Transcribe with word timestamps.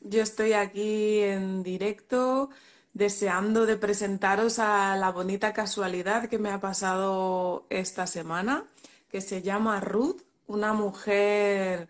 Yo 0.00 0.22
estoy 0.22 0.52
aquí 0.52 1.20
en 1.20 1.62
directo 1.62 2.50
deseando 2.94 3.66
de 3.66 3.76
presentaros 3.76 4.58
a 4.58 4.96
la 4.96 5.10
bonita 5.10 5.52
casualidad 5.52 6.28
que 6.28 6.38
me 6.38 6.50
ha 6.50 6.60
pasado 6.60 7.66
esta 7.68 8.06
semana, 8.06 8.64
que 9.10 9.20
se 9.20 9.42
llama 9.42 9.80
Ruth, 9.80 10.22
una 10.46 10.72
mujer 10.72 11.88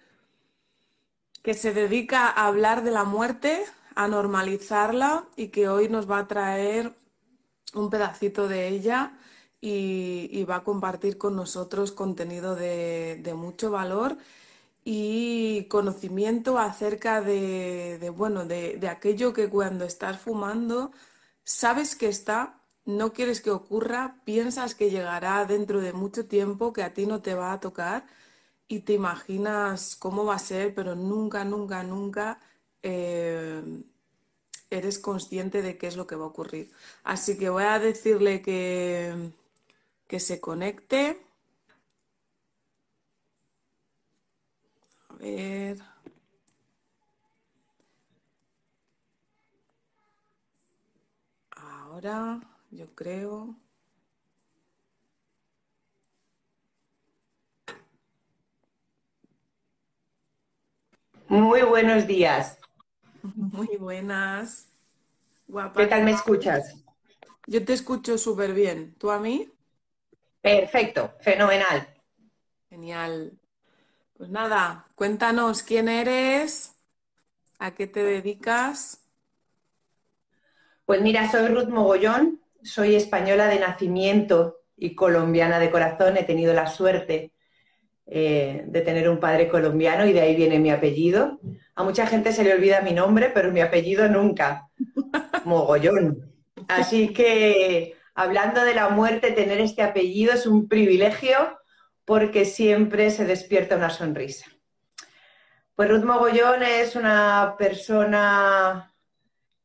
que 1.42 1.54
se 1.54 1.72
dedica 1.72 2.28
a 2.28 2.46
hablar 2.46 2.82
de 2.82 2.90
la 2.90 3.04
muerte, 3.04 3.64
a 3.94 4.08
normalizarla 4.08 5.26
y 5.36 5.48
que 5.48 5.68
hoy 5.68 5.88
nos 5.88 6.10
va 6.10 6.20
a 6.20 6.28
traer 6.28 6.94
un 7.74 7.90
pedacito 7.90 8.48
de 8.48 8.68
ella 8.68 9.12
y, 9.60 10.44
va 10.44 10.56
a 10.56 10.64
compartir 10.64 11.18
con 11.18 11.36
nosotros 11.36 11.92
contenido 11.92 12.54
de, 12.54 13.20
de 13.22 13.34
mucho 13.34 13.70
valor 13.70 14.16
y 14.84 15.64
conocimiento 15.68 16.58
acerca 16.58 17.20
de, 17.20 18.12
bueno, 18.16 18.44
de, 18.46 18.88
aquello 18.88 19.32
que 19.32 19.48
cuando 19.48 19.84
estás 19.84 20.20
fumando 20.20 20.92
sabes 21.44 21.96
que 21.96 22.08
está, 22.08 22.60
no 22.84 23.12
quieres 23.12 23.40
que 23.40 23.50
ocurra, 23.50 24.20
piensas 24.24 24.74
que 24.74 24.90
llegará 24.90 25.44
dentro 25.44 25.80
de 25.80 25.92
mucho 25.92 26.26
tiempo, 26.26 26.72
que 26.72 26.82
a 26.82 26.94
ti 26.94 27.06
no 27.06 27.22
te 27.22 27.34
va 27.34 27.52
a 27.52 27.60
tocar 27.60 28.06
y 28.68 28.80
te 28.80 28.94
imaginas 28.94 29.96
cómo 29.96 30.24
va 30.24 30.36
a 30.36 30.38
ser, 30.38 30.74
pero 30.74 30.94
nunca, 30.94 31.44
nunca, 31.44 31.82
nunca 31.82 32.40
eh, 32.82 33.62
eres 34.70 34.98
consciente 34.98 35.62
de 35.62 35.78
qué 35.78 35.86
es 35.86 35.96
lo 35.96 36.06
que 36.06 36.16
va 36.16 36.24
a 36.24 36.28
ocurrir. 36.28 36.70
Así 37.04 37.38
que 37.38 37.48
voy 37.50 37.64
a 37.64 37.78
decirle 37.78 38.42
que, 38.42 39.32
que 40.06 40.20
se 40.20 40.40
conecte. 40.40 41.27
Ver. 45.18 45.78
Ahora, 51.50 52.40
yo 52.70 52.94
creo. 52.94 53.56
Muy 61.28 61.62
buenos 61.62 62.06
días. 62.06 62.58
Muy 63.34 63.76
buenas. 63.78 64.68
¿Qué 65.74 65.86
tal 65.86 66.04
me 66.04 66.12
escuchas? 66.12 66.76
Yo 67.46 67.64
te 67.64 67.72
escucho 67.72 68.18
súper 68.18 68.52
bien. 68.52 68.94
¿Tú 68.98 69.10
a 69.10 69.18
mí? 69.18 69.50
Perfecto, 70.40 71.14
fenomenal. 71.20 71.88
Genial. 72.70 73.38
Pues 74.18 74.30
nada, 74.30 74.84
cuéntanos 74.96 75.62
quién 75.62 75.88
eres, 75.88 76.74
a 77.60 77.76
qué 77.76 77.86
te 77.86 78.02
dedicas. 78.02 79.06
Pues 80.84 81.00
mira, 81.00 81.30
soy 81.30 81.46
Ruth 81.46 81.68
Mogollón, 81.68 82.40
soy 82.60 82.96
española 82.96 83.46
de 83.46 83.60
nacimiento 83.60 84.56
y 84.76 84.96
colombiana 84.96 85.60
de 85.60 85.70
corazón. 85.70 86.16
He 86.16 86.24
tenido 86.24 86.52
la 86.52 86.66
suerte 86.66 87.30
eh, 88.06 88.64
de 88.66 88.80
tener 88.80 89.08
un 89.08 89.20
padre 89.20 89.46
colombiano 89.46 90.04
y 90.04 90.12
de 90.12 90.22
ahí 90.22 90.34
viene 90.34 90.58
mi 90.58 90.72
apellido. 90.72 91.38
A 91.76 91.84
mucha 91.84 92.04
gente 92.08 92.32
se 92.32 92.42
le 92.42 92.54
olvida 92.54 92.80
mi 92.80 92.94
nombre, 92.94 93.30
pero 93.32 93.52
mi 93.52 93.60
apellido 93.60 94.08
nunca. 94.08 94.68
Mogollón. 95.44 96.32
Así 96.66 97.12
que 97.12 97.94
hablando 98.16 98.64
de 98.64 98.74
la 98.74 98.88
muerte, 98.88 99.30
tener 99.30 99.60
este 99.60 99.82
apellido 99.82 100.32
es 100.32 100.44
un 100.44 100.66
privilegio 100.66 101.57
porque 102.08 102.46
siempre 102.46 103.10
se 103.10 103.26
despierta 103.26 103.76
una 103.76 103.90
sonrisa. 103.90 104.46
Pues 105.74 105.90
Ruth 105.90 106.04
Mogollón 106.04 106.62
es 106.62 106.96
una 106.96 107.54
persona 107.58 108.94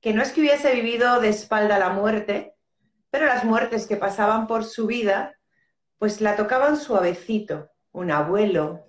que 0.02 0.14
no 0.14 0.22
es 0.22 0.34
que 0.34 0.42
hubiese 0.42 0.76
vivido 0.76 1.22
de 1.22 1.30
espalda 1.30 1.80
la 1.80 1.92
muerte, 1.92 2.58
pero 3.10 3.28
las 3.28 3.46
muertes 3.46 3.88
que 3.88 3.96
pasaban 3.96 4.46
por 4.46 4.66
su 4.66 4.88
vida, 4.88 5.40
pues 5.98 6.20
la 6.20 6.36
tocaban 6.36 6.76
suavecito. 6.76 7.70
Un 7.94 8.12
abuelo, 8.12 8.88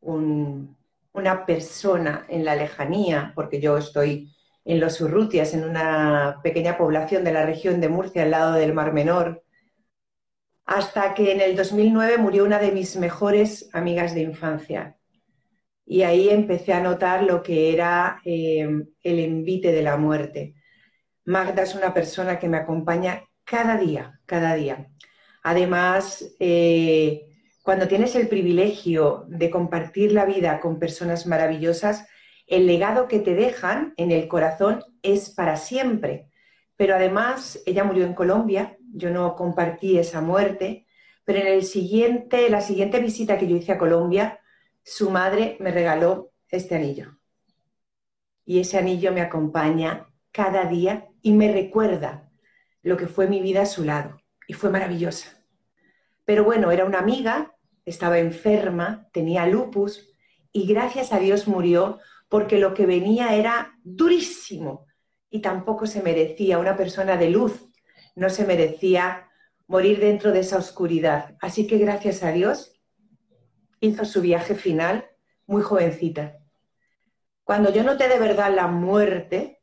una 0.00 1.44
persona 1.46 2.24
en 2.28 2.44
la 2.44 2.54
lejanía, 2.54 3.32
porque 3.34 3.60
yo 3.60 3.78
estoy 3.78 4.32
en 4.64 4.78
los 4.78 5.00
Urrutias, 5.00 5.54
en 5.54 5.64
una 5.64 6.38
pequeña 6.44 6.78
población 6.78 7.24
de 7.24 7.32
la 7.32 7.44
región 7.44 7.80
de 7.80 7.88
Murcia, 7.88 8.22
al 8.22 8.30
lado 8.30 8.52
del 8.52 8.74
Mar 8.74 8.92
Menor, 8.92 9.42
hasta 10.64 11.14
que 11.14 11.32
en 11.32 11.40
el 11.40 11.56
2009 11.56 12.18
murió 12.18 12.44
una 12.44 12.58
de 12.58 12.72
mis 12.72 12.96
mejores 12.96 13.68
amigas 13.72 14.14
de 14.14 14.22
infancia. 14.22 14.96
Y 15.84 16.02
ahí 16.02 16.28
empecé 16.28 16.72
a 16.72 16.80
notar 16.80 17.24
lo 17.24 17.42
que 17.42 17.72
era 17.72 18.20
eh, 18.24 18.68
el 19.02 19.18
envite 19.18 19.72
de 19.72 19.82
la 19.82 19.96
muerte. 19.96 20.54
Magda 21.24 21.62
es 21.62 21.74
una 21.74 21.92
persona 21.92 22.38
que 22.38 22.48
me 22.48 22.58
acompaña 22.58 23.24
cada 23.44 23.76
día, 23.76 24.20
cada 24.26 24.54
día. 24.54 24.88
Además, 25.42 26.36
eh, 26.38 27.26
cuando 27.62 27.88
tienes 27.88 28.14
el 28.14 28.28
privilegio 28.28 29.24
de 29.28 29.50
compartir 29.50 30.12
la 30.12 30.24
vida 30.24 30.60
con 30.60 30.78
personas 30.78 31.26
maravillosas, 31.26 32.06
el 32.46 32.66
legado 32.66 33.06
que 33.06 33.20
te 33.20 33.34
dejan 33.34 33.94
en 33.96 34.10
el 34.10 34.28
corazón 34.28 34.84
es 35.02 35.30
para 35.30 35.56
siempre. 35.56 36.28
Pero 36.76 36.94
además, 36.94 37.62
ella 37.66 37.84
murió 37.84 38.04
en 38.04 38.14
Colombia, 38.14 38.76
yo 38.92 39.10
no 39.10 39.34
compartí 39.36 39.98
esa 39.98 40.20
muerte, 40.20 40.86
pero 41.24 41.40
en 41.40 41.46
el 41.46 41.64
siguiente, 41.64 42.48
la 42.50 42.60
siguiente 42.60 43.00
visita 43.00 43.38
que 43.38 43.48
yo 43.48 43.56
hice 43.56 43.72
a 43.72 43.78
Colombia, 43.78 44.40
su 44.82 45.10
madre 45.10 45.56
me 45.60 45.70
regaló 45.70 46.32
este 46.48 46.74
anillo. 46.74 47.18
Y 48.44 48.60
ese 48.60 48.78
anillo 48.78 49.12
me 49.12 49.20
acompaña 49.20 50.08
cada 50.32 50.64
día 50.64 51.08
y 51.22 51.32
me 51.32 51.52
recuerda 51.52 52.30
lo 52.82 52.96
que 52.96 53.06
fue 53.06 53.26
mi 53.26 53.40
vida 53.40 53.62
a 53.62 53.66
su 53.66 53.84
lado. 53.84 54.20
Y 54.46 54.54
fue 54.54 54.70
maravillosa. 54.70 55.44
Pero 56.24 56.44
bueno, 56.44 56.70
era 56.70 56.84
una 56.84 56.98
amiga, 56.98 57.54
estaba 57.84 58.18
enferma, 58.18 59.08
tenía 59.12 59.46
lupus 59.46 60.10
y 60.52 60.66
gracias 60.66 61.12
a 61.12 61.18
Dios 61.18 61.46
murió 61.46 61.98
porque 62.28 62.58
lo 62.58 62.74
que 62.74 62.86
venía 62.86 63.34
era 63.34 63.78
durísimo 63.84 64.86
y 65.30 65.40
tampoco 65.40 65.86
se 65.86 66.02
merecía 66.02 66.58
una 66.58 66.76
persona 66.76 67.16
de 67.16 67.30
luz 67.30 67.69
no 68.20 68.28
se 68.28 68.44
merecía 68.44 69.30
morir 69.66 69.98
dentro 69.98 70.30
de 70.30 70.40
esa 70.40 70.58
oscuridad. 70.58 71.38
Así 71.40 71.66
que 71.66 71.78
gracias 71.78 72.22
a 72.22 72.30
Dios 72.30 72.78
hizo 73.80 74.04
su 74.04 74.20
viaje 74.20 74.54
final 74.54 75.06
muy 75.46 75.62
jovencita. 75.62 76.36
Cuando 77.44 77.72
yo 77.72 77.82
noté 77.82 78.08
de 78.08 78.18
verdad 78.18 78.54
la 78.54 78.66
muerte 78.66 79.62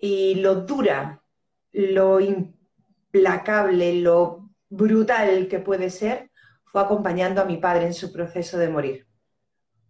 y 0.00 0.36
lo 0.36 0.62
dura, 0.62 1.22
lo 1.70 2.18
implacable, 2.18 4.00
lo 4.00 4.48
brutal 4.70 5.48
que 5.48 5.58
puede 5.58 5.90
ser, 5.90 6.30
fue 6.64 6.80
acompañando 6.80 7.42
a 7.42 7.44
mi 7.44 7.58
padre 7.58 7.84
en 7.84 7.94
su 7.94 8.10
proceso 8.10 8.56
de 8.56 8.70
morir. 8.70 9.06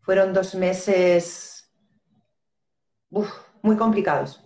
Fueron 0.01 0.33
dos 0.33 0.57
meses 0.57 1.73
muy 3.11 3.77
complicados 3.77 4.46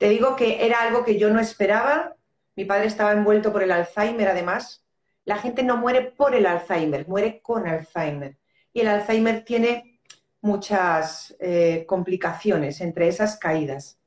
te 0.00 0.08
digo 0.08 0.34
que 0.34 0.64
era 0.64 0.80
algo 0.80 1.04
que 1.04 1.18
yo 1.18 1.28
no 1.28 1.40
esperaba. 1.40 2.16
Mi 2.56 2.64
padre 2.64 2.86
estaba 2.86 3.12
envuelto 3.12 3.52
por 3.52 3.62
el 3.62 3.70
Alzheimer, 3.70 4.28
además. 4.28 4.82
La 5.26 5.36
gente 5.36 5.62
no 5.62 5.76
muere 5.76 6.00
por 6.00 6.34
el 6.34 6.46
Alzheimer, 6.46 7.06
muere 7.06 7.42
con 7.42 7.68
Alzheimer. 7.68 8.38
Y 8.72 8.80
el 8.80 8.88
Alzheimer 8.88 9.44
tiene 9.44 10.00
muchas 10.40 11.36
eh, 11.38 11.84
complicaciones, 11.86 12.80
entre 12.80 13.08
esas 13.08 13.36
caídas, 13.36 14.00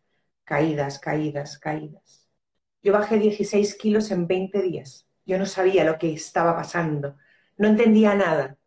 caídas, 0.46 0.98
caídas, 0.98 1.60
caídas. 1.60 2.28
Yo 2.82 2.92
bajé 2.92 3.20
16 3.20 3.76
kilos 3.76 4.10
en 4.10 4.26
20 4.26 4.64
días. 4.64 5.08
Yo 5.28 5.38
no 5.38 5.46
sabía 5.46 5.84
lo 5.84 6.00
que 6.00 6.12
estaba 6.12 6.56
pasando, 6.56 7.18
no 7.58 7.68
entendía 7.68 8.16
nada. 8.16 8.58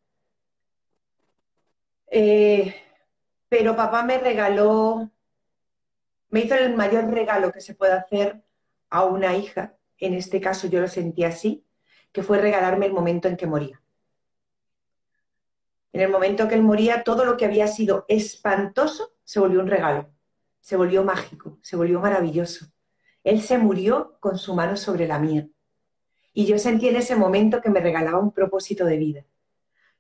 Eh, 2.08 2.72
pero 3.48 3.74
papá 3.74 4.04
me 4.04 4.18
regaló 4.18 5.10
me 6.36 6.42
hizo 6.42 6.54
el 6.54 6.76
mayor 6.76 7.10
regalo 7.10 7.50
que 7.50 7.62
se 7.62 7.74
puede 7.74 7.94
hacer 7.94 8.42
a 8.90 9.06
una 9.06 9.34
hija, 9.34 9.74
en 9.96 10.12
este 10.12 10.38
caso 10.38 10.66
yo 10.66 10.82
lo 10.82 10.86
sentí 10.86 11.24
así, 11.24 11.64
que 12.12 12.22
fue 12.22 12.36
regalarme 12.36 12.84
el 12.84 12.92
momento 12.92 13.26
en 13.26 13.38
que 13.38 13.46
moría. 13.46 13.80
En 15.94 16.02
el 16.02 16.10
momento 16.10 16.46
que 16.46 16.54
él 16.54 16.62
moría, 16.62 17.04
todo 17.04 17.24
lo 17.24 17.38
que 17.38 17.46
había 17.46 17.66
sido 17.68 18.04
espantoso 18.06 19.14
se 19.24 19.40
volvió 19.40 19.60
un 19.60 19.66
regalo. 19.66 20.10
se 20.60 20.76
volvió 20.76 21.04
mágico, 21.04 21.58
se 21.62 21.74
volvió 21.74 22.00
maravilloso. 22.00 22.66
Él 23.24 23.40
se 23.40 23.56
murió 23.56 24.18
con 24.20 24.36
su 24.36 24.54
mano 24.54 24.76
sobre 24.76 25.06
la 25.06 25.18
mía. 25.18 25.48
Y 26.34 26.44
yo 26.44 26.58
sentí 26.58 26.88
en 26.88 26.96
ese 26.96 27.16
momento 27.16 27.62
que 27.62 27.70
me 27.70 27.80
regalaba 27.80 28.18
un 28.18 28.32
propósito 28.32 28.84
de 28.84 28.98
vida. 28.98 29.24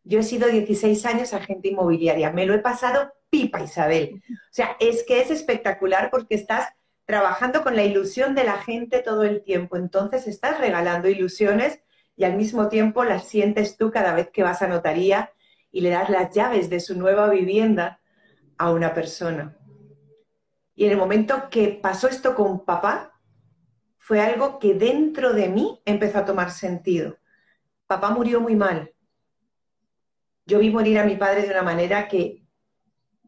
Yo 0.04 0.18
he 0.18 0.22
sido 0.22 0.48
16 0.48 1.06
años 1.06 1.32
agente 1.32 1.68
inmobiliaria, 1.68 2.30
me 2.30 2.44
lo 2.44 2.52
he 2.52 2.58
pasado 2.58 3.10
pipa, 3.30 3.62
Isabel. 3.62 4.22
O 4.30 4.52
sea, 4.52 4.76
es 4.80 5.04
que 5.04 5.20
es 5.20 5.30
espectacular 5.30 6.10
porque 6.10 6.34
estás 6.34 6.68
trabajando 7.04 7.62
con 7.62 7.76
la 7.76 7.84
ilusión 7.84 8.34
de 8.34 8.44
la 8.44 8.58
gente 8.58 9.00
todo 9.00 9.22
el 9.22 9.42
tiempo. 9.42 9.76
Entonces 9.76 10.26
estás 10.26 10.58
regalando 10.58 11.08
ilusiones 11.08 11.80
y 12.16 12.24
al 12.24 12.36
mismo 12.36 12.68
tiempo 12.68 13.04
las 13.04 13.28
sientes 13.28 13.76
tú 13.76 13.90
cada 13.90 14.14
vez 14.14 14.30
que 14.30 14.42
vas 14.42 14.62
a 14.62 14.68
notaría 14.68 15.30
y 15.70 15.82
le 15.82 15.90
das 15.90 16.10
las 16.10 16.34
llaves 16.34 16.70
de 16.70 16.80
su 16.80 16.98
nueva 16.98 17.28
vivienda 17.28 18.00
a 18.58 18.72
una 18.72 18.94
persona. 18.94 19.56
Y 20.74 20.84
en 20.84 20.92
el 20.92 20.96
momento 20.96 21.48
que 21.50 21.68
pasó 21.68 22.08
esto 22.08 22.34
con 22.34 22.64
papá, 22.64 23.12
fue 23.98 24.20
algo 24.20 24.58
que 24.58 24.74
dentro 24.74 25.32
de 25.32 25.48
mí 25.48 25.80
empezó 25.84 26.18
a 26.18 26.24
tomar 26.24 26.50
sentido. 26.50 27.16
Papá 27.86 28.10
murió 28.10 28.40
muy 28.40 28.54
mal. 28.54 28.92
Yo 30.44 30.60
vi 30.60 30.70
morir 30.70 30.98
a 30.98 31.04
mi 31.04 31.16
padre 31.16 31.42
de 31.42 31.50
una 31.50 31.62
manera 31.62 32.06
que 32.08 32.45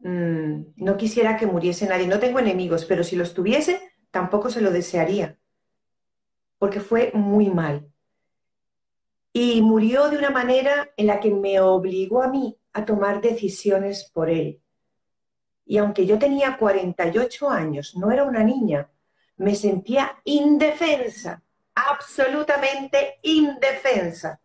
mm, 0.01 0.73
no 0.77 0.97
quisiera 0.97 1.37
que 1.37 1.47
muriese 1.47 1.87
nadie. 1.87 2.07
No 2.07 2.19
tengo 2.19 2.39
enemigos, 2.39 2.85
pero 2.85 3.03
si 3.03 3.15
los 3.15 3.33
tuviese, 3.33 3.79
tampoco 4.11 4.49
se 4.49 4.61
lo 4.61 4.71
desearía. 4.71 5.37
Porque 6.57 6.79
fue 6.79 7.11
muy 7.13 7.49
mal. 7.49 7.91
Y 9.31 9.61
murió 9.61 10.09
de 10.09 10.17
una 10.17 10.31
manera 10.31 10.89
en 10.97 11.07
la 11.07 11.19
que 11.19 11.31
me 11.31 11.59
obligó 11.59 12.23
a 12.23 12.29
mí 12.29 12.57
a 12.73 12.85
tomar 12.85 13.21
decisiones 13.21 14.09
por 14.11 14.29
él. 14.29 14.61
Y 15.65 15.77
aunque 15.77 16.05
yo 16.05 16.17
tenía 16.17 16.57
48 16.57 17.49
años, 17.49 17.95
no 17.95 18.11
era 18.11 18.23
una 18.23 18.43
niña, 18.43 18.89
me 19.37 19.55
sentía 19.55 20.19
indefensa, 20.23 21.43
absolutamente 21.75 23.19
indefensa, 23.21 24.41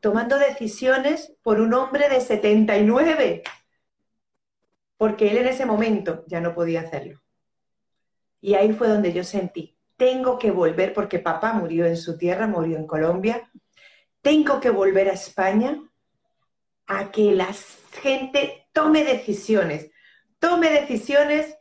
tomando 0.00 0.38
decisiones 0.38 1.32
por 1.42 1.60
un 1.60 1.74
hombre 1.74 2.08
de 2.08 2.20
79, 2.20 3.42
porque 4.98 5.30
él 5.30 5.38
en 5.38 5.46
ese 5.46 5.64
momento 5.64 6.24
ya 6.26 6.40
no 6.40 6.54
podía 6.54 6.82
hacerlo. 6.82 7.22
Y 8.40 8.54
ahí 8.54 8.72
fue 8.72 8.88
donde 8.88 9.12
yo 9.12 9.24
sentí, 9.24 9.78
tengo 9.96 10.38
que 10.38 10.50
volver, 10.50 10.92
porque 10.92 11.18
papá 11.18 11.54
murió 11.54 11.86
en 11.86 11.96
su 11.96 12.18
tierra, 12.18 12.46
murió 12.46 12.76
en 12.76 12.86
Colombia, 12.86 13.50
tengo 14.20 14.60
que 14.60 14.70
volver 14.70 15.08
a 15.08 15.14
España 15.14 15.80
a 16.86 17.10
que 17.10 17.32
la 17.32 17.48
gente 18.02 18.66
tome 18.72 19.04
decisiones, 19.04 19.90
tome 20.38 20.70
decisiones 20.70 21.56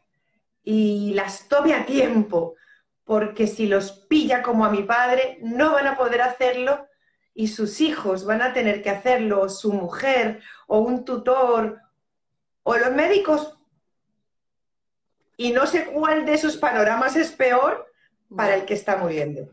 y 0.64 1.14
las 1.14 1.48
tome 1.48 1.74
a 1.74 1.86
tiempo, 1.86 2.56
porque 3.04 3.48
si 3.48 3.68
los 3.68 3.92
pilla 3.92 4.42
como 4.42 4.66
a 4.66 4.70
mi 4.70 4.84
padre, 4.84 5.40
no 5.42 5.74
van 5.74 5.88
a 5.88 5.98
poder 5.98 6.22
hacerlo 6.22 6.88
y 7.34 7.50
sus 7.50 7.82
hijos 7.82 8.26
van 8.26 8.42
a 8.42 8.54
tener 8.54 8.82
que 8.82 8.90
hacerlo, 8.90 9.42
o 9.42 9.50
su 9.50 9.72
mujer, 9.72 10.42
o 10.68 10.80
un 10.80 11.06
tutor, 11.06 11.80
o 12.70 12.78
los 12.78 12.92
médicos. 12.92 13.58
Y 15.38 15.54
no 15.54 15.66
sé 15.66 15.86
cuál 15.86 16.26
de 16.26 16.34
esos 16.34 16.58
panoramas 16.58 17.16
es 17.16 17.32
peor 17.32 17.90
para 18.36 18.56
el 18.56 18.66
que 18.66 18.74
está 18.74 18.98
muriendo. 18.98 19.50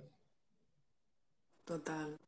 Total. 1.64 2.18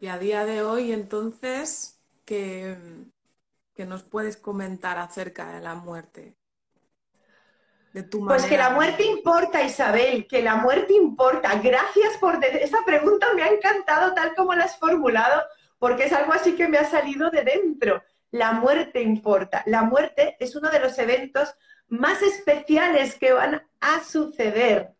Y 0.00 0.08
a 0.08 0.18
día 0.18 0.44
de 0.44 0.62
hoy, 0.62 0.92
entonces, 0.92 1.98
¿qué, 2.26 2.76
qué 3.74 3.86
nos 3.86 4.02
puedes 4.02 4.36
comentar 4.36 4.98
acerca 4.98 5.50
de 5.54 5.60
la 5.62 5.74
muerte? 5.74 6.36
Pues 8.26 8.44
que 8.44 8.58
la 8.58 8.68
muerte 8.68 9.02
importa, 9.02 9.62
Isabel, 9.62 10.26
que 10.26 10.42
la 10.42 10.56
muerte 10.56 10.92
importa. 10.92 11.54
Gracias 11.54 12.18
por... 12.20 12.44
Esa 12.44 12.84
pregunta 12.84 13.28
me 13.34 13.42
ha 13.42 13.48
encantado 13.48 14.12
tal 14.12 14.34
como 14.34 14.54
la 14.54 14.64
has 14.64 14.78
formulado, 14.78 15.42
porque 15.78 16.04
es 16.04 16.12
algo 16.12 16.34
así 16.34 16.54
que 16.54 16.68
me 16.68 16.76
ha 16.76 16.84
salido 16.84 17.30
de 17.30 17.44
dentro. 17.44 18.02
La 18.30 18.52
muerte 18.52 19.02
importa. 19.02 19.62
La 19.66 19.82
muerte 19.82 20.36
es 20.38 20.54
uno 20.56 20.70
de 20.70 20.80
los 20.80 20.98
eventos 20.98 21.54
más 21.88 22.22
especiales 22.22 23.16
que 23.18 23.32
van 23.32 23.62
a 23.80 24.04
suceder 24.04 24.90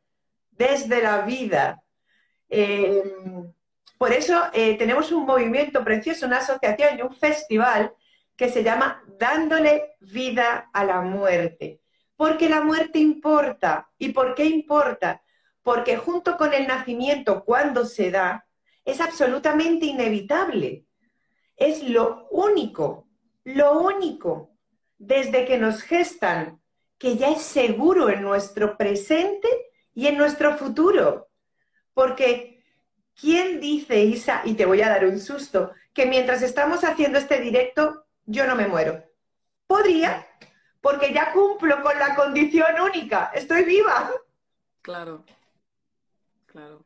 desde 0.51 1.03
la 1.03 1.23
vida. 1.23 1.83
Em, 2.49 3.53
por 3.99 4.13
eso 4.13 4.45
eh, 4.53 4.77
tenemos 4.79 5.13
un 5.13 5.27
movimiento 5.27 5.85
precioso, 5.85 6.27
una 6.27 6.39
asociación 6.39 6.99
y 6.99 7.03
un 7.03 7.15
festival 7.15 7.93
que 8.37 8.49
se 8.49 8.63
llama 8.63 9.03
Dándole 9.19 9.97
vida 10.01 10.71
a 10.73 10.85
la 10.85 11.01
muerte 11.01 11.81
porque 12.19 12.49
la 12.49 12.63
muerte 12.63 12.99
importa. 12.99 13.89
¿Y 13.97 14.09
por 14.09 14.35
qué 14.35 14.45
importa? 14.45 15.23
Porque 15.63 15.97
junto 15.97 16.37
con 16.37 16.53
el 16.53 16.67
nacimiento, 16.67 17.45
cuando 17.45 17.85
se 17.85 18.11
da, 18.11 18.45
es 18.85 19.01
absolutamente 19.01 19.87
inevitable. 19.87 20.85
Es 21.57 21.85
lo 21.85 22.27
único, 22.33 23.08
lo 23.55 23.81
único, 23.81 24.51
desde 24.99 25.47
que 25.47 25.59
nos 25.59 25.83
gestan, 25.83 26.61
que 26.99 27.17
ya 27.17 27.31
es 27.31 27.43
seguro 27.43 28.11
en 28.11 28.23
nuestro 28.23 28.77
presente 28.77 29.49
y 29.95 30.07
en 30.07 30.19
nuestro 30.19 30.57
futuro. 30.59 31.31
Porque, 31.95 32.63
¿quién 33.19 33.61
dice, 33.61 34.03
Isa, 34.05 34.43
y 34.45 34.55
te 34.55 34.67
voy 34.67 34.83
a 34.83 34.91
dar 34.91 35.07
un 35.07 35.19
susto, 35.19 35.73
que 35.95 36.05
mientras 36.05 36.43
estamos 36.43 36.85
haciendo 36.85 37.19
este 37.19 37.41
directo, 37.41 38.05
yo 38.27 38.47
no 38.47 38.55
me 38.55 38.69
muero? 38.69 39.03
Podría, 39.67 40.27
porque 40.81 41.13
ya 41.15 41.33
cumplo 41.33 41.83
con 41.83 41.99
la 41.99 42.15
condición 42.15 42.81
única, 42.81 43.31
estoy 43.35 43.65
viva. 43.65 44.11
Claro, 44.83 45.25
claro. 46.47 46.85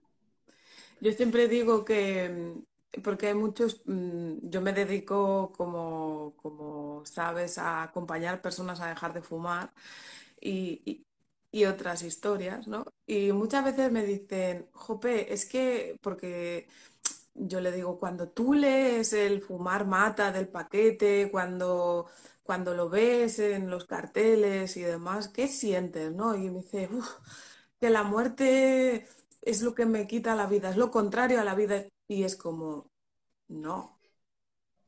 Yo 1.01 1.11
siempre 1.13 1.49
digo 1.49 1.85
que, 1.85 2.55
porque 3.03 3.29
hay 3.29 3.35
muchos, 3.35 3.83
mm, 3.87 4.49
yo 4.51 4.61
me 4.61 4.73
dedico, 4.73 5.53
como, 5.57 6.35
como 6.37 7.05
sabes, 7.07 7.59
a 7.59 7.83
acompañar 7.85 8.43
personas 8.43 8.81
a 8.81 8.89
dejar 8.89 9.13
de 9.15 9.23
fumar 9.23 9.73
y, 10.41 11.05
y 11.51 11.65
otras 11.67 12.03
historias, 12.03 12.67
¿no? 12.69 12.85
Y 13.07 13.33
muchas 13.33 13.65
veces 13.65 13.93
me 13.93 14.05
dicen, 14.05 14.69
Jope, 14.73 15.33
es 15.33 15.47
que, 15.47 15.97
porque 16.03 16.69
yo 17.35 17.61
le 17.61 17.73
digo, 17.73 17.99
cuando 17.99 18.29
tú 18.29 18.55
lees 18.55 19.13
el 19.13 19.43
fumar 19.43 19.87
mata 19.87 20.33
del 20.33 20.49
paquete, 20.49 21.31
cuando 21.31 22.09
cuando 22.43 22.75
lo 22.75 22.89
ves 22.91 23.39
en 23.39 23.71
los 23.71 23.85
carteles 23.87 24.77
y 24.77 24.83
demás, 24.83 25.29
¿qué 25.29 25.47
sientes, 25.49 26.13
no? 26.13 26.35
Y 26.37 26.51
me 26.51 26.61
dice, 26.63 26.89
que 27.81 27.91
la 27.91 28.03
muerte 28.05 29.07
es 29.43 29.63
lo 29.63 29.75
que 29.75 29.87
me 29.87 30.07
quita 30.07 30.35
la 30.37 30.47
vida, 30.47 30.71
es 30.71 30.77
lo 30.77 30.91
contrario 30.91 31.41
a 31.41 31.45
la 31.45 31.55
vida. 31.55 31.85
Y 32.13 32.25
es 32.25 32.37
como, 32.37 32.91
no, 33.49 33.99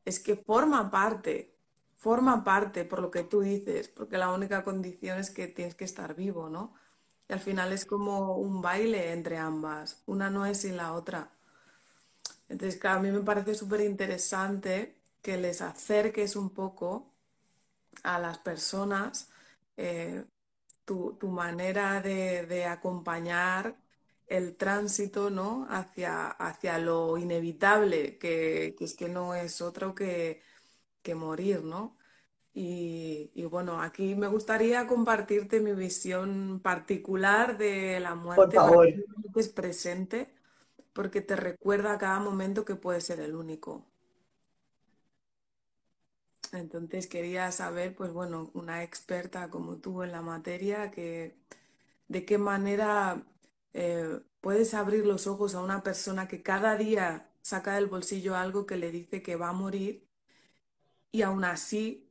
es 0.05 0.21
que 0.21 0.37
forma 0.37 0.91
parte, 0.91 1.57
forma 1.97 2.45
parte 2.45 2.85
por 2.85 3.01
lo 3.01 3.11
que 3.11 3.25
tú 3.25 3.41
dices, 3.41 3.89
porque 3.89 4.19
la 4.19 4.33
única 4.33 4.65
condición 4.65 5.19
es 5.19 5.31
que 5.31 5.49
tienes 5.49 5.75
que 5.75 5.85
estar 5.85 6.15
vivo, 6.15 6.51
¿no? 6.51 6.75
Y 7.29 7.33
al 7.33 7.41
final 7.41 7.73
es 7.73 7.87
como 7.87 8.37
un 8.37 8.61
baile 8.63 9.13
entre 9.13 9.39
ambas, 9.39 10.03
una 10.07 10.31
no 10.31 10.47
es 10.47 10.61
sin 10.63 10.77
la 10.77 10.93
otra. 10.95 11.31
Entonces, 12.49 12.79
claro, 12.81 13.01
a 13.01 13.03
mí 13.03 13.11
me 13.11 13.21
parece 13.21 13.55
súper 13.55 13.81
interesante 13.81 14.97
que 15.23 15.37
les 15.39 15.63
acerques 15.63 16.37
un 16.37 16.51
poco 16.51 17.15
a 18.03 18.19
las 18.19 18.39
personas 18.39 19.31
eh, 19.77 20.25
tu, 20.85 21.19
manera 21.29 22.01
de, 22.01 22.67
acompañar 22.67 23.77
el 24.27 24.57
tránsito 24.57 25.31
¿no? 25.31 25.67
hacia, 25.69 26.29
hacia 26.29 26.79
lo 26.79 27.19
inevitable, 27.19 28.19
que, 28.19 28.77
es 28.79 28.95
que 28.95 29.09
no 29.09 29.35
es 29.35 29.61
otro 29.61 29.95
que, 29.95 30.43
morir, 31.15 31.63
¿no? 31.65 31.97
Y, 32.55 33.45
bueno, 33.51 33.83
aquí 33.83 34.15
me 34.15 34.29
gustaría 34.29 34.87
compartirte 34.87 35.61
mi 35.61 35.73
visión 35.73 36.61
particular 36.63 37.59
de 37.59 38.01
la 38.01 38.15
muerte, 38.15 38.57
que 39.35 39.41
es 39.41 39.49
presente, 39.49 40.33
porque 40.93 41.21
te 41.21 41.37
recuerda 41.37 41.95
a 41.95 41.99
cada 41.99 42.21
momento 42.21 42.65
que 42.65 42.77
puede 42.77 43.01
ser 43.01 43.21
el 43.21 43.35
único. 43.35 43.85
Entonces 46.53 47.09
quería 47.09 47.51
saber, 47.53 47.95
pues 47.97 48.13
bueno, 48.13 48.51
una 48.55 48.85
experta 48.85 49.51
como 49.51 49.79
tú 49.79 50.03
en 50.03 50.13
la 50.13 50.23
materia, 50.23 50.91
que 50.91 51.37
de 52.09 52.25
qué 52.25 52.39
manera 52.39 53.25
eh, 53.75 54.21
puedes 54.41 54.73
abrir 54.75 55.05
los 55.05 55.27
ojos 55.27 55.55
a 55.55 55.61
una 55.61 55.83
persona 55.83 56.29
que 56.29 56.43
cada 56.43 56.77
día 56.77 57.29
saca 57.43 57.75
del 57.75 57.87
bolsillo 57.87 58.37
algo 58.37 58.67
que 58.67 58.77
le 58.77 58.91
dice 58.91 59.23
que 59.23 59.37
va 59.37 59.51
a 59.51 59.53
morir 59.53 60.09
y 61.13 61.23
aún 61.23 61.45
así 61.45 62.11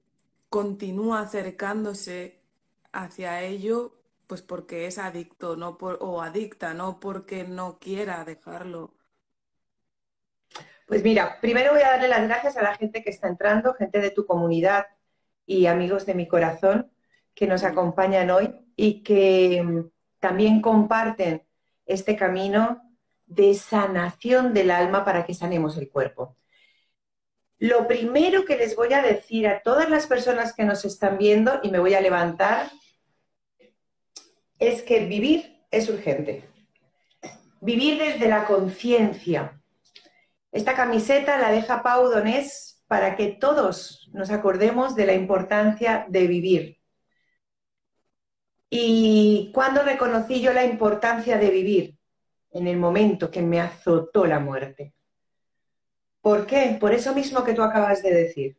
continúa 0.49 1.21
acercándose 1.21 2.41
hacia 2.91 3.41
ello, 3.41 3.97
pues 4.27 4.41
porque 4.41 4.87
es 4.87 4.97
adicto 4.99 5.55
no 5.55 5.77
o 5.79 6.21
adicta, 6.21 6.73
no 6.73 6.99
porque 6.99 7.43
no 7.43 7.79
quiera 7.79 8.23
dejarlo. 8.25 8.93
Pues 10.87 11.03
mira, 11.03 11.39
primero 11.41 11.71
voy 11.73 11.81
a 11.81 11.91
darle 11.91 12.07
las 12.09 12.27
gracias 12.27 12.57
a 12.57 12.61
la 12.61 12.75
gente 12.75 13.03
que 13.03 13.09
está 13.09 13.27
entrando, 13.27 13.73
gente 13.73 13.99
de 13.99 14.11
tu 14.11 14.25
comunidad 14.25 14.85
y 15.45 15.65
amigos 15.65 16.05
de 16.05 16.13
mi 16.13 16.27
corazón, 16.27 16.91
que 17.33 17.47
nos 17.47 17.63
acompañan 17.63 18.29
hoy 18.29 18.53
y 18.75 19.01
que 19.01 19.63
mm, 19.63 19.89
también 20.19 20.61
comparten 20.61 21.43
este 21.85 22.15
camino 22.15 22.81
de 23.25 23.53
sanación 23.53 24.53
del 24.53 24.71
alma 24.71 25.05
para 25.05 25.25
que 25.25 25.33
sanemos 25.33 25.77
el 25.77 25.89
cuerpo. 25.89 26.37
Lo 27.57 27.87
primero 27.87 28.45
que 28.45 28.57
les 28.57 28.75
voy 28.75 28.91
a 28.93 29.01
decir 29.01 29.47
a 29.47 29.61
todas 29.61 29.89
las 29.89 30.07
personas 30.07 30.53
que 30.53 30.65
nos 30.65 30.83
están 30.85 31.17
viendo, 31.17 31.59
y 31.63 31.71
me 31.71 31.79
voy 31.79 31.93
a 31.93 32.01
levantar, 32.01 32.69
es 34.59 34.81
que 34.81 35.05
vivir 35.05 35.65
es 35.71 35.89
urgente. 35.89 36.49
Vivir 37.61 37.97
desde 37.97 38.27
la 38.27 38.45
conciencia. 38.45 39.61
Esta 40.51 40.75
camiseta 40.75 41.37
la 41.37 41.51
deja 41.51 41.81
Pau 41.81 42.09
Donés 42.09 42.83
para 42.87 43.15
que 43.15 43.27
todos 43.29 44.09
nos 44.13 44.29
acordemos 44.29 44.95
de 44.95 45.05
la 45.05 45.13
importancia 45.13 46.05
de 46.09 46.27
vivir. 46.27 46.82
¿Y 48.75 49.51
cuándo 49.53 49.83
reconocí 49.83 50.41
yo 50.41 50.51
la 50.51 50.65
importancia 50.65 51.37
de 51.37 51.51
vivir? 51.51 51.95
En 52.49 52.65
el 52.65 52.77
momento 52.77 53.29
que 53.29 53.43
me 53.43 53.61
azotó 53.61 54.25
la 54.25 54.39
muerte. 54.39 54.95
¿Por 56.21 56.47
qué? 56.47 56.75
Por 56.79 56.91
eso 56.91 57.13
mismo 57.13 57.43
que 57.43 57.53
tú 57.53 57.61
acabas 57.61 58.01
de 58.01 58.11
decir. 58.11 58.57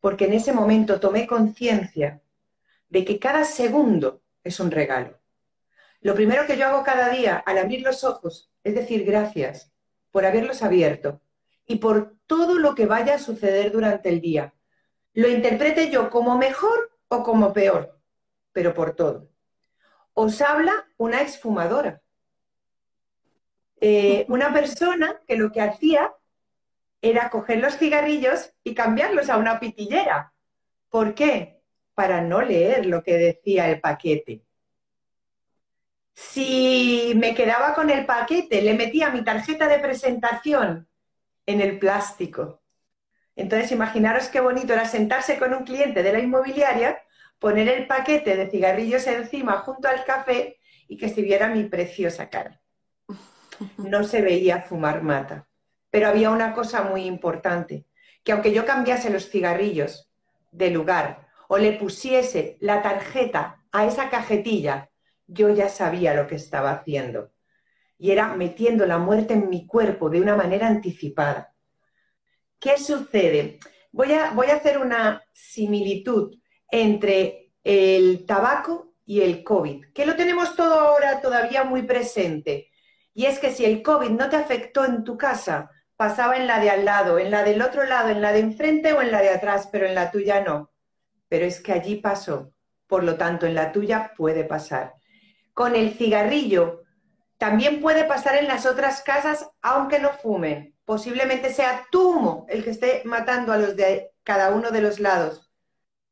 Porque 0.00 0.26
en 0.26 0.34
ese 0.34 0.52
momento 0.52 1.00
tomé 1.00 1.26
conciencia 1.26 2.20
de 2.90 3.06
que 3.06 3.18
cada 3.18 3.44
segundo 3.44 4.20
es 4.44 4.60
un 4.60 4.70
regalo. 4.70 5.18
Lo 6.02 6.14
primero 6.14 6.46
que 6.46 6.58
yo 6.58 6.66
hago 6.66 6.84
cada 6.84 7.08
día 7.08 7.38
al 7.38 7.56
abrir 7.56 7.80
los 7.80 8.04
ojos 8.04 8.52
es 8.64 8.74
decir 8.74 9.06
gracias 9.06 9.72
por 10.10 10.26
haberlos 10.26 10.62
abierto 10.62 11.22
y 11.66 11.76
por 11.76 12.16
todo 12.26 12.58
lo 12.58 12.74
que 12.74 12.84
vaya 12.84 13.14
a 13.14 13.18
suceder 13.18 13.72
durante 13.72 14.10
el 14.10 14.20
día. 14.20 14.52
Lo 15.14 15.26
interprete 15.26 15.90
yo 15.90 16.10
como 16.10 16.36
mejor 16.36 16.98
o 17.08 17.22
como 17.22 17.54
peor, 17.54 17.99
pero 18.52 18.74
por 18.74 18.94
todo. 18.94 19.28
Os 20.14 20.40
habla 20.40 20.72
una 20.96 21.22
exfumadora. 21.22 22.02
Eh, 23.80 24.26
una 24.28 24.52
persona 24.52 25.20
que 25.26 25.36
lo 25.36 25.50
que 25.52 25.60
hacía 25.60 26.12
era 27.02 27.30
coger 27.30 27.58
los 27.58 27.78
cigarrillos 27.78 28.52
y 28.62 28.74
cambiarlos 28.74 29.30
a 29.30 29.38
una 29.38 29.58
pitillera. 29.58 30.32
¿Por 30.90 31.14
qué? 31.14 31.62
Para 31.94 32.20
no 32.20 32.42
leer 32.42 32.86
lo 32.86 33.02
que 33.02 33.16
decía 33.16 33.70
el 33.70 33.80
paquete. 33.80 34.42
Si 36.12 37.14
me 37.16 37.34
quedaba 37.34 37.74
con 37.74 37.88
el 37.88 38.04
paquete, 38.04 38.60
le 38.60 38.74
metía 38.74 39.10
mi 39.10 39.24
tarjeta 39.24 39.66
de 39.68 39.78
presentación 39.78 40.88
en 41.46 41.60
el 41.60 41.78
plástico. 41.78 42.60
Entonces, 43.36 43.72
imaginaros 43.72 44.28
qué 44.28 44.40
bonito 44.40 44.74
era 44.74 44.84
sentarse 44.84 45.38
con 45.38 45.54
un 45.54 45.64
cliente 45.64 46.02
de 46.02 46.12
la 46.12 46.20
inmobiliaria, 46.20 47.00
poner 47.40 47.68
el 47.68 47.88
paquete 47.88 48.36
de 48.36 48.48
cigarrillos 48.48 49.06
encima 49.08 49.58
junto 49.58 49.88
al 49.88 50.04
café 50.04 50.58
y 50.86 50.96
que 50.96 51.08
se 51.08 51.22
viera 51.22 51.48
mi 51.48 51.64
preciosa 51.64 52.28
cara. 52.28 52.60
No 53.78 54.04
se 54.04 54.22
veía 54.22 54.62
fumar 54.62 55.02
mata. 55.02 55.48
Pero 55.90 56.06
había 56.06 56.30
una 56.30 56.52
cosa 56.52 56.82
muy 56.82 57.04
importante, 57.04 57.86
que 58.22 58.32
aunque 58.32 58.52
yo 58.52 58.64
cambiase 58.64 59.10
los 59.10 59.28
cigarrillos 59.28 60.08
de 60.52 60.70
lugar 60.70 61.26
o 61.48 61.58
le 61.58 61.72
pusiese 61.72 62.58
la 62.60 62.82
tarjeta 62.82 63.64
a 63.72 63.86
esa 63.86 64.08
cajetilla 64.08 64.90
yo 65.26 65.48
ya 65.50 65.68
sabía 65.68 66.14
lo 66.14 66.26
que 66.26 66.34
estaba 66.34 66.72
haciendo. 66.72 67.32
Y 67.98 68.10
era 68.10 68.34
metiendo 68.34 68.86
la 68.86 68.98
muerte 68.98 69.34
en 69.34 69.48
mi 69.48 69.66
cuerpo 69.66 70.10
de 70.10 70.20
una 70.20 70.36
manera 70.36 70.66
anticipada. 70.66 71.54
¿Qué 72.58 72.78
sucede? 72.78 73.58
Voy 73.92 74.12
a, 74.12 74.32
voy 74.32 74.48
a 74.48 74.56
hacer 74.56 74.78
una 74.78 75.22
similitud 75.32 76.39
entre 76.70 77.52
el 77.64 78.24
tabaco 78.26 78.94
y 79.04 79.22
el 79.22 79.42
COVID, 79.42 79.92
que 79.92 80.06
lo 80.06 80.16
tenemos 80.16 80.54
todo 80.56 80.78
ahora 80.78 81.20
todavía 81.20 81.64
muy 81.64 81.82
presente. 81.82 82.70
Y 83.12 83.26
es 83.26 83.38
que 83.38 83.50
si 83.50 83.64
el 83.64 83.82
COVID 83.82 84.10
no 84.10 84.28
te 84.28 84.36
afectó 84.36 84.84
en 84.84 85.04
tu 85.04 85.18
casa, 85.18 85.70
pasaba 85.96 86.36
en 86.36 86.46
la 86.46 86.60
de 86.60 86.70
al 86.70 86.84
lado, 86.84 87.18
en 87.18 87.30
la 87.30 87.42
del 87.42 87.60
otro 87.60 87.84
lado, 87.84 88.08
en 88.08 88.20
la 88.20 88.32
de 88.32 88.40
enfrente 88.40 88.92
o 88.92 89.02
en 89.02 89.10
la 89.10 89.20
de 89.20 89.30
atrás, 89.30 89.68
pero 89.70 89.86
en 89.86 89.94
la 89.94 90.10
tuya 90.10 90.42
no. 90.42 90.70
Pero 91.28 91.44
es 91.44 91.60
que 91.60 91.72
allí 91.72 91.96
pasó. 91.96 92.52
Por 92.86 93.04
lo 93.04 93.16
tanto, 93.16 93.46
en 93.46 93.54
la 93.54 93.72
tuya 93.72 94.12
puede 94.16 94.44
pasar 94.44 94.94
con 95.60 95.76
el 95.76 95.92
cigarrillo. 95.92 96.84
También 97.36 97.82
puede 97.82 98.04
pasar 98.04 98.36
en 98.36 98.48
las 98.48 98.64
otras 98.64 99.02
casas, 99.02 99.46
aunque 99.60 99.98
no 99.98 100.08
fumen. 100.08 100.74
Posiblemente 100.86 101.52
sea 101.52 101.86
tu 101.90 102.12
humo 102.12 102.46
el 102.48 102.64
que 102.64 102.70
esté 102.70 103.02
matando 103.04 103.52
a 103.52 103.58
los 103.58 103.76
de 103.76 104.12
cada 104.22 104.50
uno 104.50 104.70
de 104.70 104.80
los 104.80 105.00
lados. 105.00 105.49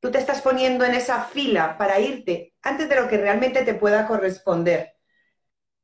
Tú 0.01 0.11
te 0.11 0.19
estás 0.19 0.43
poniendo 0.43 0.85
en 0.85 0.95
esa 0.95 1.25
fila 1.25 1.77
para 1.77 1.99
irte 1.99 2.55
antes 2.63 2.89
de 2.89 2.97
lo 2.97 3.09
que 3.09 3.17
realmente 3.17 3.65
te 3.65 3.75
pueda 3.75 4.07
corresponder. 4.07 4.95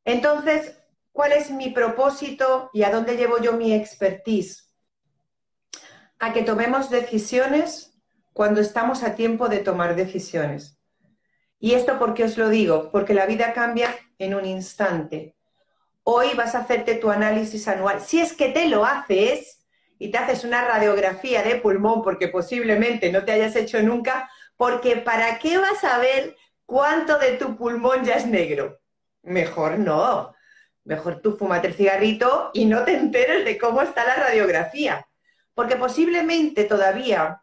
Entonces, 0.05 0.79
¿cuál 1.13 1.33
es 1.33 1.51
mi 1.51 1.71
propósito 1.71 2.71
y 2.73 2.85
a 2.85 2.91
dónde 2.91 3.17
llevo 3.17 3.39
yo 3.39 3.55
mi 3.55 3.73
expertise? 3.73 4.73
A 6.21 6.33
que 6.33 6.43
tomemos 6.43 6.91
decisiones 6.91 7.99
cuando 8.33 8.61
estamos 8.61 9.03
a 9.03 9.15
tiempo 9.15 9.49
de 9.49 9.59
tomar 9.59 9.97
decisiones. 9.97 10.79
¿Y 11.59 11.75
esto 11.75 11.99
por 11.99 12.15
qué 12.15 12.25
os 12.25 12.37
lo 12.37 12.49
digo? 12.49 12.91
Porque 12.93 13.15
la 13.15 13.27
vida 13.27 13.53
cambia 13.53 13.97
en 14.19 14.35
un 14.35 14.45
instante. 14.45 15.37
Hoy 16.03 16.35
vas 16.37 16.55
a 16.55 16.59
hacerte 16.59 16.97
tu 16.97 17.11
análisis 17.11 17.67
anual. 17.67 18.01
Si 18.01 18.21
es 18.21 18.35
que 18.35 18.51
te 18.51 18.69
lo 18.69 18.85
haces 18.85 19.64
y 19.99 20.11
te 20.11 20.19
haces 20.19 20.45
una 20.45 20.65
radiografía 20.65 21.43
de 21.43 21.57
pulmón, 21.57 22.03
porque 22.03 22.29
posiblemente 22.29 23.11
no 23.13 23.25
te 23.25 23.33
hayas 23.33 23.57
hecho 23.57 23.83
nunca, 23.83 24.31
porque 24.57 24.97
¿para 24.97 25.39
qué 25.39 25.59
vas 25.59 25.83
a 25.85 25.99
ver 25.99 26.37
cuánto 26.67 27.19
de 27.19 27.33
tu 27.33 27.57
pulmón 27.57 28.05
ya 28.05 28.15
es 28.17 28.27
negro? 28.27 28.81
Mejor 29.23 29.79
no. 29.79 30.35
Mejor 30.85 31.21
tú 31.21 31.37
fumate 31.37 31.69
el 31.69 31.75
cigarrito 31.75 32.51
y 32.53 32.67
no 32.67 32.85
te 32.85 32.95
enteres 32.95 33.45
de 33.45 33.57
cómo 33.57 33.81
está 33.81 34.05
la 34.05 34.17
radiografía. 34.17 35.07
Porque 35.55 35.77
posiblemente 35.77 36.65
todavía 36.65 37.43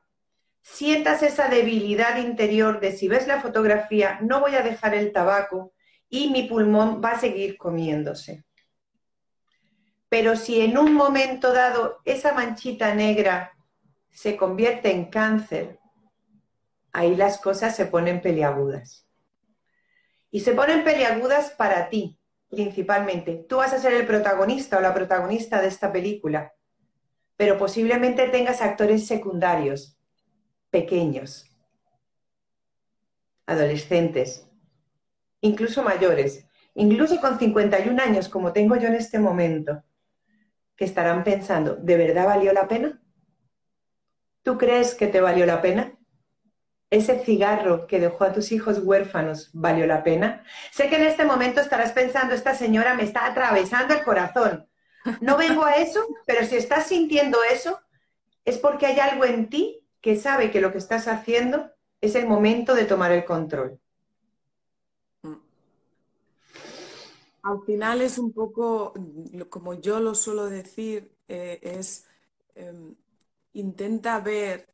sientas 0.62 1.24
esa 1.24 1.48
debilidad 1.48 2.17
interior 2.17 2.79
de 2.79 2.91
si 2.91 3.08
ves 3.08 3.25
la 3.25 3.41
fotografía, 3.41 4.20
no 4.22 4.41
voy 4.41 4.55
a 4.55 4.62
dejar 4.62 4.93
el 4.93 5.12
tabaco 5.12 5.74
y 6.08 6.29
mi 6.29 6.43
pulmón 6.43 7.01
va 7.03 7.12
a 7.12 7.20
seguir 7.20 7.58
comiéndose. 7.58 8.43
Pero 10.11 10.35
si 10.35 10.59
en 10.59 10.77
un 10.77 10.93
momento 10.93 11.53
dado 11.53 12.01
esa 12.03 12.33
manchita 12.33 12.93
negra 12.93 13.53
se 14.09 14.35
convierte 14.35 14.91
en 14.91 15.05
cáncer, 15.05 15.79
ahí 16.91 17.15
las 17.15 17.37
cosas 17.37 17.77
se 17.77 17.85
ponen 17.85 18.21
peliagudas. 18.21 19.07
Y 20.29 20.41
se 20.41 20.51
ponen 20.51 20.83
peliagudas 20.83 21.51
para 21.51 21.87
ti, 21.87 22.19
principalmente. 22.49 23.45
Tú 23.47 23.55
vas 23.55 23.71
a 23.71 23.79
ser 23.79 23.93
el 23.93 24.05
protagonista 24.05 24.77
o 24.77 24.81
la 24.81 24.93
protagonista 24.93 25.61
de 25.61 25.69
esta 25.69 25.93
película, 25.93 26.51
pero 27.37 27.57
posiblemente 27.57 28.27
tengas 28.27 28.61
actores 28.61 29.07
secundarios 29.07 29.97
pequeños, 30.69 31.49
adolescentes, 33.45 34.45
incluso 35.39 35.83
mayores, 35.83 36.45
incluso 36.73 37.21
con 37.21 37.39
51 37.39 38.03
años 38.03 38.27
como 38.27 38.51
tengo 38.51 38.75
yo 38.75 38.89
en 38.89 38.95
este 38.95 39.17
momento, 39.17 39.81
que 40.81 40.85
estarán 40.85 41.23
pensando, 41.23 41.75
¿de 41.75 41.95
verdad 41.95 42.25
valió 42.25 42.53
la 42.53 42.67
pena? 42.67 43.00
¿Tú 44.41 44.57
crees 44.57 44.95
que 44.95 45.05
te 45.05 45.21
valió 45.21 45.45
la 45.45 45.61
pena? 45.61 45.93
¿Ese 46.89 47.19
cigarro 47.19 47.85
que 47.85 48.00
dejó 48.00 48.23
a 48.23 48.33
tus 48.33 48.51
hijos 48.51 48.79
huérfanos 48.79 49.51
valió 49.53 49.85
la 49.85 50.01
pena? 50.01 50.43
Sé 50.71 50.89
que 50.89 50.95
en 50.95 51.03
este 51.03 51.23
momento 51.23 51.61
estarás 51.61 51.91
pensando, 51.91 52.33
esta 52.33 52.55
señora 52.55 52.95
me 52.95 53.03
está 53.03 53.27
atravesando 53.27 53.93
el 53.93 54.03
corazón. 54.03 54.67
No 55.19 55.38
vengo 55.38 55.63
a 55.65 55.75
eso, 55.75 56.03
pero 56.25 56.43
si 56.47 56.55
estás 56.55 56.88
sintiendo 56.88 57.38
eso, 57.43 57.79
es 58.43 58.57
porque 58.57 58.88
hay 58.88 59.00
algo 59.00 59.25
en 59.25 59.51
ti 59.51 59.88
que 60.01 60.15
sabe 60.15 60.50
que 60.50 60.61
lo 60.61 60.71
que 60.71 60.79
estás 60.79 61.07
haciendo 61.07 61.69
es 62.01 62.15
el 62.15 62.25
momento 62.25 62.73
de 62.73 62.85
tomar 62.85 63.11
el 63.11 63.23
control. 63.23 63.79
Mm. 65.21 65.35
Al 67.43 67.62
final 67.65 68.01
es 68.01 68.17
un 68.19 68.31
poco, 68.33 68.93
como 69.50 69.74
yo 69.75 70.00
lo 70.00 70.13
suelo 70.15 70.45
decir, 70.45 71.15
eh, 71.27 71.60
es 71.63 72.05
em, 72.55 72.95
intenta 73.53 74.19
ver 74.19 74.67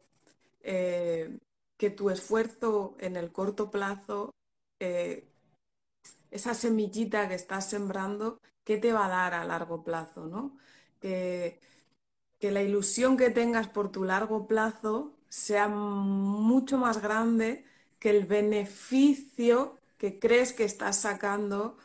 eh, 0.61 1.39
que 1.77 1.89
tu 1.91 2.09
esfuerzo 2.09 2.95
en 2.99 3.15
el 3.17 3.31
corto 3.31 3.71
plazo, 3.71 4.31
eh, 4.79 5.29
esa 6.31 6.53
semillita 6.53 7.27
que 7.29 7.35
estás 7.35 7.69
sembrando, 7.69 8.39
¿qué 8.63 8.77
te 8.77 8.91
va 8.93 9.05
a 9.05 9.09
dar 9.09 9.33
a 9.33 9.45
largo 9.45 9.83
plazo? 9.83 10.25
¿no? 10.27 10.57
Que, 10.99 11.59
que 12.39 12.51
la 12.51 12.61
ilusión 12.63 13.17
que 13.17 13.29
tengas 13.31 13.67
por 13.69 13.91
tu 13.91 14.03
largo 14.03 14.47
plazo 14.47 15.15
sea 15.29 15.67
mucho 15.69 16.77
más 16.77 17.01
grande 17.01 17.65
que 17.99 18.09
el 18.11 18.25
beneficio 18.25 19.77
que 19.97 20.19
crees 20.19 20.53
que 20.53 20.63
estás 20.65 20.97
sacando 20.97 21.77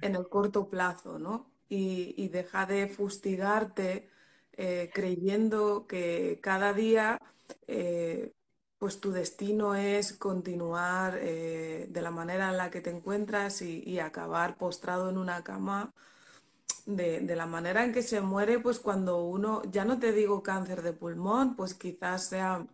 en 0.00 0.16
el 0.16 0.28
corto 0.28 0.68
plazo, 0.68 1.18
¿no? 1.18 1.50
Y, 1.68 2.28
deja 2.28 2.66
de 2.66 2.88
fustigarte 2.88 4.08
eh, 4.52 4.90
creyendo 4.92 5.86
que 5.86 6.40
cada 6.42 6.72
día 6.72 7.20
eh, 7.66 8.32
pues 8.78 9.00
tu 9.00 9.12
destino 9.12 9.74
es 9.74 10.12
continuar 10.12 11.18
eh, 11.20 11.86
de 11.90 12.02
la 12.02 12.10
manera 12.10 12.50
en 12.50 12.56
la 12.56 12.70
que 12.70 12.80
te 12.80 12.90
encuentras 12.90 13.62
y, 13.62 13.98
acabar 14.00 14.56
postrado 14.56 15.10
en 15.10 15.18
una 15.18 15.42
cama 15.44 15.92
de, 16.86 17.20
la 17.36 17.46
manera 17.46 17.84
en 17.84 17.92
que 17.92 18.02
se 18.02 18.20
muere, 18.20 18.60
pues 18.60 18.78
cuando 18.80 19.24
uno, 19.24 19.62
ya 19.70 19.84
no 19.84 19.98
te 19.98 20.12
digo 20.12 20.42
cáncer 20.42 20.82
de 20.82 20.92
pulmón, 20.92 21.56
pues 21.56 21.74
quizás 21.74 22.28
sea 22.28 22.66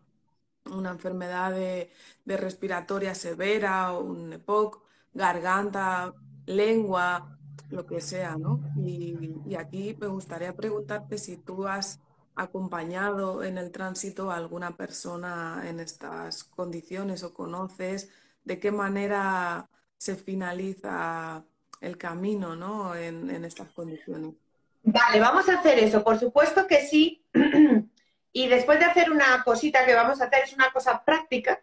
una 0.66 0.90
enfermedad 0.90 1.52
de, 1.52 1.90
respiratoria 2.26 3.14
severa, 3.14 3.92
un 3.98 4.32
EPOC, 4.34 4.82
garganta, 5.14 6.14
lengua, 6.46 7.38
lo 7.70 7.86
que 7.86 8.00
sea, 8.00 8.36
¿no? 8.36 8.60
y 8.76 9.54
aquí 9.56 9.96
me 9.98 10.06
gustaría 10.06 10.54
preguntarte 10.54 11.18
si 11.18 11.36
tú 11.36 11.66
has 11.66 12.00
acompañado 12.36 13.44
en 13.44 13.58
el 13.58 13.70
tránsito 13.70 14.30
a 14.30 14.36
alguna 14.36 14.76
persona 14.76 15.62
en 15.66 15.80
estas 15.80 16.44
condiciones 16.44 17.22
o 17.22 17.32
conoces 17.32 18.10
de 18.44 18.58
qué 18.58 18.72
manera 18.72 19.68
se 19.96 20.16
finaliza 20.16 21.44
el 21.80 21.96
camino 21.96 22.56
¿no? 22.56 22.94
en, 22.94 23.44
estas 23.44 23.70
condiciones. 23.72 24.34
Vale, 24.82 25.20
vamos 25.20 25.48
a 25.48 25.58
hacer 25.58 25.78
eso, 25.78 26.02
por 26.02 26.18
supuesto 26.18 26.66
que 26.66 26.82
sí. 26.82 27.24
y 28.32 28.48
después 28.48 28.78
de 28.78 28.84
hacer 28.84 29.10
una 29.10 29.42
cosita 29.44 29.86
que 29.86 29.94
vamos 29.94 30.20
a 30.20 30.24
hacer, 30.24 30.44
es 30.44 30.52
una 30.52 30.72
cosa 30.72 31.04
práctica, 31.04 31.62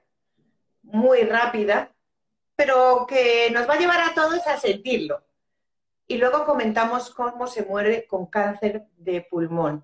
muy 0.84 1.22
rápida, 1.22 1.92
pero 2.62 3.08
que 3.08 3.50
nos 3.50 3.68
va 3.68 3.74
a 3.74 3.80
llevar 3.80 4.02
a 4.02 4.14
todos 4.14 4.46
a 4.46 4.56
sentirlo. 4.56 5.24
Y 6.06 6.18
luego 6.18 6.46
comentamos 6.46 7.10
cómo 7.10 7.48
se 7.48 7.64
muere 7.64 8.06
con 8.06 8.28
cáncer 8.28 8.84
de 8.98 9.22
pulmón. 9.22 9.84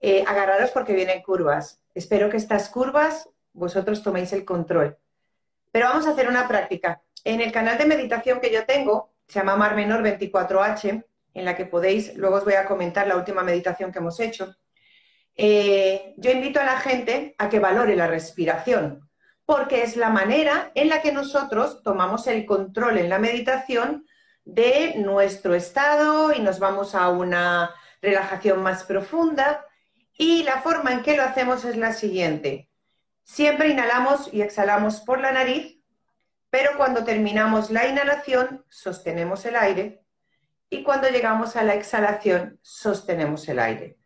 Eh, 0.00 0.24
agarraros 0.26 0.70
porque 0.70 0.94
vienen 0.94 1.20
curvas. 1.20 1.82
Espero 1.94 2.30
que 2.30 2.38
estas 2.38 2.70
curvas 2.70 3.28
vosotros 3.52 4.02
toméis 4.02 4.32
el 4.32 4.46
control. 4.46 4.96
Pero 5.72 5.88
vamos 5.88 6.06
a 6.06 6.12
hacer 6.12 6.26
una 6.26 6.48
práctica. 6.48 7.02
En 7.22 7.42
el 7.42 7.52
canal 7.52 7.76
de 7.76 7.84
meditación 7.84 8.40
que 8.40 8.50
yo 8.50 8.64
tengo, 8.64 9.10
se 9.28 9.40
llama 9.40 9.56
Mar 9.56 9.76
Menor 9.76 10.02
24H, 10.02 11.04
en 11.34 11.44
la 11.44 11.54
que 11.54 11.66
podéis, 11.66 12.16
luego 12.16 12.36
os 12.36 12.44
voy 12.44 12.54
a 12.54 12.64
comentar 12.64 13.06
la 13.06 13.18
última 13.18 13.42
meditación 13.42 13.92
que 13.92 13.98
hemos 13.98 14.18
hecho. 14.20 14.56
Eh, 15.36 16.14
yo 16.16 16.30
invito 16.30 16.60
a 16.60 16.64
la 16.64 16.80
gente 16.80 17.34
a 17.36 17.50
que 17.50 17.60
valore 17.60 17.94
la 17.94 18.06
respiración, 18.06 19.03
porque 19.46 19.82
es 19.82 19.96
la 19.96 20.10
manera 20.10 20.70
en 20.74 20.88
la 20.88 21.02
que 21.02 21.12
nosotros 21.12 21.82
tomamos 21.82 22.26
el 22.26 22.46
control 22.46 22.98
en 22.98 23.08
la 23.08 23.18
meditación 23.18 24.06
de 24.44 24.94
nuestro 24.96 25.54
estado 25.54 26.32
y 26.32 26.40
nos 26.40 26.58
vamos 26.58 26.94
a 26.94 27.08
una 27.08 27.74
relajación 28.00 28.62
más 28.62 28.84
profunda 28.84 29.64
y 30.16 30.42
la 30.44 30.62
forma 30.62 30.92
en 30.92 31.02
que 31.02 31.16
lo 31.16 31.22
hacemos 31.22 31.64
es 31.64 31.76
la 31.76 31.92
siguiente. 31.92 32.70
Siempre 33.22 33.68
inhalamos 33.68 34.32
y 34.32 34.42
exhalamos 34.42 35.00
por 35.00 35.20
la 35.20 35.32
nariz, 35.32 35.80
pero 36.50 36.76
cuando 36.76 37.04
terminamos 37.04 37.70
la 37.70 37.86
inhalación 37.86 38.64
sostenemos 38.68 39.44
el 39.46 39.56
aire 39.56 40.04
y 40.70 40.82
cuando 40.82 41.08
llegamos 41.08 41.56
a 41.56 41.64
la 41.64 41.74
exhalación 41.74 42.58
sostenemos 42.62 43.48
el 43.48 43.58
aire. 43.58 43.98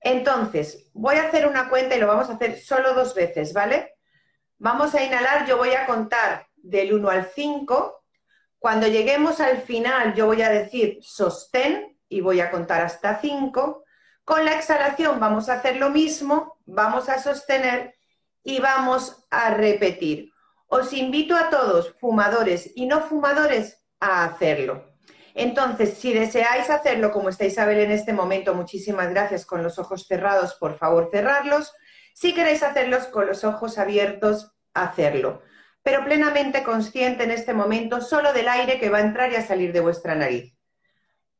Entonces, 0.00 0.90
voy 0.92 1.16
a 1.16 1.24
hacer 1.24 1.46
una 1.46 1.68
cuenta 1.68 1.96
y 1.96 2.00
lo 2.00 2.06
vamos 2.06 2.28
a 2.28 2.34
hacer 2.34 2.58
solo 2.60 2.94
dos 2.94 3.14
veces, 3.14 3.52
¿vale? 3.52 3.95
Vamos 4.58 4.94
a 4.94 5.04
inhalar, 5.04 5.46
yo 5.46 5.58
voy 5.58 5.74
a 5.74 5.84
contar 5.84 6.46
del 6.56 6.94
1 6.94 7.10
al 7.10 7.26
5. 7.26 8.02
Cuando 8.58 8.86
lleguemos 8.86 9.38
al 9.40 9.58
final, 9.58 10.14
yo 10.14 10.26
voy 10.26 10.40
a 10.40 10.48
decir 10.48 10.98
sostén 11.02 11.98
y 12.08 12.22
voy 12.22 12.40
a 12.40 12.50
contar 12.50 12.80
hasta 12.80 13.20
5. 13.20 13.84
Con 14.24 14.44
la 14.46 14.54
exhalación 14.54 15.20
vamos 15.20 15.48
a 15.48 15.54
hacer 15.54 15.76
lo 15.76 15.90
mismo, 15.90 16.58
vamos 16.64 17.10
a 17.10 17.18
sostener 17.18 17.96
y 18.42 18.58
vamos 18.60 19.26
a 19.30 19.50
repetir. 19.50 20.32
Os 20.68 20.92
invito 20.94 21.36
a 21.36 21.50
todos, 21.50 21.94
fumadores 22.00 22.72
y 22.74 22.86
no 22.86 23.02
fumadores, 23.02 23.84
a 24.00 24.24
hacerlo. 24.24 24.84
Entonces, 25.34 25.98
si 25.98 26.14
deseáis 26.14 26.70
hacerlo 26.70 27.12
como 27.12 27.28
está 27.28 27.44
Isabel 27.44 27.78
en 27.78 27.90
este 27.90 28.14
momento, 28.14 28.54
muchísimas 28.54 29.10
gracias 29.10 29.44
con 29.44 29.62
los 29.62 29.78
ojos 29.78 30.06
cerrados, 30.06 30.54
por 30.54 30.78
favor 30.78 31.08
cerrarlos. 31.10 31.72
Si 32.14 32.34
queréis 32.34 32.62
hacerlos 32.62 33.06
con 33.06 33.26
los 33.26 33.44
ojos 33.44 33.76
abiertos, 33.76 34.55
hacerlo. 34.82 35.42
Pero 35.82 36.04
plenamente 36.04 36.62
consciente 36.62 37.24
en 37.24 37.30
este 37.30 37.54
momento 37.54 38.00
solo 38.00 38.32
del 38.32 38.48
aire 38.48 38.78
que 38.78 38.90
va 38.90 38.98
a 38.98 39.02
entrar 39.02 39.30
y 39.30 39.36
a 39.36 39.46
salir 39.46 39.72
de 39.72 39.80
vuestra 39.80 40.14
nariz. 40.14 40.52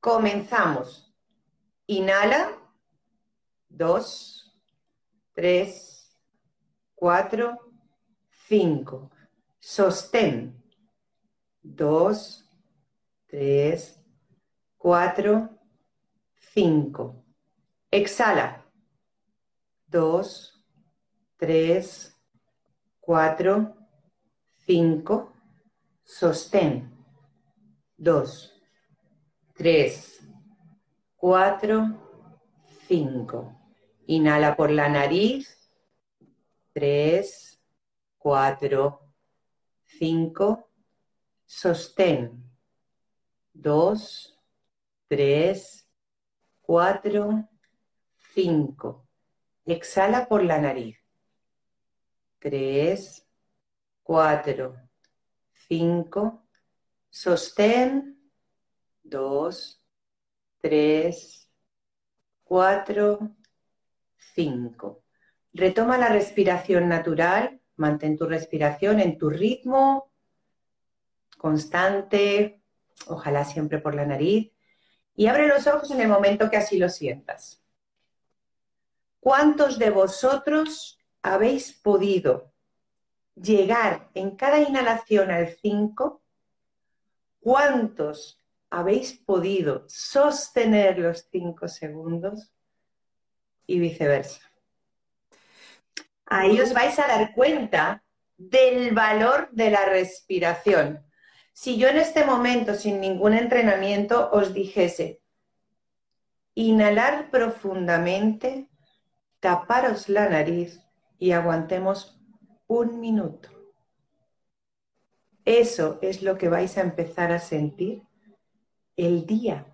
Comenzamos. 0.01 1.13
Inhala 1.87 2.51
dos, 3.69 4.57
tres, 5.33 6.17
cuatro, 6.95 7.59
cinco. 8.49 9.11
Sostén. 9.59 10.63
Dos, 11.63 12.49
tres, 13.27 14.01
cuatro, 14.77 15.51
cinco. 16.37 17.25
Exhala. 17.91 18.65
Dos, 19.87 20.65
tres, 21.37 22.16
cuatro, 23.07 23.73
cinco. 24.67 25.33
Sostén. 26.03 26.93
Dos, 27.97 28.53
tres, 29.55 30.21
cuatro, 31.15 31.85
cinco. 32.89 33.57
Inhala 34.09 34.57
por 34.57 34.73
la 34.73 34.89
nariz. 34.89 35.57
Tres, 36.73 37.63
cuatro, 38.19 39.15
cinco. 39.85 40.69
Sostén. 41.45 42.43
Dos, 43.53 44.37
tres, 45.07 45.89
cuatro, 46.61 47.49
cinco. 48.35 49.09
Exhala 49.65 50.27
por 50.27 50.43
la 50.43 50.59
nariz. 50.59 51.06
Tres, 52.39 53.27
cuatro, 54.03 54.77
cinco. 55.69 56.47
Sostén. 57.09 58.15
Dos, 59.03 59.81
tres, 60.61 61.49
cuatro, 62.43 63.37
Cinco. 64.35 65.05
Retoma 65.55 65.97
la 65.97 66.09
respiración 66.09 66.89
natural, 66.89 67.61
mantén 67.77 68.19
tu 68.19 68.27
respiración 68.27 69.01
en 69.01 69.17
tu 69.17 69.31
ritmo 69.31 70.13
constante, 71.39 72.63
ojalá 73.07 73.45
siempre 73.45 73.79
por 73.79 73.95
la 73.95 74.05
nariz, 74.05 74.53
y 75.15 75.27
abre 75.27 75.47
los 75.47 75.67
ojos 75.67 75.91
en 75.91 76.01
el 76.01 76.09
momento 76.09 76.51
que 76.51 76.57
así 76.57 76.79
lo 76.79 76.89
sientas. 76.89 77.63
¿Cuántos 79.21 79.79
de 79.79 79.91
vosotros 79.91 80.99
habéis 81.27 81.73
podido 81.73 82.53
llegar 83.35 84.11
en 84.15 84.37
cada 84.37 84.61
inhalación 84.61 85.31
al 85.31 85.49
5? 85.49 86.23
¿Cuántos 87.41 88.41
habéis 88.71 89.13
podido 89.13 89.85
sostener 89.89 90.99
los 90.99 91.29
5 91.31 91.69
segundos? 91.69 92.53
y 93.67 93.79
viceversa. 93.79 94.41
Ahí 96.27 96.61
os 96.61 96.73
vais 96.73 96.99
a 96.99 97.07
dar 97.07 97.35
cuenta 97.35 98.03
del 98.37 98.93
valor 98.93 99.49
de 99.53 99.71
la 99.71 99.85
respiración. 99.85 101.05
Si 101.53 101.79
yo 101.79 101.89
en 101.89 101.99
este 101.99 102.25
momento, 102.25 102.75
sin 102.75 103.01
ningún 103.01 103.35
entrenamiento, 103.35 104.31
os 104.33 104.53
dijese, 104.53 105.21
inhalar 106.55 107.31
profundamente, 107.31 108.69
taparos 109.41 110.09
la 110.09 110.29
nariz 110.29 110.81
y 111.19 111.33
aguantemos 111.33 112.21
un 112.67 113.01
minuto. 113.01 113.49
Eso 115.45 115.99
es 116.03 116.23
lo 116.23 116.37
que 116.37 116.49
vais 116.49 116.77
a 116.77 116.83
empezar 116.83 117.33
a 117.33 117.39
sentir 117.39 118.03
el 118.97 119.27
día 119.27 119.67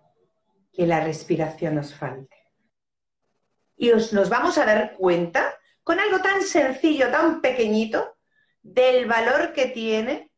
que 0.72 0.86
la 0.86 1.02
respiración 1.02 1.78
os 1.78 1.94
falte 1.94 2.42
y 3.82 3.90
nos 3.90 4.28
vamos 4.28 4.58
a 4.58 4.64
dar 4.64 4.94
cuenta 4.96 5.58
con 5.82 5.98
algo 5.98 6.20
tan 6.20 6.42
sencillo, 6.42 7.10
tan 7.10 7.40
pequeñito, 7.40 8.16
del 8.62 9.06
valor 9.06 9.52
que 9.52 9.66
tiene 9.66 10.30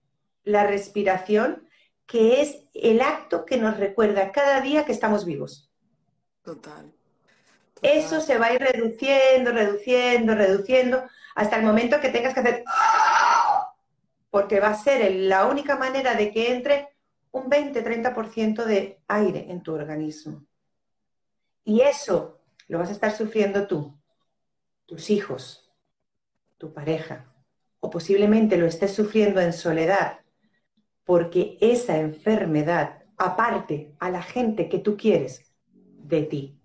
la 0.45 0.67
respiración, 0.67 1.69
que 2.07 2.41
es 2.41 2.69
el 2.73 3.03
acto 3.03 3.45
que 3.45 3.59
nos 3.59 3.77
recuerda 3.77 4.33
cada 4.33 4.63
día 4.63 4.87
que 4.87 4.93
estamos 4.93 5.27
vivos. 5.27 5.71
Total. 6.43 6.94
Eso 7.83 8.21
se 8.21 8.39
va 8.39 8.47
a 8.47 8.55
ir 8.55 8.61
reduciendo, 8.61 9.53
reduciendo, 9.53 10.35
reduciendo, 10.35 11.05
hasta 11.35 11.57
el 11.57 11.65
momento 11.65 12.01
que 12.01 12.09
tengas 12.09 12.35
que 12.35 12.41
hacer... 12.41 12.65
Porque 14.31 14.59
va 14.59 14.69
a 14.69 14.75
ser 14.75 15.13
la 15.13 15.47
única 15.47 15.77
manera 15.77 16.15
de 16.15 16.33
que 16.33 16.53
entre 16.53 16.89
un 17.31 17.51
20-30% 17.51 18.65
de 18.65 19.01
aire 19.09 19.47
en 19.51 19.63
tu 19.63 19.75
organismo. 19.75 20.45
Y 21.65 21.81
eso 21.81 22.41
lo 22.69 22.79
vas 22.79 22.89
a 22.89 22.93
estar 22.93 23.13
sufriendo 23.13 23.67
tú, 23.67 23.97
tus 24.87 25.11
hijos, 25.11 25.71
tu 26.59 26.73
pareja, 26.73 27.27
o 27.81 27.91
posiblemente 27.91 28.57
lo 28.57 28.67
estés 28.67 28.95
sufriendo 28.95 29.41
en 29.41 29.53
soledad, 29.53 30.21
porque 31.05 31.59
esa 31.61 31.99
enfermedad 31.99 33.03
aparte 33.17 33.95
a 33.99 34.11
la 34.11 34.23
gente 34.23 34.69
que 34.69 34.79
tú 34.79 34.97
quieres 34.97 35.53
de 35.73 36.23
ti. 36.23 36.61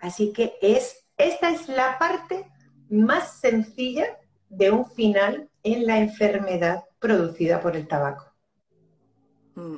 Así 0.00 0.32
que 0.32 0.54
es, 0.60 1.04
esta 1.16 1.50
es 1.50 1.68
la 1.68 1.98
parte 1.98 2.50
más 2.88 3.40
sencilla 3.40 4.06
de 4.48 4.70
un 4.70 4.86
final 4.90 5.50
en 5.62 5.86
la 5.86 5.98
enfermedad 5.98 6.84
producida 6.98 7.60
por 7.60 7.76
el 7.76 7.86
tabaco. 7.86 8.32
Mm. 9.54 9.76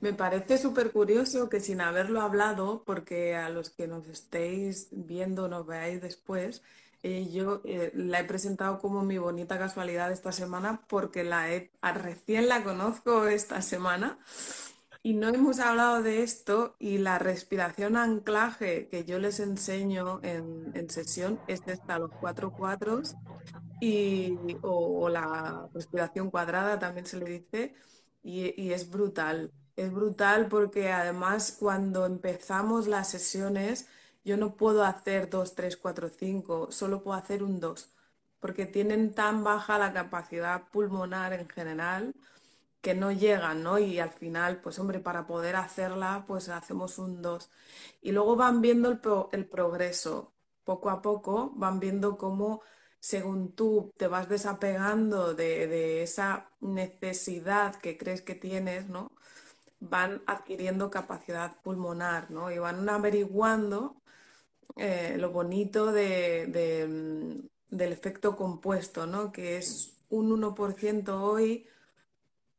Me 0.00 0.14
parece 0.14 0.56
súper 0.56 0.92
curioso 0.92 1.50
que 1.50 1.60
sin 1.60 1.82
haberlo 1.82 2.22
hablado, 2.22 2.84
porque 2.86 3.36
a 3.36 3.50
los 3.50 3.68
que 3.68 3.86
nos 3.86 4.08
estéis 4.08 4.88
viendo, 4.92 5.46
nos 5.48 5.66
veáis 5.66 6.00
después, 6.00 6.62
eh, 7.02 7.28
yo 7.30 7.60
eh, 7.64 7.92
la 7.94 8.20
he 8.20 8.24
presentado 8.24 8.78
como 8.78 9.02
mi 9.02 9.18
bonita 9.18 9.58
casualidad 9.58 10.12
esta 10.12 10.32
semana 10.32 10.82
porque 10.86 11.24
la 11.24 11.50
he, 11.50 11.70
recién 11.94 12.48
la 12.48 12.62
conozco 12.62 13.26
esta 13.26 13.62
semana 13.62 14.18
y 15.02 15.14
no 15.14 15.28
hemos 15.28 15.60
hablado 15.60 16.02
de 16.02 16.22
esto 16.22 16.76
y 16.78 16.98
la 16.98 17.18
respiración 17.18 17.96
anclaje 17.96 18.88
que 18.88 19.04
yo 19.04 19.18
les 19.18 19.40
enseño 19.40 20.20
en, 20.22 20.90
sesión 20.90 21.40
es 21.46 21.62
esta, 21.66 21.98
los 21.98 22.10
cuatro 22.20 22.52
cuadros 22.52 23.14
y, 23.80 24.36
o, 24.62 25.08
la 25.08 25.68
respiración 25.72 26.30
cuadrada 26.30 26.78
también 26.78 27.06
se 27.06 27.18
le 27.18 27.26
dice 27.26 27.74
y 28.22 28.72
es 28.72 28.90
brutal. 28.90 29.52
Es 29.76 29.92
brutal 29.92 30.48
porque 30.48 30.92
además 30.92 31.56
cuando 31.58 32.04
empezamos 32.04 32.86
las 32.86 33.08
sesiones 33.10 33.88
yo 34.24 34.36
no 34.36 34.56
puedo 34.56 34.84
hacer 34.84 35.30
2, 35.30 35.54
3, 35.54 35.76
4, 35.78 36.10
5, 36.10 36.72
solo 36.72 37.02
puedo 37.02 37.18
hacer 37.18 37.42
un 37.42 37.60
2, 37.60 37.90
porque 38.40 38.66
tienen 38.66 39.14
tan 39.14 39.42
baja 39.44 39.78
la 39.78 39.92
capacidad 39.92 40.68
pulmonar 40.70 41.32
en 41.32 41.48
general 41.48 42.14
que 42.80 42.94
no 42.94 43.12
llegan, 43.12 43.62
¿no? 43.62 43.78
Y 43.78 43.98
al 43.98 44.10
final, 44.10 44.60
pues 44.60 44.78
hombre, 44.78 45.00
para 45.00 45.26
poder 45.26 45.56
hacerla, 45.56 46.24
pues 46.26 46.48
hacemos 46.48 46.98
un 46.98 47.22
2. 47.22 47.50
Y 48.02 48.12
luego 48.12 48.36
van 48.36 48.60
viendo 48.60 48.90
el, 49.32 49.46
progreso. 49.48 50.34
Poco 50.64 50.90
a 50.90 51.02
poco 51.02 51.52
van 51.56 51.80
viendo 51.80 52.16
cómo, 52.18 52.62
según 53.00 53.54
tú 53.54 53.92
te 53.96 54.06
vas 54.08 54.28
desapegando 54.28 55.34
de, 55.34 56.02
esa 56.02 56.50
necesidad 56.60 57.76
que 57.76 57.98
crees 57.98 58.22
que 58.22 58.34
tienes, 58.34 58.88
¿no? 58.88 59.12
Van 59.80 60.22
adquiriendo 60.26 60.90
capacidad 60.90 61.60
pulmonar, 61.62 62.30
¿no? 62.30 62.50
Y 62.50 62.58
van 62.58 62.88
averiguando 62.88 64.02
eh, 64.76 65.16
lo 65.18 65.30
bonito 65.32 65.92
de, 65.92 66.86
mm, 66.88 67.76
del 67.76 67.92
efecto 67.92 68.36
compuesto, 68.36 69.06
¿no? 69.06 69.32
Que 69.32 69.58
es 69.58 69.96
un 70.10 70.30
1% 70.32 71.22
hoy, 71.22 71.66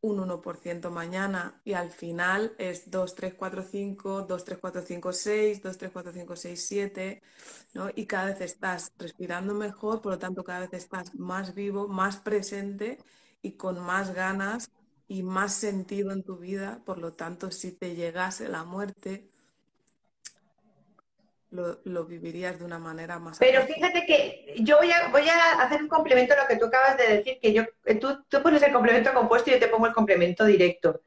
un 0.01 0.19
1% 0.19 0.89
mañana 0.89 1.61
y 1.63 1.73
al 1.73 1.91
final 1.91 2.55
es 2.57 2.89
2, 2.89 3.15
3, 3.15 3.33
4, 3.35 3.63
5, 3.63 4.21
2, 4.23 4.45
3, 4.45 4.57
4, 4.59 4.81
5, 4.81 5.13
6, 5.13 5.61
2, 5.61 5.77
3, 5.77 5.91
4, 5.91 6.11
5, 6.13 6.35
6, 6.35 6.65
7, 6.67 7.21
¿no? 7.73 7.89
Y 7.95 8.05
cada 8.07 8.25
vez 8.25 8.41
estás 8.41 8.91
respirando 8.97 9.53
mejor, 9.53 10.01
por 10.01 10.13
lo 10.13 10.19
tanto 10.19 10.43
cada 10.43 10.61
vez 10.61 10.73
estás 10.73 11.13
más 11.15 11.53
vivo, 11.53 11.87
más 11.87 12.17
presente 12.17 12.97
y 13.41 13.53
con 13.53 13.79
más 13.79 14.13
ganas 14.13 14.71
y 15.07 15.23
más 15.23 15.53
sentido 15.55 16.11
en 16.11 16.23
tu 16.23 16.37
vida, 16.37 16.81
por 16.85 16.97
lo 16.97 17.13
tanto 17.13 17.51
si 17.51 17.71
te 17.71 17.95
llegase 17.95 18.47
la 18.47 18.63
muerte, 18.63 19.30
lo, 21.51 22.05
vivirías 22.05 22.57
de 22.57 22.65
una 22.65 22.79
manera 22.79 23.19
más. 23.19 23.37
Pero 23.37 23.61
fíjate 23.63 24.05
que 24.05 24.55
yo 24.59 24.77
voy 24.77 24.91
a, 24.91 25.09
voy 25.09 25.27
a 25.27 25.61
hacer 25.61 25.81
un 25.81 25.89
complemento 25.89 26.33
a 26.33 26.41
lo 26.41 26.47
que 26.47 26.55
tú 26.55 26.65
acabas 26.65 26.97
de 26.97 27.17
decir, 27.17 27.39
que 27.41 27.53
yo, 27.53 27.63
eh, 27.85 27.95
tú, 27.95 28.23
tú 28.27 28.41
pones 28.41 28.63
el 28.63 28.71
complemento 28.71 29.13
compuesto 29.13 29.49
y 29.49 29.53
yo 29.53 29.59
te 29.59 29.67
pongo 29.67 29.87
el 29.87 29.93
complemento 29.93 30.45
directo. 30.45 31.01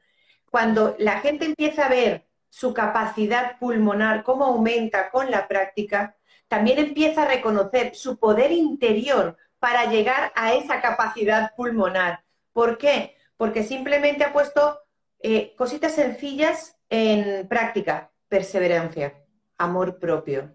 Cuando 0.49 0.95
la 0.99 1.19
gente 1.19 1.45
empieza 1.45 1.87
a 1.87 1.89
ver 1.89 2.27
su 2.49 2.73
capacidad 2.73 3.57
pulmonar, 3.59 4.23
cómo 4.23 4.45
aumenta 4.45 5.09
con 5.09 5.29
la 5.31 5.47
práctica, 5.47 6.15
también 6.47 6.77
empieza 6.77 7.23
a 7.23 7.27
reconocer 7.27 7.95
su 7.95 8.17
poder 8.17 8.51
interior 8.51 9.35
para 9.59 9.89
llegar 9.89 10.31
a 10.35 10.53
esa 10.53 10.79
capacidad 10.79 11.53
pulmonar. 11.55 12.23
¿Por 12.53 12.77
qué? 12.77 13.17
Porque 13.35 13.63
simplemente 13.63 14.23
ha 14.23 14.31
puesto 14.31 14.79
eh, 15.19 15.55
cositas 15.57 15.95
sencillas 15.95 16.77
en 16.89 17.47
práctica, 17.47 18.11
perseverancia 18.29 19.24
amor 19.57 19.99
propio. 19.99 20.53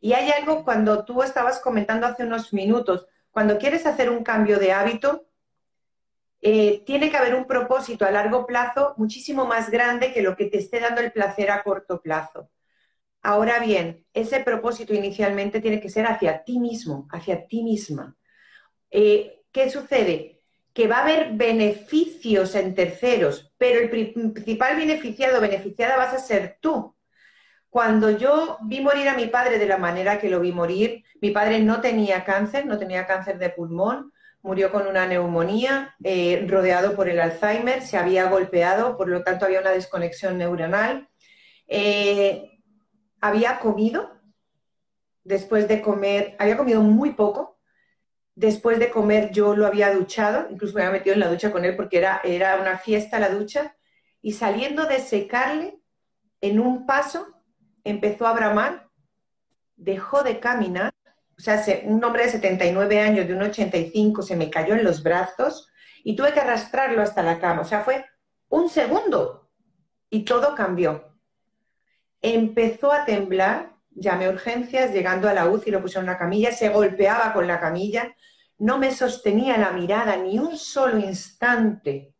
Y 0.00 0.12
hay 0.14 0.30
algo 0.30 0.64
cuando 0.64 1.04
tú 1.04 1.22
estabas 1.22 1.60
comentando 1.60 2.06
hace 2.06 2.24
unos 2.24 2.52
minutos, 2.52 3.06
cuando 3.30 3.58
quieres 3.58 3.86
hacer 3.86 4.10
un 4.10 4.24
cambio 4.24 4.58
de 4.58 4.72
hábito, 4.72 5.26
eh, 6.40 6.82
tiene 6.84 7.08
que 7.08 7.16
haber 7.16 7.36
un 7.36 7.46
propósito 7.46 8.04
a 8.04 8.10
largo 8.10 8.44
plazo 8.46 8.94
muchísimo 8.96 9.46
más 9.46 9.70
grande 9.70 10.12
que 10.12 10.22
lo 10.22 10.34
que 10.36 10.46
te 10.46 10.58
esté 10.58 10.80
dando 10.80 11.00
el 11.00 11.12
placer 11.12 11.52
a 11.52 11.62
corto 11.62 12.02
plazo. 12.02 12.50
Ahora 13.22 13.60
bien, 13.60 14.04
ese 14.12 14.40
propósito 14.40 14.92
inicialmente 14.92 15.60
tiene 15.60 15.80
que 15.80 15.88
ser 15.88 16.06
hacia 16.06 16.42
ti 16.42 16.58
mismo, 16.58 17.06
hacia 17.12 17.46
ti 17.46 17.62
misma. 17.62 18.16
Eh, 18.90 19.42
¿Qué 19.52 19.70
sucede? 19.70 20.42
Que 20.72 20.88
va 20.88 20.98
a 20.98 21.02
haber 21.02 21.34
beneficios 21.34 22.56
en 22.56 22.74
terceros, 22.74 23.52
pero 23.56 23.78
el 23.78 23.90
principal 23.90 24.76
beneficiado 24.76 25.38
o 25.38 25.40
beneficiada 25.40 25.96
vas 25.96 26.14
a 26.14 26.18
ser 26.18 26.58
tú. 26.60 26.96
Cuando 27.72 28.10
yo 28.10 28.58
vi 28.64 28.82
morir 28.82 29.08
a 29.08 29.16
mi 29.16 29.28
padre 29.28 29.58
de 29.58 29.64
la 29.64 29.78
manera 29.78 30.18
que 30.18 30.28
lo 30.28 30.40
vi 30.40 30.52
morir, 30.52 31.04
mi 31.22 31.30
padre 31.30 31.58
no 31.58 31.80
tenía 31.80 32.22
cáncer, 32.22 32.66
no 32.66 32.78
tenía 32.78 33.06
cáncer 33.06 33.38
de 33.38 33.48
pulmón, 33.48 34.12
murió 34.42 34.70
con 34.70 34.86
una 34.86 35.06
neumonía, 35.06 35.96
eh, 36.04 36.44
rodeado 36.46 36.94
por 36.94 37.08
el 37.08 37.18
Alzheimer, 37.18 37.80
se 37.80 37.96
había 37.96 38.28
golpeado, 38.28 38.98
por 38.98 39.08
lo 39.08 39.22
tanto 39.22 39.46
había 39.46 39.62
una 39.62 39.70
desconexión 39.70 40.36
neuronal. 40.36 41.08
Eh, 41.66 42.60
había 43.22 43.58
comido, 43.58 44.20
después 45.24 45.66
de 45.66 45.80
comer, 45.80 46.36
había 46.38 46.58
comido 46.58 46.82
muy 46.82 47.14
poco, 47.14 47.58
después 48.34 48.78
de 48.80 48.90
comer 48.90 49.30
yo 49.30 49.56
lo 49.56 49.66
había 49.66 49.94
duchado, 49.94 50.46
incluso 50.50 50.74
me 50.74 50.82
había 50.82 50.98
metido 50.98 51.14
en 51.14 51.20
la 51.20 51.30
ducha 51.30 51.50
con 51.50 51.64
él 51.64 51.74
porque 51.74 51.96
era, 51.96 52.20
era 52.22 52.60
una 52.60 52.76
fiesta 52.76 53.18
la 53.18 53.30
ducha, 53.30 53.74
y 54.20 54.34
saliendo 54.34 54.84
de 54.84 54.98
secarle, 54.98 55.78
en 56.42 56.60
un 56.60 56.84
paso, 56.84 57.41
empezó 57.84 58.26
a 58.26 58.32
bramar, 58.32 58.88
dejó 59.76 60.22
de 60.22 60.38
caminar, 60.40 60.92
o 61.36 61.40
sea, 61.40 61.64
un 61.84 62.02
hombre 62.04 62.24
de 62.24 62.30
79 62.32 63.00
años, 63.00 63.26
de 63.26 63.34
un 63.34 63.42
85, 63.42 64.22
se 64.22 64.36
me 64.36 64.50
cayó 64.50 64.74
en 64.74 64.84
los 64.84 65.02
brazos 65.02 65.68
y 66.04 66.14
tuve 66.14 66.32
que 66.32 66.40
arrastrarlo 66.40 67.02
hasta 67.02 67.22
la 67.22 67.40
cama. 67.40 67.62
O 67.62 67.64
sea, 67.64 67.80
fue 67.80 68.04
un 68.48 68.68
segundo 68.68 69.50
y 70.10 70.24
todo 70.24 70.54
cambió. 70.54 71.16
Empezó 72.20 72.92
a 72.92 73.04
temblar, 73.04 73.74
llamé 73.90 74.28
urgencias, 74.28 74.92
llegando 74.92 75.28
a 75.28 75.34
la 75.34 75.48
UCI 75.48 75.70
lo 75.70 75.82
pusieron 75.82 76.04
en 76.04 76.10
una 76.10 76.18
camilla, 76.18 76.52
se 76.52 76.68
golpeaba 76.68 77.32
con 77.32 77.46
la 77.46 77.58
camilla, 77.58 78.14
no 78.58 78.78
me 78.78 78.92
sostenía 78.92 79.58
la 79.58 79.72
mirada 79.72 80.16
ni 80.16 80.38
un 80.38 80.56
solo 80.56 80.98
instante. 80.98 82.14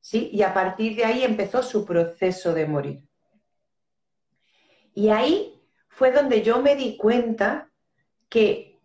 ¿Sí? 0.00 0.30
Y 0.32 0.42
a 0.42 0.54
partir 0.54 0.96
de 0.96 1.04
ahí 1.04 1.22
empezó 1.22 1.62
su 1.62 1.84
proceso 1.84 2.54
de 2.54 2.66
morir. 2.66 3.07
Y 4.98 5.10
ahí 5.10 5.62
fue 5.86 6.10
donde 6.10 6.42
yo 6.42 6.60
me 6.60 6.74
di 6.74 6.96
cuenta 6.96 7.70
que 8.28 8.80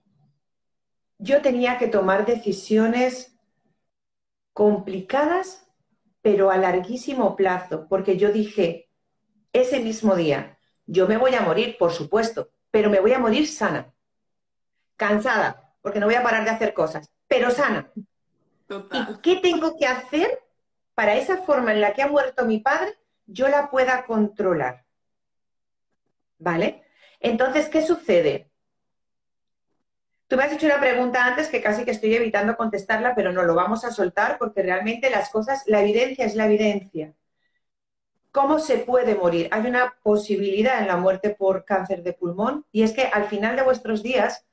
yo 1.18 1.42
tenía 1.42 1.80
que 1.80 1.88
tomar 1.88 2.28
decisiones 2.28 3.36
complicadas, 4.54 5.68
pero 6.22 6.52
a 6.52 6.58
larguísimo 6.58 7.36
plazo, 7.36 7.88
porque 7.90 8.16
yo 8.16 8.32
dije, 8.32 8.92
ese 9.54 9.80
mismo 9.80 10.16
día, 10.16 10.60
yo 10.86 11.08
me 11.08 11.18
voy 11.18 11.34
a 11.34 11.42
morir, 11.42 11.78
por 11.80 11.92
supuesto, 11.92 12.52
pero 12.70 12.92
me 12.92 13.00
voy 13.00 13.14
a 13.14 13.18
morir 13.18 13.48
sana, 13.48 13.92
cansada, 14.96 15.74
porque 15.82 16.00
no 16.00 16.06
voy 16.06 16.14
a 16.14 16.22
parar 16.22 16.44
de 16.44 16.52
hacer 16.52 16.76
cosas, 16.76 17.10
pero 17.28 17.50
sana. 17.50 17.92
¿Y 18.70 19.18
qué 19.24 19.38
tengo 19.38 19.76
que 19.80 19.88
hacer 19.88 20.44
para 20.94 21.16
esa 21.16 21.38
forma 21.38 21.74
en 21.74 21.82
la 21.82 21.96
que 21.96 22.04
ha 22.04 22.08
muerto 22.08 22.46
mi 22.46 22.60
padre, 22.60 23.00
yo 23.26 23.48
la 23.48 23.72
pueda 23.72 24.06
controlar? 24.06 24.83
¿Vale? 26.44 26.84
Entonces, 27.22 27.70
¿qué 27.70 27.82
sucede? 27.82 28.50
Tú 30.28 30.36
me 30.36 30.44
has 30.44 30.52
hecho 30.52 30.66
una 30.66 30.80
pregunta 30.82 31.26
antes 31.26 31.48
que 31.48 31.62
casi 31.62 31.86
que 31.86 31.92
estoy 31.92 32.14
evitando 32.16 32.58
contestarla, 32.58 33.16
pero 33.16 33.32
no 33.32 33.44
lo 33.44 33.56
vamos 33.56 33.86
a 33.86 33.92
soltar 33.92 34.38
porque 34.38 34.62
realmente 34.62 35.10
las 35.10 35.30
cosas, 35.30 35.64
la 35.68 35.82
evidencia 35.82 36.26
es 36.26 36.36
la 36.36 36.48
evidencia. 36.48 37.14
¿Cómo 38.32 38.60
se 38.60 38.80
puede 38.80 39.16
morir? 39.16 39.48
Hay 39.52 39.66
una 39.68 39.96
posibilidad 40.04 40.82
en 40.82 40.88
la 40.88 40.98
muerte 40.98 41.30
por 41.30 41.64
cáncer 41.64 42.04
de 42.04 42.12
pulmón 42.12 42.66
y 42.74 42.84
es 42.84 42.92
que 42.92 43.04
al 43.04 43.26
final 43.26 43.56
de 43.56 43.64
vuestros 43.64 44.04
días 44.04 44.46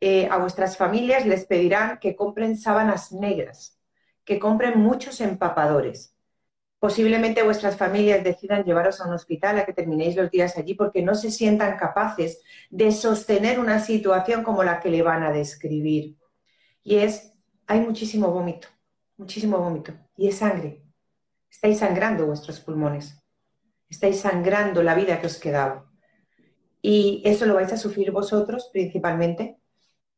eh, 0.00 0.26
a 0.28 0.38
vuestras 0.38 0.76
familias 0.76 1.24
les 1.24 1.44
pedirán 1.46 1.98
que 1.98 2.16
compren 2.16 2.56
sábanas 2.56 3.12
negras, 3.12 3.78
que 4.24 4.40
compren 4.40 4.80
muchos 4.80 5.20
empapadores, 5.20 6.16
Posiblemente 6.78 7.42
vuestras 7.42 7.76
familias 7.76 8.22
decidan 8.22 8.62
llevaros 8.62 9.00
a 9.00 9.08
un 9.08 9.14
hospital 9.14 9.58
a 9.58 9.66
que 9.66 9.72
terminéis 9.72 10.14
los 10.14 10.30
días 10.30 10.56
allí 10.56 10.74
porque 10.74 11.02
no 11.02 11.16
se 11.16 11.30
sientan 11.32 11.76
capaces 11.76 12.40
de 12.70 12.92
sostener 12.92 13.58
una 13.58 13.80
situación 13.80 14.44
como 14.44 14.62
la 14.62 14.78
que 14.78 14.88
le 14.88 15.02
van 15.02 15.24
a 15.24 15.32
describir. 15.32 16.16
y 16.84 16.96
es, 16.96 17.32
hay 17.66 17.80
muchísimo 17.80 18.30
vómito, 18.30 18.68
muchísimo 19.16 19.58
vómito, 19.58 19.92
y 20.16 20.28
es 20.28 20.36
sangre. 20.36 20.82
Estáis 21.50 21.78
sangrando 21.78 22.26
vuestros 22.26 22.60
pulmones, 22.60 23.18
estáis 23.90 24.20
sangrando 24.20 24.82
la 24.82 24.94
vida 24.94 25.20
que 25.20 25.26
os 25.26 25.38
quedaba. 25.38 25.90
Y 26.80 27.22
eso 27.24 27.44
lo 27.46 27.54
vais 27.54 27.72
a 27.72 27.76
sufrir 27.76 28.12
vosotros 28.12 28.70
principalmente, 28.72 29.58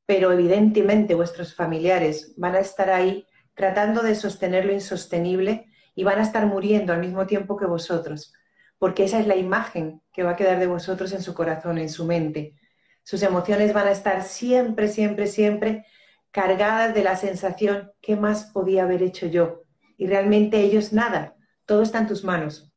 pero 0.07 0.31
evidentemente 0.33 1.15
vuestros 1.15 1.55
familiares 1.55 2.35
van 2.37 2.55
a 2.55 2.61
estar 2.61 2.91
ahí 2.91 3.27
tratando 3.55 4.03
de 4.03 4.15
sostener 4.15 4.67
lo 4.67 4.73
insostenible 4.73 5.70
y 6.01 6.03
van 6.03 6.19
a 6.19 6.23
estar 6.23 6.47
muriendo 6.47 6.95
al 6.95 7.01
mismo 7.01 7.27
tiempo 7.27 7.59
que 7.59 7.67
vosotros, 7.67 8.33
porque 8.79 9.05
esa 9.05 9.21
es 9.21 9.27
la 9.27 9.37
imagen 9.37 10.01
que 10.15 10.23
va 10.23 10.31
a 10.31 10.37
quedar 10.37 10.59
de 10.59 10.67
vosotros 10.67 11.13
en 11.13 11.21
su 11.21 11.35
corazón, 11.35 11.77
en 11.77 11.91
su 11.91 12.07
mente. 12.07 12.55
Sus 13.03 13.23
emociones 13.23 13.75
van 13.75 13.87
a 13.87 13.91
estar 13.91 14.23
siempre, 14.23 14.89
siempre, 14.89 15.27
siempre 15.27 15.85
cargadas 16.31 16.95
de 16.95 17.05
la 17.05 17.17
sensación, 17.17 17.93
¿qué 18.01 18.17
más 18.17 18.47
podía 18.47 18.85
haber 18.85 19.03
hecho 19.03 19.27
yo? 19.27 19.65
Y 19.99 20.07
realmente 20.07 20.63
ellos 20.63 20.95
nada, 20.95 21.37
todo 21.67 21.83
está 21.83 21.99
en 21.99 22.07
tus 22.07 22.25
manos 22.25 22.73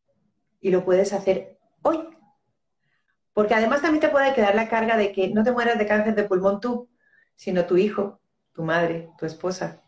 y 0.59 0.69
lo 0.69 0.83
puedes 0.83 1.13
hacer 1.13 1.57
hoy. 1.81 1.99
Porque 3.31 3.55
además 3.55 3.81
también 3.81 4.01
te 4.01 4.09
puede 4.09 4.33
quedar 4.33 4.53
la 4.53 4.67
carga 4.67 4.97
de 4.97 5.13
que 5.13 5.29
no 5.29 5.45
te 5.45 5.53
mueras 5.53 5.79
de 5.79 5.88
cáncer 5.88 6.13
de 6.13 6.25
pulmón 6.25 6.59
tú, 6.59 6.89
sino 7.36 7.63
tu 7.63 7.77
hijo, 7.77 8.19
tu 8.51 8.63
madre, 8.63 9.12
tu 9.17 9.25
esposa, 9.25 9.81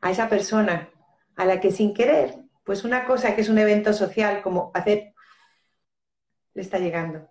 a 0.00 0.10
esa 0.10 0.30
persona 0.30 0.88
a 1.36 1.44
la 1.44 1.60
que 1.60 1.72
sin 1.72 1.92
querer, 1.92 2.40
pues 2.70 2.84
una 2.84 3.04
cosa 3.04 3.34
que 3.34 3.40
es 3.40 3.48
un 3.48 3.58
evento 3.58 3.92
social 3.92 4.42
como 4.42 4.70
hacer, 4.74 5.12
le 6.54 6.62
está 6.62 6.78
llegando. 6.78 7.28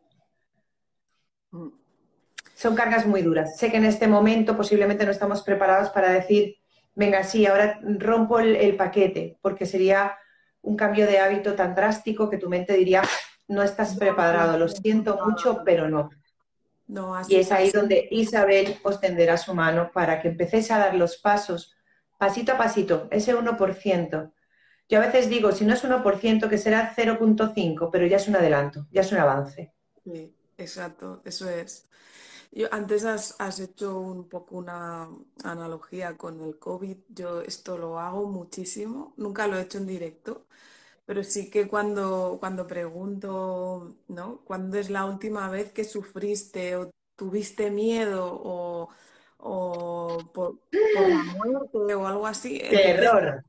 Son 2.54 2.76
cargas 2.76 3.06
muy 3.06 3.22
duras. 3.22 3.58
Sé 3.58 3.72
que 3.72 3.78
en 3.78 3.86
este 3.86 4.10
momento 4.10 4.58
posiblemente 4.58 5.06
no 5.06 5.12
estamos 5.12 5.42
preparados 5.42 5.92
para 5.92 6.12
decir, 6.12 6.58
venga, 6.94 7.24
sí, 7.24 7.46
ahora 7.46 7.80
rompo 7.82 8.40
el, 8.40 8.76
paquete, 8.76 9.38
porque 9.42 9.66
sería 9.66 10.18
un 10.62 10.76
cambio 10.76 11.08
de 11.08 11.20
hábito 11.20 11.56
tan 11.56 11.74
drástico 11.74 12.30
que 12.30 12.38
tu 12.38 12.50
mente 12.50 12.74
diría, 12.74 13.02
no 13.48 13.64
estás 13.64 13.96
preparado, 13.96 14.60
lo 14.60 14.68
siento 14.68 15.26
mucho, 15.26 15.62
pero 15.64 15.88
no. 15.88 16.10
no 16.88 17.16
y 17.30 17.38
es 17.38 17.54
ahí 17.54 17.72
donde 17.72 18.10
Isabel 18.12 18.76
os 18.84 19.00
tenderá 19.00 19.38
su 19.38 19.56
mano 19.56 19.90
para 19.94 20.22
que 20.22 20.28
empecéis 20.28 20.70
a 20.70 20.80
dar 20.80 20.96
los 20.96 21.16
pasos, 21.16 21.78
pasito 22.18 22.52
a 22.52 22.58
pasito, 22.58 23.08
ese 23.10 23.34
1%. 23.34 24.34
Yo 24.90 24.98
a 24.98 25.06
veces 25.06 25.30
digo, 25.30 25.52
si 25.52 25.66
no 25.66 25.74
es 25.76 25.84
1%, 25.84 26.50
que 26.50 26.58
será 26.58 26.94
0.5, 26.96 27.90
pero 27.92 28.08
ya 28.08 28.18
es 28.18 28.28
un 28.28 28.36
adelanto, 28.36 28.88
ya 28.92 29.02
es 29.02 29.12
un 29.12 29.20
avance. 29.20 29.72
Sí, 30.04 30.36
exacto, 30.58 31.22
eso 31.24 31.48
es 31.50 31.90
antes 32.72 33.06
has, 33.06 33.60
hecho 33.60 34.00
un 34.00 34.28
poco 34.28 34.58
una 34.58 35.08
analogía 35.44 36.18
con 36.18 36.42
el 36.42 36.58
COVID. 36.58 36.98
Yo 37.10 37.42
esto 37.42 37.78
lo 37.78 38.00
hago 38.00 38.26
muchísimo. 38.28 39.14
Nunca 39.18 39.48
lo 39.48 39.58
he 39.58 39.62
hecho 39.62 39.78
en 39.78 39.88
directo, 39.88 40.48
pero 41.06 41.24
sí 41.24 41.50
que 41.50 41.68
cuando, 41.68 42.38
cuando 42.40 42.68
pregunto, 42.68 43.96
¿no? 44.08 44.42
¿Cuándo 44.46 44.78
es 44.78 44.90
la 44.90 45.06
última 45.06 45.50
vez 45.50 45.72
que 45.72 45.84
sufriste 45.84 46.76
o 46.76 46.90
tuviste 47.16 47.70
miedo 47.72 48.26
o, 48.44 48.90
por, 50.34 50.60
la 50.72 51.24
muerte 51.36 51.96
o 51.96 52.08
algo 52.08 52.28
así? 52.28 52.60
error 52.62 53.44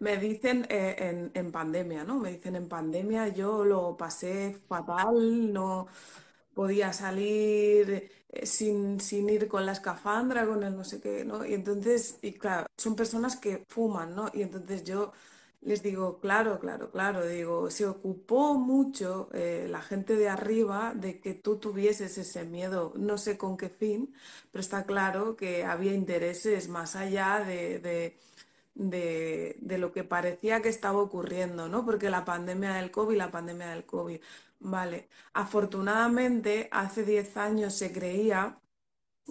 Me 0.00 0.16
dicen 0.16 0.66
eh, 0.70 1.30
en, 1.34 1.52
pandemia, 1.52 2.04
¿no? 2.04 2.18
Me 2.18 2.32
dicen 2.32 2.56
en 2.56 2.68
pandemia 2.68 3.28
yo 3.28 3.64
lo 3.66 3.96
pasé 3.98 4.56
fatal, 4.66 5.52
no 5.52 5.88
podía 6.54 6.92
salir 6.92 8.10
eh, 8.30 8.46
sin, 8.46 8.98
ir 9.28 9.48
con 9.48 9.66
la 9.66 9.72
escafandra, 9.72 10.46
con 10.46 10.62
el 10.62 10.74
no 10.76 10.84
sé 10.84 11.00
qué, 11.02 11.24
¿no? 11.24 11.44
Y 11.44 11.54
entonces, 11.54 12.18
y 12.22 12.32
claro, 12.32 12.66
son 12.78 12.96
personas 12.96 13.36
que 13.36 13.64
fuman, 13.68 14.14
¿no? 14.14 14.30
Y 14.32 14.42
entonces 14.42 14.84
yo 14.84 15.12
les 15.62 15.82
digo, 15.82 16.18
claro, 16.20 16.58
claro, 16.60 16.90
claro, 16.90 17.26
digo, 17.26 17.70
se 17.70 17.86
ocupó 17.86 18.54
mucho 18.54 19.28
eh, 19.34 19.66
la 19.70 19.82
gente 19.82 20.16
de 20.16 20.28
arriba 20.30 20.94
de 20.94 21.20
que 21.20 21.34
tú 21.34 21.58
tuvieses 21.58 22.16
ese 22.18 22.44
miedo, 22.44 22.92
no 22.96 23.18
sé 23.18 23.36
con 23.38 23.56
qué 23.58 23.68
fin, 23.68 24.14
pero 24.50 24.60
está 24.62 24.84
claro 24.86 25.36
que 25.36 25.64
había 25.64 25.92
intereses 25.94 26.68
más 26.68 26.96
allá 26.96 27.40
de 27.40 28.18
de, 28.74 29.56
lo 29.78 29.92
que 29.92 30.04
parecía 30.04 30.62
que 30.62 30.68
estaba 30.68 31.00
ocurriendo, 31.00 31.68
¿no? 31.68 31.84
Porque 31.84 32.10
la 32.10 32.24
pandemia 32.24 32.74
del 32.74 32.90
COVID, 32.90 33.16
la 33.16 33.30
pandemia 33.30 33.68
del 33.70 33.84
COVID. 33.84 34.20
Vale, 34.60 35.08
afortunadamente 35.34 36.68
hace 36.72 37.04
10 37.04 37.36
años 37.36 37.74
se 37.74 37.92
creía 37.92 38.58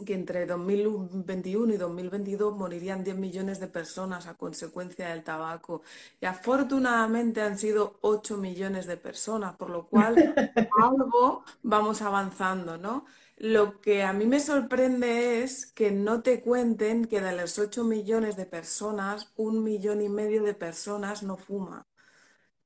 que 0.05 0.13
entre 0.13 0.45
2021 0.45 1.73
y 1.73 1.77
2022 1.77 2.55
morirían 2.55 3.03
10 3.03 3.17
millones 3.17 3.59
de 3.59 3.67
personas 3.67 4.27
a 4.27 4.37
consecuencia 4.37 5.09
del 5.09 5.23
tabaco. 5.23 5.81
Y 6.21 6.25
afortunadamente 6.25 7.41
han 7.41 7.57
sido 7.57 7.97
8 8.01 8.37
millones 8.37 8.87
de 8.87 8.97
personas, 8.97 9.55
por 9.55 9.69
lo 9.69 9.87
cual 9.87 10.15
algo 10.81 11.43
vamos 11.63 12.01
avanzando, 12.01 12.77
¿no? 12.77 13.05
Lo 13.39 13.79
que 13.79 14.03
a 14.03 14.11
mí 14.13 14.25
me 14.25 14.39
sorprende 14.41 15.41
es 15.43 15.65
que 15.71 15.91
no 15.91 16.21
te 16.21 16.41
cuenten 16.41 17.05
que 17.05 17.21
de 17.21 17.35
los 17.35 17.57
8 17.57 17.85
millones 17.85 18.35
de 18.35 18.45
personas, 18.45 19.31
un 19.37 19.63
millón 19.63 20.01
y 20.01 20.09
medio 20.09 20.43
de 20.43 20.53
personas 20.53 21.23
no 21.23 21.37
fuman 21.37 21.85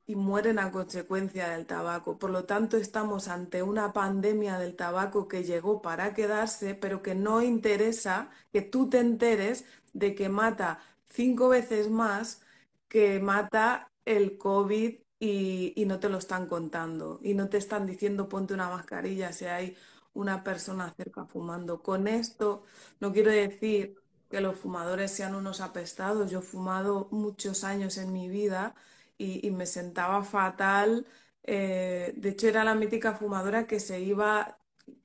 y 0.08 0.16
mueren 0.16 0.60
a 0.60 0.72
consecuencia 0.72 1.50
del 1.50 1.66
tabaco. 1.68 2.18
Por 2.20 2.32
lo 2.32 2.46
tanto, 2.46 2.78
estamos 2.78 3.28
ante 3.30 3.64
una 3.64 3.94
pandemia 3.94 4.58
del 4.60 4.76
tabaco 4.76 5.28
que 5.28 5.44
llegó 5.44 5.82
para 5.82 6.14
quedarse, 6.16 6.76
pero 6.76 7.02
que 7.04 7.16
no 7.16 7.42
interesa 7.44 8.32
que 8.52 8.62
tú 8.62 8.90
te 8.90 9.00
enteres 9.00 9.66
de 9.94 10.16
que 10.16 10.30
mata 10.30 10.80
cinco 11.06 11.50
veces 11.50 11.90
más 11.90 12.42
que 12.88 13.20
mata 13.20 13.92
el 14.06 14.38
COVID 14.38 14.96
y, 15.20 15.74
y 15.76 15.86
no 15.86 16.00
te 16.00 16.10
lo 16.10 16.18
están 16.18 16.48
contando 16.48 17.20
y 17.24 17.34
no 17.36 17.50
te 17.50 17.58
están 17.58 17.86
diciendo 17.86 18.28
ponte 18.30 18.54
una 18.54 18.70
mascarilla 18.70 19.32
si 19.34 19.46
hay 19.46 19.78
una 20.14 20.44
persona 20.44 20.94
cerca 20.96 21.26
fumando. 21.26 21.82
Con 21.84 22.08
esto 22.08 22.64
no 23.00 23.12
quiero 23.14 23.32
decir 23.32 23.96
que 24.30 24.42
los 24.42 24.58
fumadores 24.58 25.12
sean 25.12 25.36
unos 25.36 25.62
apestados. 25.62 26.32
Yo 26.32 26.40
he 26.40 26.42
fumado 26.42 27.08
muchos 27.12 27.64
años 27.64 27.98
en 27.98 28.14
mi 28.14 28.30
vida 28.30 28.76
y, 29.18 29.52
me 29.52 29.66
sentaba 29.66 30.24
fatal. 30.24 31.06
Eh, 31.44 32.14
de 32.18 32.30
hecho, 32.30 32.48
era 32.48 32.64
la 32.64 32.76
mítica 32.76 33.14
fumadora 33.14 33.68
que 33.68 33.80
se 33.80 34.00
iba 34.02 34.58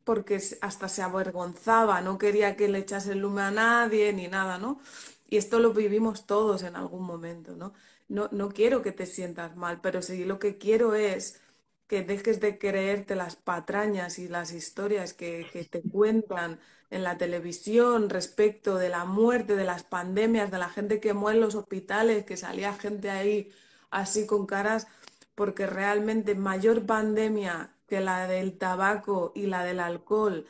porque 0.04 0.40
hasta 0.62 0.88
se 0.88 1.02
avergonzaba, 1.02 2.00
no 2.00 2.18
quería 2.18 2.56
que 2.56 2.68
le 2.68 2.78
echase 2.78 3.12
el 3.12 3.20
lume 3.20 3.42
a 3.42 3.50
nadie 3.50 4.12
ni 4.12 4.28
nada, 4.28 4.58
¿no? 4.58 4.80
Y 5.28 5.36
esto 5.36 5.58
lo 5.58 5.72
vivimos 5.74 6.26
todos 6.26 6.62
en 6.62 6.76
algún 6.76 7.04
momento, 7.04 7.54
¿no? 7.56 7.74
No, 8.08 8.28
no 8.32 8.48
quiero 8.50 8.82
que 8.82 8.92
te 8.92 9.06
sientas 9.06 9.56
mal, 9.56 9.80
pero 9.82 10.00
sí 10.02 10.24
lo 10.24 10.38
que 10.38 10.56
quiero 10.58 10.94
es 10.94 11.42
que 11.88 12.04
dejes 12.04 12.40
de 12.40 12.58
creerte 12.58 13.16
las 13.16 13.36
patrañas 13.36 14.18
y 14.18 14.28
las 14.28 14.52
historias 14.52 15.14
que, 15.14 15.46
te 15.70 15.82
cuentan 15.82 16.60
en 16.90 17.02
la 17.02 17.18
televisión 17.18 18.10
respecto 18.10 18.76
de 18.76 18.90
la 18.90 19.04
muerte, 19.06 19.56
de 19.56 19.64
las 19.64 19.84
pandemias, 19.84 20.50
de 20.50 20.58
la 20.58 20.68
gente 20.68 21.00
que 21.00 21.14
muere 21.14 21.38
en 21.38 21.44
los 21.44 21.54
hospitales, 21.54 22.24
que 22.24 22.36
salía 22.36 22.74
gente 22.74 23.10
ahí 23.10 23.50
así 23.90 24.26
con 24.26 24.46
caras, 24.46 24.86
porque 25.34 25.66
realmente 25.66 26.34
mayor 26.34 26.86
pandemia 26.86 27.74
que 27.86 28.00
la 28.00 28.28
del 28.28 28.58
tabaco 28.58 29.32
y 29.34 29.46
la 29.46 29.64
del 29.64 29.80
alcohol 29.80 30.46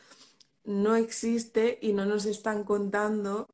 no 0.64 0.96
existe 0.96 1.78
y 1.82 1.92
no 1.92 2.04
nos 2.06 2.26
están 2.26 2.64
contando 2.64 3.48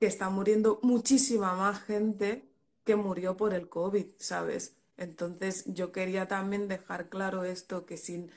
que 0.00 0.06
está 0.06 0.30
muriendo 0.30 0.80
muchísima 0.82 1.54
más 1.54 1.82
gente 1.84 2.50
que 2.84 2.96
murió 2.96 3.36
por 3.36 3.54
el 3.54 3.68
COVID, 3.68 4.06
¿sabes? 4.18 4.79
Entonces 5.00 5.64
yo 5.66 5.90
quería 5.90 6.28
también 6.28 6.68
dejar 6.68 7.08
claro 7.08 7.44
esto, 7.44 7.86
que 7.86 7.96
sin 7.96 8.30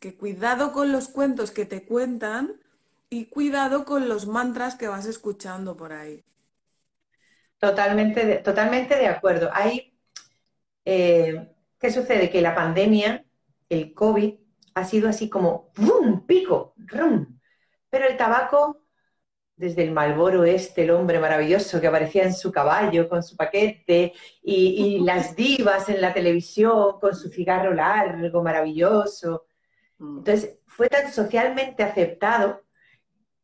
que 0.00 0.16
cuidado 0.16 0.72
con 0.72 0.90
los 0.90 1.08
cuentos 1.08 1.52
que 1.52 1.64
te 1.64 1.84
cuentan 1.84 2.60
y 3.08 3.26
cuidado 3.26 3.84
con 3.84 4.08
los 4.08 4.26
mantras 4.26 4.74
que 4.74 4.88
vas 4.88 5.06
escuchando 5.06 5.76
por 5.76 5.92
ahí. 5.92 6.24
Totalmente 7.58 8.38
totalmente 8.38 8.96
de 8.96 9.06
acuerdo. 9.06 9.50
Hay 9.52 9.94
eh, 10.84 11.48
¿qué 11.78 11.90
sucede? 11.90 12.30
Que 12.30 12.40
la 12.40 12.54
pandemia, 12.54 13.24
el 13.68 13.92
COVID, 13.92 14.34
ha 14.74 14.84
sido 14.84 15.08
así 15.08 15.28
como 15.28 15.72
¡pum! 15.72 16.26
pico, 16.26 16.74
¡rum! 16.78 17.38
Pero 17.90 18.06
el 18.06 18.16
tabaco, 18.16 18.85
desde 19.56 19.84
el 19.84 19.92
Malboro 19.92 20.44
este, 20.44 20.84
el 20.84 20.90
hombre 20.90 21.18
maravilloso 21.18 21.80
que 21.80 21.86
aparecía 21.86 22.24
en 22.24 22.34
su 22.34 22.52
caballo 22.52 23.08
con 23.08 23.22
su 23.22 23.36
paquete, 23.36 24.12
y, 24.42 25.00
las 25.04 25.34
divas 25.34 25.88
en 25.88 26.00
la 26.00 26.12
televisión 26.12 27.00
con 27.00 27.14
su 27.16 27.30
cigarro 27.30 27.72
largo, 27.74 28.42
maravilloso. 28.42 29.46
Mm. 29.98 30.18
Entonces, 30.18 30.58
fue 30.66 30.88
tan 30.88 31.12
socialmente 31.12 31.82
aceptado 31.82 32.62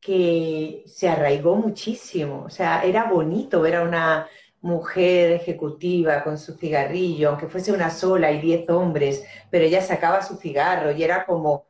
que 0.01 0.85
se 0.87 1.09
arraigó 1.09 1.57
muchísimo. 1.57 2.45
O 2.47 2.51
sea, 2.51 2.83
era 2.85 3.05
bonito 3.05 3.63
ver 3.63 3.77
a 3.77 3.83
una 3.83 4.29
mujer 4.61 5.33
ejecutiva 5.33 6.23
con 6.25 6.39
su 6.39 6.55
cigarrillo, 6.57 7.31
aunque 7.31 7.49
fuese 7.49 7.73
una 7.73 7.91
sola 7.91 8.31
y 8.33 8.41
diez 8.41 8.69
hombres, 8.71 9.25
pero 9.51 9.65
ella 9.65 9.81
sacaba 9.83 10.23
su 10.23 10.37
cigarro 10.37 10.93
y 10.93 11.03
era 11.03 11.25
como 11.27 11.67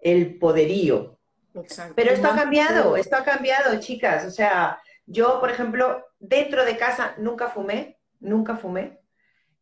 el 0.00 0.38
poderío. 0.38 1.17
Pero 1.94 2.10
esto 2.10 2.28
ha 2.28 2.36
cambiado, 2.36 2.96
esto 2.96 3.16
ha 3.16 3.24
cambiado, 3.24 3.78
chicas. 3.80 4.24
O 4.26 4.30
sea, 4.30 4.80
Yo, 5.06 5.40
por 5.40 5.50
ejemplo, 5.50 6.04
dentro 6.18 6.64
de 6.64 6.76
casa 6.76 7.14
nunca 7.16 7.48
fumé, 7.48 7.98
nunca 8.20 8.56
fumé. 8.56 9.00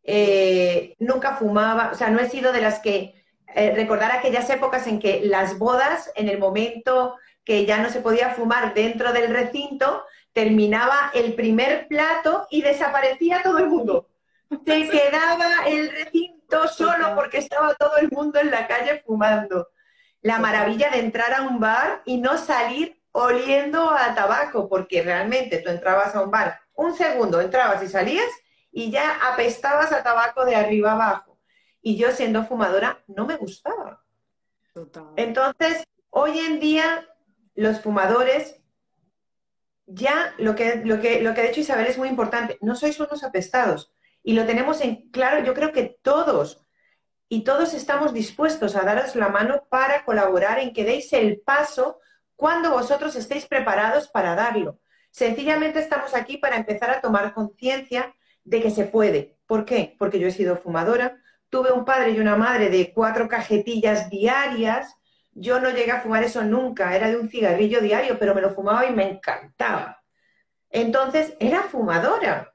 Eh, 0.03 0.95
nunca 0.99 1.37
fumaba, 1.37 1.91
o 1.93 1.95
sea, 1.95 2.11
no 2.11 2.21
he 2.21 2.29
sido 2.29 2.53
de 2.53 2.61
las 2.61 2.81
que 2.81 3.25
eh, 3.55 3.73
recordar 3.75 4.13
aquellas 4.13 4.49
épocas 4.51 4.87
en 4.87 4.99
que 4.99 5.23
las 5.25 5.59
bodas, 5.59 6.13
en 6.15 6.29
el 6.29 6.39
momento 6.39 7.17
que 7.45 7.65
ya 7.65 7.79
no 7.79 7.91
se 7.91 8.01
podía 8.01 8.31
fumar 8.31 8.75
dentro 8.75 9.13
del 9.13 9.31
recinto, 9.33 10.05
terminaba 10.33 11.11
el 11.15 11.35
primer 11.35 11.89
plato 11.89 12.47
y 12.51 12.63
desaparecía 12.63 13.43
todo 13.43 13.59
el 13.59 13.69
mundo. 13.69 14.09
Se 14.67 14.89
quedaba 14.91 15.67
el 15.67 15.91
recinto 15.91 16.69
solo 16.69 17.15
porque 17.15 17.39
estaba 17.39 17.75
todo 17.75 17.97
el 17.97 18.11
mundo 18.11 18.41
en 18.41 18.51
la 18.51 18.67
calle 18.67 19.03
fumando. 19.07 19.69
La 20.27 20.41
maravilla 20.41 20.91
de 20.91 20.99
entrar 20.99 21.33
a 21.33 21.43
un 21.43 21.61
bar 21.61 22.03
y 22.05 22.19
no 22.19 22.37
salir 22.37 23.01
oliendo 23.13 23.93
a 23.93 24.13
tabaco, 24.13 24.69
porque 24.69 25.01
realmente 25.01 25.59
tú 25.59 25.71
entrabas 25.71 26.17
a 26.17 26.23
un 26.23 26.33
bar, 26.33 26.59
un 26.75 26.97
segundo 26.97 27.41
entrabas 27.41 27.81
y 27.85 27.87
salías 27.87 28.29
y 28.73 28.91
ya 28.91 29.21
apestabas 29.33 29.93
a 29.93 30.03
tabaco 30.03 30.45
de 30.45 30.57
arriba 30.57 30.95
abajo. 30.95 31.39
Y 31.81 31.97
yo 31.97 32.11
siendo 32.11 32.45
fumadora 32.45 33.05
no 33.07 33.25
me 33.25 33.37
gustaba. 33.37 34.03
Entonces, 35.15 35.85
hoy 36.11 36.41
en 36.41 36.59
día 36.59 37.09
los 37.55 37.81
fumadores 37.81 38.61
ya 39.87 40.35
lo 40.39 40.57
que, 40.57 40.83
lo, 40.85 41.01
que, 41.01 41.23
lo 41.23 41.35
que 41.35 41.43
ha 41.43 41.45
dicho 41.45 41.61
Isabel 41.61 41.87
es 41.87 41.99
muy 41.99 42.09
importante, 42.09 42.59
no 42.63 42.75
sois 42.75 42.99
unos 42.99 43.23
apestados. 43.23 43.95
Y 44.25 44.33
lo 44.33 44.45
tenemos 44.45 44.81
en 44.81 45.09
claro, 45.13 45.45
yo 45.45 45.55
creo 45.55 45.71
que 45.71 46.01
todos, 46.03 46.66
y 47.29 47.43
todos 47.43 47.75
estamos 47.75 48.13
dispuestos 48.13 48.77
a 48.77 48.83
daros 48.83 49.17
la 49.17 49.29
mano 49.29 49.65
para 49.69 50.05
colaborar 50.05 50.59
en 50.59 50.73
que 50.73 50.85
deis 50.85 51.13
el 51.13 51.41
paso 51.41 51.99
cuando 52.37 52.71
vosotros 52.71 53.17
estéis 53.17 53.47
preparados 53.47 54.09
para 54.09 54.35
darlo. 54.35 54.79
Sencillamente 55.11 55.81
estamos 55.81 56.15
aquí 56.15 56.37
para 56.37 56.57
empezar 56.57 56.91
a 56.91 57.01
tomar 57.01 57.33
conciencia 57.33 58.15
de 58.45 58.63
que 58.63 58.71
se 58.71 58.85
puede. 58.85 59.37
¿Por 59.47 59.65
qué? 59.65 59.97
Porque 59.99 60.19
yo 60.19 60.29
he 60.29 60.33
sido 60.33 60.57
fumadora, 60.57 61.21
tuve 61.49 61.73
un 61.73 61.85
padre 61.85 62.11
y 62.11 62.21
una 62.21 62.37
madre 62.37 62.69
de 62.69 62.93
cuatro 62.93 63.29
cajetillas 63.29 64.11
diarias, 64.11 64.95
yo 65.33 65.61
no 65.61 65.71
llegué 65.71 65.93
a 65.93 66.01
fumar 66.01 66.23
eso 66.23 66.43
nunca, 66.43 66.95
era 66.95 67.09
de 67.09 67.17
un 67.17 67.29
cigarrillo 67.29 67.81
diario, 67.81 68.19
pero 68.19 68.35
me 68.35 68.41
lo 68.41 68.51
fumaba 68.51 68.87
y 68.87 68.93
me 68.93 69.09
encantaba. 69.09 70.03
Entonces, 70.71 71.35
era 71.41 71.63
fumadora. 71.63 72.55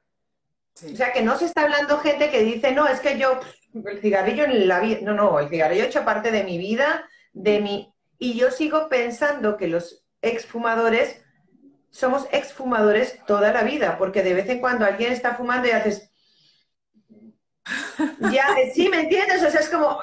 O 0.75 0.95
sea, 0.95 1.11
que 1.11 1.21
no 1.21 1.37
se 1.37 1.45
está 1.45 1.61
hablando 1.61 1.99
gente 1.99 2.29
que 2.29 2.41
dice, 2.41 2.71
no, 2.71 2.87
es 2.87 2.99
que 2.99 3.17
yo, 3.19 3.39
el 3.73 4.01
cigarrillo 4.01 4.45
en 4.45 4.67
la 4.67 4.79
vida, 4.79 4.99
no, 5.01 5.13
no, 5.13 5.39
el 5.39 5.49
cigarrillo 5.49 5.83
ha 5.83 5.87
hecho 5.87 6.05
parte 6.05 6.31
de 6.31 6.43
mi 6.43 6.57
vida, 6.57 7.07
de 7.33 7.59
mi... 7.59 7.93
Y 8.17 8.35
yo 8.35 8.51
sigo 8.51 8.89
pensando 8.89 9.57
que 9.57 9.67
los 9.67 10.05
exfumadores 10.21 11.21
somos 11.91 12.27
exfumadores 12.31 13.19
toda 13.27 13.51
la 13.51 13.63
vida, 13.63 13.97
porque 13.97 14.23
de 14.23 14.33
vez 14.33 14.49
en 14.49 14.59
cuando 14.59 14.85
alguien 14.85 15.11
está 15.11 15.35
fumando 15.35 15.67
y 15.67 15.71
haces. 15.71 16.09
Ya, 18.31 18.47
sí, 18.73 18.89
¿me 18.89 19.01
entiendes? 19.01 19.43
O 19.43 19.49
sea, 19.49 19.59
es 19.59 19.69
como. 19.69 19.99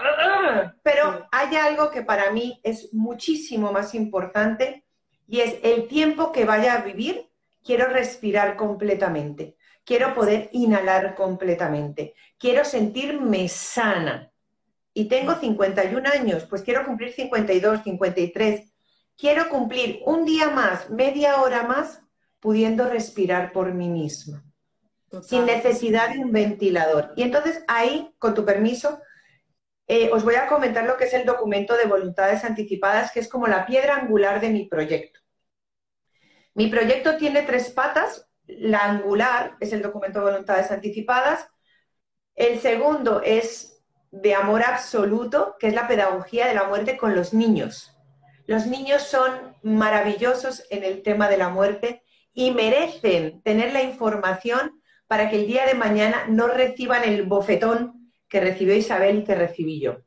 Pero 0.83 1.27
hay 1.33 1.57
algo 1.57 1.91
que 1.91 2.03
para 2.03 2.31
mí 2.31 2.61
es 2.63 2.93
muchísimo 2.93 3.73
más 3.73 3.95
importante 3.95 4.85
y 5.27 5.41
es 5.41 5.57
el 5.63 5.89
tiempo 5.89 6.31
que 6.31 6.45
vaya 6.45 6.75
a 6.75 6.83
vivir, 6.83 7.29
quiero 7.65 7.89
respirar 7.89 8.57
completamente, 8.57 9.57
quiero 9.89 10.15
poder 10.15 10.51
inhalar 10.53 11.17
completamente, 11.17 12.15
quiero 12.39 12.65
sentirme 12.65 13.49
sana. 13.49 14.31
Y 14.95 15.09
tengo 15.09 15.35
51 15.35 16.09
años, 16.11 16.47
pues 16.49 16.63
quiero 16.63 16.85
cumplir 16.85 17.13
52, 17.13 17.83
53 17.83 18.69
quiero 19.19 19.49
cumplir 19.51 20.01
un 20.07 20.25
día 20.25 20.49
más, 20.49 20.89
media 20.89 21.43
hora 21.43 21.65
más, 21.65 22.01
pudiendo 22.41 22.89
respirar 22.89 23.53
por 23.53 23.75
mí 23.75 23.89
misma, 23.89 24.45
sin 25.23 25.45
necesidad 25.45 26.11
de 26.11 26.21
un 26.21 26.31
ventilador. 26.31 27.13
Y 27.17 27.23
entonces 27.23 27.65
ahí, 27.67 28.15
con 28.19 28.33
tu 28.35 28.45
permiso, 28.45 29.01
eh, 29.89 30.09
os 30.13 30.23
voy 30.23 30.37
a 30.37 30.47
comentar 30.47 30.85
lo 30.85 30.97
que 30.97 31.05
es 31.05 31.15
el 31.15 31.27
documento 31.27 31.77
de 31.77 31.87
voluntades 31.87 32.45
anticipadas, 32.45 33.11
que 33.11 33.21
es 33.21 33.29
como 33.29 33.49
la 33.49 33.67
piedra 33.67 33.97
angular 33.97 34.41
de 34.41 34.51
mi 34.51 34.67
proyecto. 34.67 35.19
Mi 36.55 36.69
proyecto 36.69 37.17
tiene 37.17 37.43
tres 37.43 37.71
patas. 37.71 38.28
La 38.49 38.85
angular 38.85 39.57
es 39.61 39.73
el 39.73 39.83
documento 39.83 40.19
de 40.19 40.31
voluntades 40.31 40.71
anticipadas. 40.71 41.49
El 42.35 42.59
segundo 42.61 43.23
es 43.23 43.85
de 44.11 44.35
amor 44.35 44.63
absoluto, 44.63 45.57
que 45.59 45.69
es 45.69 45.75
la 45.75 45.87
pedagogía 45.87 46.47
de 46.47 46.55
la 46.55 46.65
muerte 46.65 46.97
con 46.97 47.15
los 47.15 47.35
niños. 47.35 47.95
Los 48.47 48.67
niños 48.67 49.03
son 49.03 49.55
maravillosos 49.63 50.65
en 50.71 50.83
el 50.83 51.03
tema 51.03 51.29
de 51.29 51.37
la 51.37 51.51
muerte 51.51 52.03
y 52.33 52.51
merecen 52.53 53.43
tener 53.43 53.73
la 53.73 53.83
información 53.83 54.81
para 55.07 55.29
que 55.29 55.37
el 55.37 55.47
día 55.47 55.67
de 55.67 55.75
mañana 55.75 56.25
no 56.29 56.47
reciban 56.47 57.05
el 57.05 57.25
bofetón 57.25 58.13
que 58.29 58.41
recibió 58.41 58.75
Isabel 58.75 59.19
y 59.19 59.25
que 59.25 59.35
recibí 59.35 59.81
yo. 59.81 59.99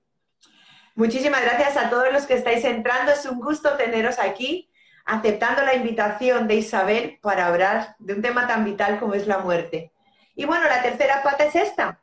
Muchísimas 0.95 1.41
gracias 1.43 1.77
a 1.77 1.89
todos 1.89 2.11
los 2.11 2.25
que 2.25 2.33
estáis 2.33 2.63
entrando. 2.65 3.11
Es 3.11 3.25
un 3.25 3.39
gusto 3.39 3.77
teneros 3.77 4.17
aquí, 4.17 4.70
aceptando 5.05 5.63
la 5.63 5.75
invitación 5.75 6.47
de 6.47 6.55
Isabel 6.55 7.19
para 7.21 7.47
hablar 7.47 7.95
de 7.99 8.13
un 8.13 8.21
tema 8.21 8.47
tan 8.47 8.63
vital 8.65 8.99
como 8.99 9.13
es 9.13 9.27
la 9.27 9.39
muerte. 9.39 9.91
Y 10.35 10.45
bueno, 10.45 10.65
la 10.65 10.81
tercera 10.81 11.23
pata 11.23 11.45
es 11.45 11.55
esta, 11.55 12.01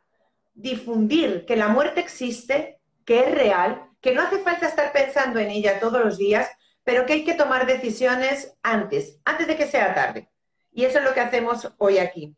difundir 0.54 1.44
que 1.46 1.56
la 1.56 1.68
muerte 1.68 2.00
existe, 2.00 2.80
que 3.04 3.20
es 3.20 3.34
real 3.34 3.88
que 4.00 4.14
no 4.14 4.22
hace 4.22 4.38
falta 4.38 4.66
estar 4.66 4.92
pensando 4.92 5.40
en 5.40 5.50
ella 5.50 5.80
todos 5.80 6.04
los 6.04 6.18
días, 6.18 6.48
pero 6.84 7.04
que 7.04 7.14
hay 7.14 7.24
que 7.24 7.34
tomar 7.34 7.66
decisiones 7.66 8.56
antes, 8.62 9.20
antes 9.24 9.46
de 9.46 9.56
que 9.56 9.66
sea 9.66 9.94
tarde. 9.94 10.30
Y 10.72 10.84
eso 10.84 10.98
es 10.98 11.04
lo 11.04 11.14
que 11.14 11.20
hacemos 11.20 11.72
hoy 11.78 11.98
aquí. 11.98 12.36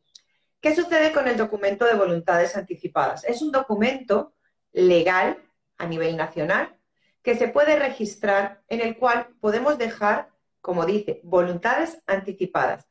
¿Qué 0.61 0.75
sucede 0.75 1.13
con 1.13 1.29
el 1.29 1.37
documento 1.37 1.85
de 1.85 1.95
voluntades 1.95 2.57
anticipadas? 2.57 3.25
Es 3.25 3.43
un 3.43 3.53
documento 3.53 4.35
legal 4.73 5.43
a 5.79 5.87
nivel 5.87 6.17
nacional 6.17 6.77
que 7.23 7.37
se 7.37 7.49
puede 7.49 7.79
registrar 7.79 8.63
en 8.69 8.81
el 8.81 8.97
cual 8.97 9.29
podemos 9.41 9.79
dejar, 9.79 10.31
como 10.61 10.87
dice, 10.87 11.21
voluntades 11.25 12.03
anticipadas. 12.07 12.87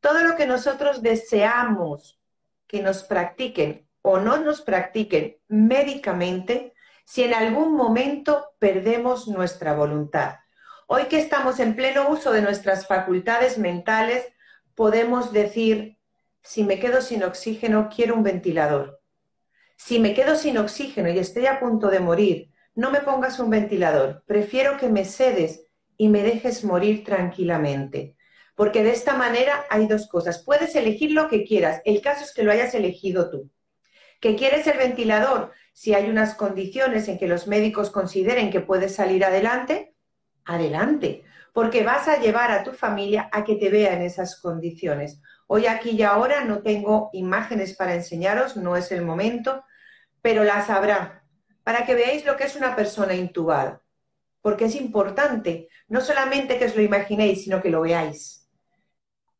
Todo 0.00 0.22
lo 0.22 0.36
que 0.36 0.46
nosotros 0.46 1.02
deseamos 1.02 2.20
que 2.66 2.82
nos 2.82 3.02
practiquen 3.02 3.88
o 4.02 4.18
no 4.18 4.36
nos 4.38 4.62
practiquen 4.62 5.38
médicamente, 5.48 6.74
si 7.04 7.24
en 7.24 7.34
algún 7.34 7.74
momento 7.74 8.52
perdemos 8.58 9.28
nuestra 9.28 9.74
voluntad. 9.74 10.36
Hoy 10.86 11.06
que 11.06 11.18
estamos 11.18 11.58
en 11.58 11.74
pleno 11.74 12.08
uso 12.08 12.30
de 12.30 12.42
nuestras 12.42 12.86
facultades 12.86 13.58
mentales, 13.58 14.24
podemos 14.76 15.32
decir, 15.32 15.98
si 16.42 16.62
me 16.62 16.78
quedo 16.78 17.02
sin 17.02 17.24
oxígeno, 17.24 17.88
quiero 17.92 18.14
un 18.14 18.22
ventilador. 18.22 19.00
Si 19.76 19.98
me 19.98 20.14
quedo 20.14 20.36
sin 20.36 20.58
oxígeno 20.58 21.08
y 21.10 21.18
estoy 21.18 21.46
a 21.46 21.58
punto 21.58 21.88
de 21.88 21.98
morir, 21.98 22.52
no 22.76 22.90
me 22.90 23.00
pongas 23.00 23.40
un 23.40 23.50
ventilador, 23.50 24.22
prefiero 24.26 24.76
que 24.76 24.88
me 24.88 25.04
cedes 25.04 25.65
y 25.96 26.08
me 26.08 26.22
dejes 26.22 26.64
morir 26.64 27.04
tranquilamente. 27.04 28.16
Porque 28.54 28.82
de 28.82 28.90
esta 28.90 29.14
manera 29.14 29.64
hay 29.68 29.86
dos 29.86 30.08
cosas. 30.08 30.42
Puedes 30.44 30.74
elegir 30.76 31.12
lo 31.12 31.28
que 31.28 31.44
quieras. 31.44 31.82
El 31.84 32.00
caso 32.00 32.24
es 32.24 32.32
que 32.32 32.42
lo 32.42 32.52
hayas 32.52 32.74
elegido 32.74 33.30
tú. 33.30 33.50
¿Que 34.20 34.34
quieres 34.34 34.66
el 34.66 34.78
ventilador? 34.78 35.52
Si 35.72 35.94
hay 35.94 36.08
unas 36.08 36.34
condiciones 36.34 37.06
en 37.08 37.18
que 37.18 37.28
los 37.28 37.46
médicos 37.46 37.90
consideren 37.90 38.50
que 38.50 38.60
puedes 38.60 38.94
salir 38.94 39.24
adelante, 39.24 39.94
adelante, 40.46 41.24
porque 41.52 41.82
vas 41.82 42.08
a 42.08 42.18
llevar 42.18 42.50
a 42.50 42.62
tu 42.62 42.72
familia 42.72 43.28
a 43.32 43.44
que 43.44 43.56
te 43.56 43.68
vea 43.68 43.92
en 43.92 44.02
esas 44.02 44.40
condiciones. 44.40 45.20
Hoy 45.46 45.66
aquí 45.66 45.90
y 45.90 46.02
ahora 46.02 46.44
no 46.44 46.62
tengo 46.62 47.10
imágenes 47.12 47.76
para 47.76 47.94
enseñaros, 47.94 48.56
no 48.56 48.76
es 48.76 48.90
el 48.90 49.02
momento, 49.02 49.64
pero 50.22 50.44
las 50.44 50.70
habrá, 50.70 51.24
para 51.62 51.84
que 51.86 51.94
veáis 51.94 52.24
lo 52.24 52.36
que 52.36 52.44
es 52.44 52.56
una 52.56 52.74
persona 52.74 53.14
intubada, 53.14 53.82
porque 54.46 54.66
es 54.66 54.76
importante, 54.76 55.68
no 55.88 56.00
solamente 56.00 56.56
que 56.56 56.66
os 56.66 56.76
lo 56.76 56.80
imaginéis, 56.80 57.42
sino 57.42 57.60
que 57.60 57.68
lo 57.68 57.80
veáis. 57.80 58.48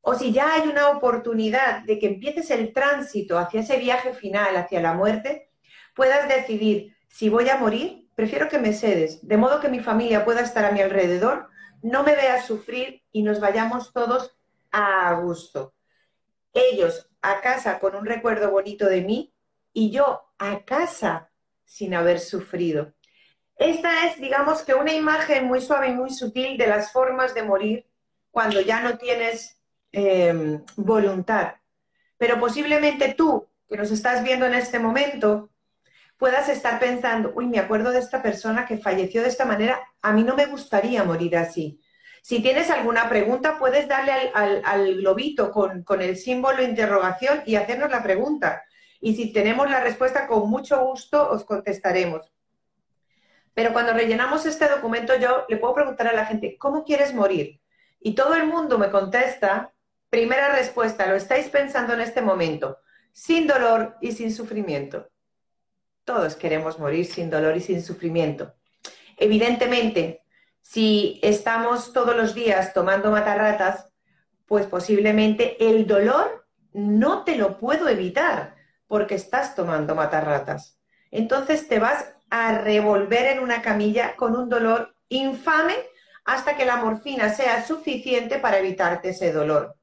O 0.01 0.17
si 0.17 0.33
ya 0.33 0.55
hay 0.55 0.69
una 0.69 0.89
oportunidad 0.89 1.85
de 1.85 2.01
que 2.01 2.09
empieces 2.09 2.51
el 2.51 2.73
tránsito 2.73 3.39
hacia 3.39 3.61
ese 3.61 3.77
viaje 3.79 4.15
final, 4.15 4.57
hacia 4.57 4.81
la 4.81 4.95
muerte, 4.95 5.53
puedas 5.95 6.29
decidir 6.29 6.97
si 7.07 7.29
voy 7.29 7.49
a 7.51 7.57
morir, 7.57 8.09
prefiero 8.17 8.49
que 8.49 8.59
me 8.59 8.73
cedes, 8.73 9.25
de 9.25 9.37
modo 9.37 9.61
que 9.61 9.69
mi 9.69 9.79
familia 9.79 10.25
pueda 10.25 10.41
estar 10.41 10.65
a 10.65 10.73
mi 10.73 10.81
alrededor, 10.81 11.51
no 11.83 12.03
me 12.03 12.17
vea 12.17 12.43
sufrir 12.43 13.05
y 13.13 13.23
nos 13.23 13.39
vayamos 13.39 13.93
todos 13.93 14.37
a 14.73 15.15
gusto. 15.21 15.77
Ellos 16.53 17.09
a 17.23 17.41
casa 17.43 17.79
con 17.79 17.95
un 17.95 18.07
recuerdo 18.07 18.51
bonito 18.51 18.87
de 18.87 19.03
mí 19.03 19.33
y 19.73 19.93
yo 19.93 20.33
a 20.37 20.65
casa 20.65 21.31
sin 21.65 21.95
haber 21.95 22.19
sufrido. 22.19 22.96
Esta 23.57 24.07
es, 24.07 24.21
digamos 24.21 24.63
que, 24.63 24.75
una 24.75 24.93
imagen 24.93 25.47
muy 25.47 25.61
suave 25.61 25.89
y 25.89 25.95
muy 25.95 26.11
sutil 26.11 26.59
de 26.59 26.67
las 26.67 26.93
formas 26.93 27.35
de 27.35 27.43
morir 27.43 27.87
cuando 28.31 28.61
ya 28.61 28.81
no 28.81 28.99
tienes 28.99 29.59
em, 29.93 30.63
voluntad. 30.77 31.55
Pero 32.19 32.39
posiblemente 32.39 33.15
tú, 33.15 33.47
que 33.67 33.77
nos 33.77 33.91
estás 33.91 34.23
viendo 34.23 34.45
en 34.47 34.55
este 34.55 34.79
momento, 34.79 35.51
puedas 36.19 36.49
estar 36.51 36.79
pensando, 36.79 37.33
uy, 37.35 37.47
me 37.47 37.59
acuerdo 37.59 37.93
de 37.93 37.99
esta 37.99 38.23
persona 38.23 38.67
que 38.67 38.77
falleció 38.77 39.23
de 39.23 39.29
esta 39.29 39.47
manera, 39.47 39.81
a 40.03 40.13
mí 40.13 40.23
no 40.23 40.37
me 40.37 40.47
gustaría 40.47 41.03
morir 41.05 41.37
así. 41.37 41.81
Si 42.23 42.43
tienes 42.43 42.71
alguna 42.71 43.09
pregunta, 43.09 43.59
puedes 43.59 43.89
darle 43.89 44.13
al, 44.35 44.97
globito 44.97 45.51
con, 45.51 45.83
con, 45.83 46.03
el 46.03 46.17
símbolo 46.17 46.63
interrogación 46.63 47.43
y 47.47 47.55
hacernos 47.55 47.91
la 47.91 48.03
pregunta. 48.03 48.65
Y 49.01 49.15
si 49.15 49.33
tenemos 49.33 49.71
la 49.71 49.81
respuesta, 49.81 50.27
con 50.27 50.51
mucho 50.51 50.85
gusto 50.85 51.31
os 51.31 51.45
contestaremos. 51.45 52.36
Pero 53.57 53.73
cuando 53.73 53.95
rellenamos 53.95 54.45
este 54.45 54.69
documento, 54.69 55.17
yo 55.17 55.47
le 55.49 55.57
puedo 55.57 55.73
preguntar 55.73 56.09
a 56.09 56.13
la 56.13 56.27
gente, 56.27 56.59
¿cómo 56.59 56.85
quieres 56.85 57.15
morir? 57.15 57.59
Y 58.01 58.15
todo 58.15 58.35
el 58.35 58.47
mundo 58.47 58.77
me 58.77 58.91
contesta, 58.91 59.73
primera 60.11 60.55
respuesta, 60.55 61.07
lo 61.07 61.15
estáis 61.15 61.49
pensando 61.49 61.95
en 61.95 62.03
este 62.03 62.21
momento, 62.21 62.81
sin 63.13 63.47
dolor 63.47 63.97
y 64.03 64.13
sin 64.13 64.31
sufrimiento. 64.31 65.09
Todos 66.05 66.37
queremos 66.37 66.79
morir 66.79 67.07
sin 67.07 67.31
dolor 67.31 67.57
y 67.57 67.63
sin 67.63 67.83
sufrimiento. 67.83 68.53
Evidentemente, 69.17 70.21
si 70.61 71.19
estamos 71.23 71.95
todos 71.95 72.15
los 72.15 72.35
días 72.35 72.75
tomando 72.75 73.11
matarratas, 73.11 73.91
pues 74.45 74.67
posiblemente 74.67 75.57
el 75.67 75.87
dolor 75.87 76.47
no 76.75 77.25
te 77.25 77.37
lo 77.37 77.57
puedo 77.57 77.89
evitar 77.89 78.55
porque 78.87 79.15
estás 79.15 79.55
tomando 79.55 79.95
matarratas. 79.95 80.79
Entonces 81.11 81.67
te 81.69 81.79
vas 81.79 82.16
a 82.31 82.59
revolver 82.59 83.27
en 83.27 83.41
una 83.41 83.63
camilla 83.63 84.17
con 84.17 84.37
un 84.37 84.49
dolor 84.49 84.95
infame 85.09 85.75
hasta 86.25 86.57
que 86.57 86.65
la 86.65 86.77
morfina 86.77 87.31
sea 87.31 87.65
suficiente 87.65 88.39
para 88.39 88.59
evitarte 88.59 89.11
ese 89.11 89.33
dolor. 89.33 89.77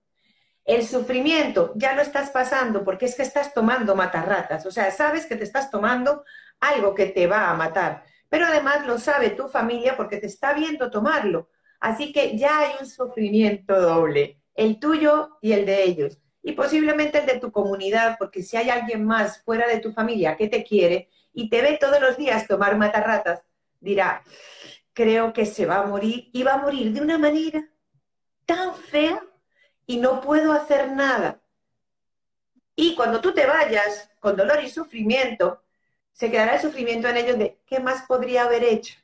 El 0.65 0.85
sufrimiento 0.85 1.73
ya 1.75 1.93
lo 1.93 2.01
estás 2.01 2.29
pasando 2.29 2.83
porque 2.83 3.05
es 3.05 3.15
que 3.15 3.23
estás 3.23 3.53
tomando 3.53 3.95
matarratas, 3.95 4.65
o 4.65 4.71
sea, 4.71 4.91
sabes 4.91 5.25
que 5.25 5.35
te 5.35 5.43
estás 5.43 5.69
tomando 5.69 6.23
algo 6.59 6.95
que 6.95 7.07
te 7.07 7.27
va 7.27 7.49
a 7.49 7.55
matar, 7.55 8.03
pero 8.29 8.45
además 8.45 8.85
lo 8.85 8.97
sabe 8.97 9.31
tu 9.31 9.47
familia 9.47 9.97
porque 9.97 10.17
te 10.17 10.27
está 10.27 10.53
viendo 10.53 10.89
tomarlo. 10.89 11.49
Así 11.79 12.13
que 12.13 12.37
ya 12.37 12.59
hay 12.59 12.71
un 12.79 12.87
sufrimiento 12.87 13.81
doble, 13.81 14.39
el 14.55 14.79
tuyo 14.79 15.37
y 15.41 15.51
el 15.51 15.65
de 15.65 15.83
ellos. 15.83 16.17
Y 16.41 16.53
posiblemente 16.53 17.19
el 17.19 17.25
de 17.25 17.39
tu 17.39 17.51
comunidad, 17.51 18.15
porque 18.17 18.41
si 18.41 18.55
hay 18.55 18.69
alguien 18.69 19.05
más 19.05 19.43
fuera 19.43 19.67
de 19.67 19.79
tu 19.79 19.91
familia 19.91 20.37
que 20.37 20.47
te 20.47 20.63
quiere, 20.63 21.09
y 21.33 21.49
te 21.49 21.61
ve 21.61 21.77
todos 21.79 21.99
los 21.99 22.17
días 22.17 22.47
tomar 22.47 22.77
matarratas, 22.77 23.43
dirá, 23.79 24.23
creo 24.93 25.33
que 25.33 25.45
se 25.45 25.65
va 25.65 25.77
a 25.77 25.85
morir 25.87 26.29
y 26.31 26.43
va 26.43 26.53
a 26.53 26.57
morir 26.57 26.93
de 26.93 27.01
una 27.01 27.17
manera 27.17 27.67
tan 28.45 28.75
fea 28.75 29.21
y 29.85 29.97
no 29.97 30.21
puedo 30.21 30.53
hacer 30.53 30.91
nada. 30.91 31.41
Y 32.75 32.95
cuando 32.95 33.21
tú 33.21 33.33
te 33.33 33.45
vayas 33.45 34.11
con 34.19 34.35
dolor 34.35 34.63
y 34.63 34.69
sufrimiento, 34.69 35.63
se 36.11 36.31
quedará 36.31 36.55
el 36.55 36.61
sufrimiento 36.61 37.07
en 37.07 37.17
ellos 37.17 37.37
de 37.37 37.59
¿qué 37.65 37.79
más 37.79 38.03
podría 38.07 38.43
haber 38.43 38.63
hecho? 38.63 38.95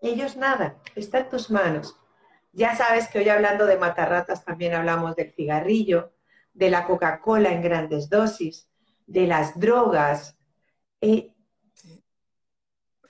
Ellos 0.00 0.36
nada, 0.36 0.76
está 0.94 1.20
en 1.20 1.28
tus 1.28 1.50
manos. 1.50 1.96
Ya 2.52 2.76
sabes 2.76 3.08
que 3.08 3.18
hoy 3.18 3.28
hablando 3.28 3.66
de 3.66 3.78
matarratas 3.78 4.44
también 4.44 4.74
hablamos 4.74 5.16
del 5.16 5.32
cigarrillo, 5.32 6.12
de 6.52 6.70
la 6.70 6.84
Coca-Cola 6.84 7.50
en 7.50 7.62
grandes 7.62 8.10
dosis, 8.10 8.68
de 9.06 9.26
las 9.26 9.58
drogas, 9.58 10.36
eh, 11.02 11.32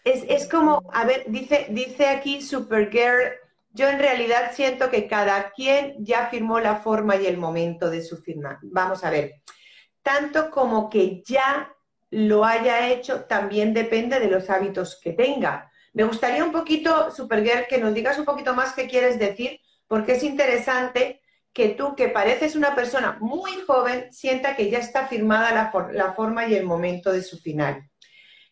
es, 0.05 0.49
como, 0.49 0.91
a 0.93 1.05
ver, 1.05 1.25
dice, 1.29 1.67
dice 1.71 2.09
aquí 2.09 2.43
Supergirl, 2.43 3.35
yo 3.71 3.89
en 3.89 3.99
realidad 3.99 4.51
siento 4.53 4.91
que 4.91 5.07
cada 5.07 5.53
quien 5.53 5.95
ya 6.05 6.27
firmó 6.27 6.59
la 6.59 6.77
forma 6.77 7.17
y 7.17 7.27
el 7.27 7.39
momento 7.39 7.89
de 7.89 8.03
su 8.03 8.17
firma. 8.17 8.59
Vamos 8.63 9.05
a 9.05 9.11
ver, 9.11 9.43
tanto 10.03 10.51
como 10.51 10.91
que 10.91 11.23
ya 11.25 11.73
lo 12.11 12.45
haya 12.45 12.89
hecho, 12.89 13.25
también 13.25 13.73
depende 13.73 14.21
de 14.21 14.29
los 14.29 14.51
hábitos 14.51 15.01
que 15.01 15.13
tenga. 15.13 15.71
Me 15.95 16.05
gustaría 16.05 16.45
un 16.45 16.53
poquito, 16.53 17.11
Supergirl, 17.11 17.67
que 17.69 17.79
nos 17.79 17.95
digas 17.95 18.19
un 18.19 18.25
poquito 18.25 18.55
más 18.55 18.73
qué 18.75 18.89
quieres 18.89 19.19
decir, 19.19 19.61
porque 19.87 20.13
es 20.13 20.23
interesante 20.23 21.22
que 21.53 21.71
tú, 21.71 21.95
que 21.95 22.09
pareces 22.09 22.57
una 22.57 22.75
persona 22.75 23.19
muy 23.21 23.53
joven, 23.67 24.11
sienta 24.11 24.57
que 24.57 24.71
ya 24.71 24.79
está 24.79 25.07
firmada 25.07 25.71
la, 25.93 26.13
forma 26.15 26.47
y 26.47 26.55
el 26.55 26.65
momento 26.65 27.13
de 27.13 27.23
su 27.23 27.39
final. 27.39 27.89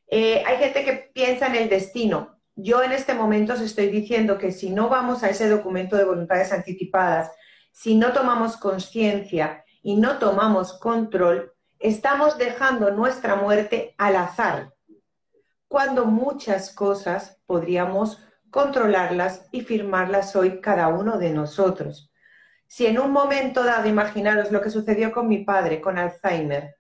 Eh, 0.07 0.42
hay 0.46 0.59
gente 0.59 0.84
que 0.84 1.11
piensa 1.14 1.46
en 1.46 1.57
el 1.57 1.68
destino. 1.68 2.40
Yo 2.55 2.82
en 2.82 2.92
este 2.92 3.14
momento 3.14 3.55
os 3.55 3.61
estoy 3.61 3.88
diciendo 3.88 4.36
que 4.36 4.53
si 4.53 4.70
no 4.70 4.88
vamos 4.88 5.22
a 5.22 5.30
ese 5.30 5.48
documento 5.48 5.96
de 5.96 6.05
voluntades 6.05 6.53
anticipadas, 6.53 7.30
si 7.72 7.94
no 7.94 8.12
tomamos 8.12 8.57
conciencia 8.57 9.64
y 9.82 9.96
no 9.96 10.18
tomamos 10.18 10.78
control, 10.78 11.53
estamos 11.78 12.36
dejando 12.36 12.90
nuestra 12.90 13.36
muerte 13.36 13.94
al 13.96 14.16
azar, 14.16 14.74
cuando 15.68 16.05
muchas 16.05 16.74
cosas 16.74 17.40
podríamos 17.46 18.18
controlarlas 18.51 19.48
y 19.53 19.62
firmarlas 19.62 20.36
hoy 20.36 20.61
cada 20.61 20.88
uno 20.88 21.16
de 21.18 21.30
nosotros. 21.30 22.09
Si 22.70 22.86
en 22.86 23.00
un 23.00 23.10
momento 23.10 23.64
dado, 23.64 23.88
imaginaros 23.88 24.52
lo 24.52 24.60
que 24.60 24.70
sucedió 24.70 25.10
con 25.10 25.26
mi 25.26 25.38
padre, 25.38 25.80
con 25.80 25.98
Alzheimer, 25.98 26.76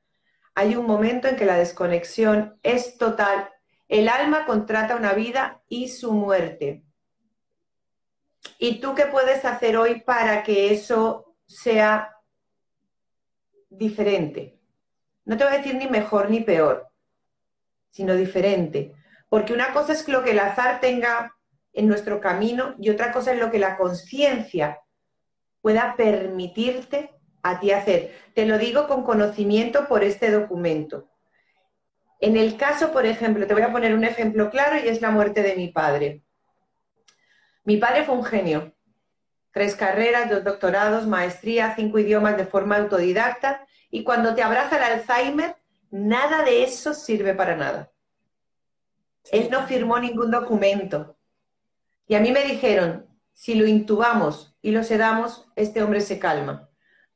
hay 0.54 0.76
un 0.76 0.86
momento 0.86 1.26
en 1.26 1.34
que 1.34 1.44
la 1.44 1.56
desconexión 1.56 2.60
es 2.62 2.96
total. 2.96 3.50
El 3.88 4.08
alma 4.08 4.46
contrata 4.46 4.94
una 4.94 5.14
vida 5.14 5.64
y 5.68 5.88
su 5.88 6.12
muerte. 6.12 6.84
¿Y 8.60 8.80
tú 8.80 8.94
qué 8.94 9.06
puedes 9.06 9.44
hacer 9.44 9.76
hoy 9.76 10.02
para 10.02 10.44
que 10.44 10.72
eso 10.72 11.34
sea 11.44 12.14
diferente? 13.68 14.60
No 15.24 15.36
te 15.36 15.42
voy 15.42 15.54
a 15.54 15.56
decir 15.56 15.74
ni 15.74 15.88
mejor 15.88 16.30
ni 16.30 16.38
peor, 16.38 16.86
sino 17.90 18.14
diferente. 18.14 18.94
Porque 19.28 19.52
una 19.52 19.72
cosa 19.72 19.92
es 19.92 20.06
lo 20.06 20.22
que 20.22 20.30
el 20.30 20.38
azar 20.38 20.78
tenga 20.78 21.36
en 21.72 21.88
nuestro 21.88 22.20
camino 22.20 22.76
y 22.78 22.90
otra 22.90 23.10
cosa 23.10 23.32
es 23.32 23.40
lo 23.40 23.50
que 23.50 23.58
la 23.58 23.76
conciencia 23.76 24.78
pueda 25.60 25.94
permitirte 25.96 27.14
a 27.42 27.60
ti 27.60 27.70
hacer. 27.70 28.14
Te 28.34 28.46
lo 28.46 28.58
digo 28.58 28.86
con 28.86 29.04
conocimiento 29.04 29.86
por 29.88 30.04
este 30.04 30.30
documento. 30.30 31.10
En 32.20 32.36
el 32.36 32.56
caso, 32.56 32.92
por 32.92 33.06
ejemplo, 33.06 33.46
te 33.46 33.54
voy 33.54 33.62
a 33.62 33.72
poner 33.72 33.94
un 33.94 34.04
ejemplo 34.04 34.50
claro 34.50 34.76
y 34.76 34.88
es 34.88 35.00
la 35.00 35.10
muerte 35.10 35.42
de 35.42 35.56
mi 35.56 35.68
padre. 35.68 36.22
Mi 37.64 37.78
padre 37.78 38.04
fue 38.04 38.14
un 38.14 38.24
genio. 38.24 38.74
Tres 39.52 39.74
carreras, 39.74 40.30
dos 40.30 40.44
doctorados, 40.44 41.06
maestría, 41.06 41.74
cinco 41.74 41.98
idiomas 41.98 42.36
de 42.36 42.46
forma 42.46 42.76
autodidacta 42.76 43.66
y 43.90 44.04
cuando 44.04 44.34
te 44.34 44.42
abraza 44.42 44.76
el 44.76 44.82
Alzheimer, 44.82 45.56
nada 45.90 46.44
de 46.44 46.62
eso 46.62 46.94
sirve 46.94 47.34
para 47.34 47.56
nada. 47.56 47.90
Él 49.32 49.48
no 49.50 49.66
firmó 49.66 49.98
ningún 49.98 50.30
documento. 50.30 51.16
Y 52.06 52.14
a 52.14 52.20
mí 52.20 52.32
me 52.32 52.44
dijeron, 52.44 53.09
si 53.32 53.54
lo 53.54 53.66
intubamos 53.66 54.56
y 54.62 54.70
lo 54.70 54.84
sedamos, 54.84 55.50
este 55.56 55.82
hombre 55.82 56.00
se 56.00 56.18
calma. 56.18 56.68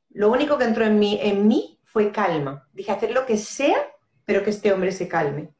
Lo 0.09 0.31
único 0.31 0.57
que 0.57 0.63
entró 0.63 0.85
en 0.85 0.97
mí, 0.97 1.19
en 1.21 1.47
mí 1.47 1.79
fue 1.83 2.11
calma. 2.11 2.67
Dije, 2.73 2.91
hacer 2.91 3.11
lo 3.11 3.25
que 3.25 3.37
sea, 3.37 3.77
pero 4.25 4.43
que 4.43 4.49
este 4.49 4.73
hombre 4.73 4.91
se 4.91 5.07
calme. 5.07 5.53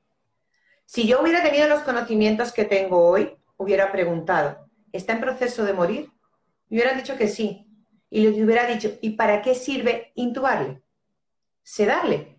Si 0.86 1.08
yo 1.08 1.22
hubiera 1.22 1.44
tenido 1.44 1.68
los 1.68 1.82
conocimientos 1.82 2.52
que 2.52 2.66
tengo 2.66 3.06
hoy, 3.06 3.36
hubiera 3.58 3.92
preguntado, 3.92 4.70
¿está 4.92 5.14
en 5.14 5.22
proceso 5.22 5.66
de 5.66 5.74
morir? 5.74 6.12
Me 6.70 6.78
hubieran 6.78 6.98
dicho 6.98 7.18
que 7.18 7.28
sí. 7.28 7.68
Y 8.10 8.22
le 8.22 8.44
hubiera 8.44 8.66
dicho, 8.66 8.92
¿y 9.02 9.12
para 9.12 9.42
qué 9.42 9.56
sirve 9.56 10.12
intubarle? 10.16 10.82
Sedarle. 11.64 12.38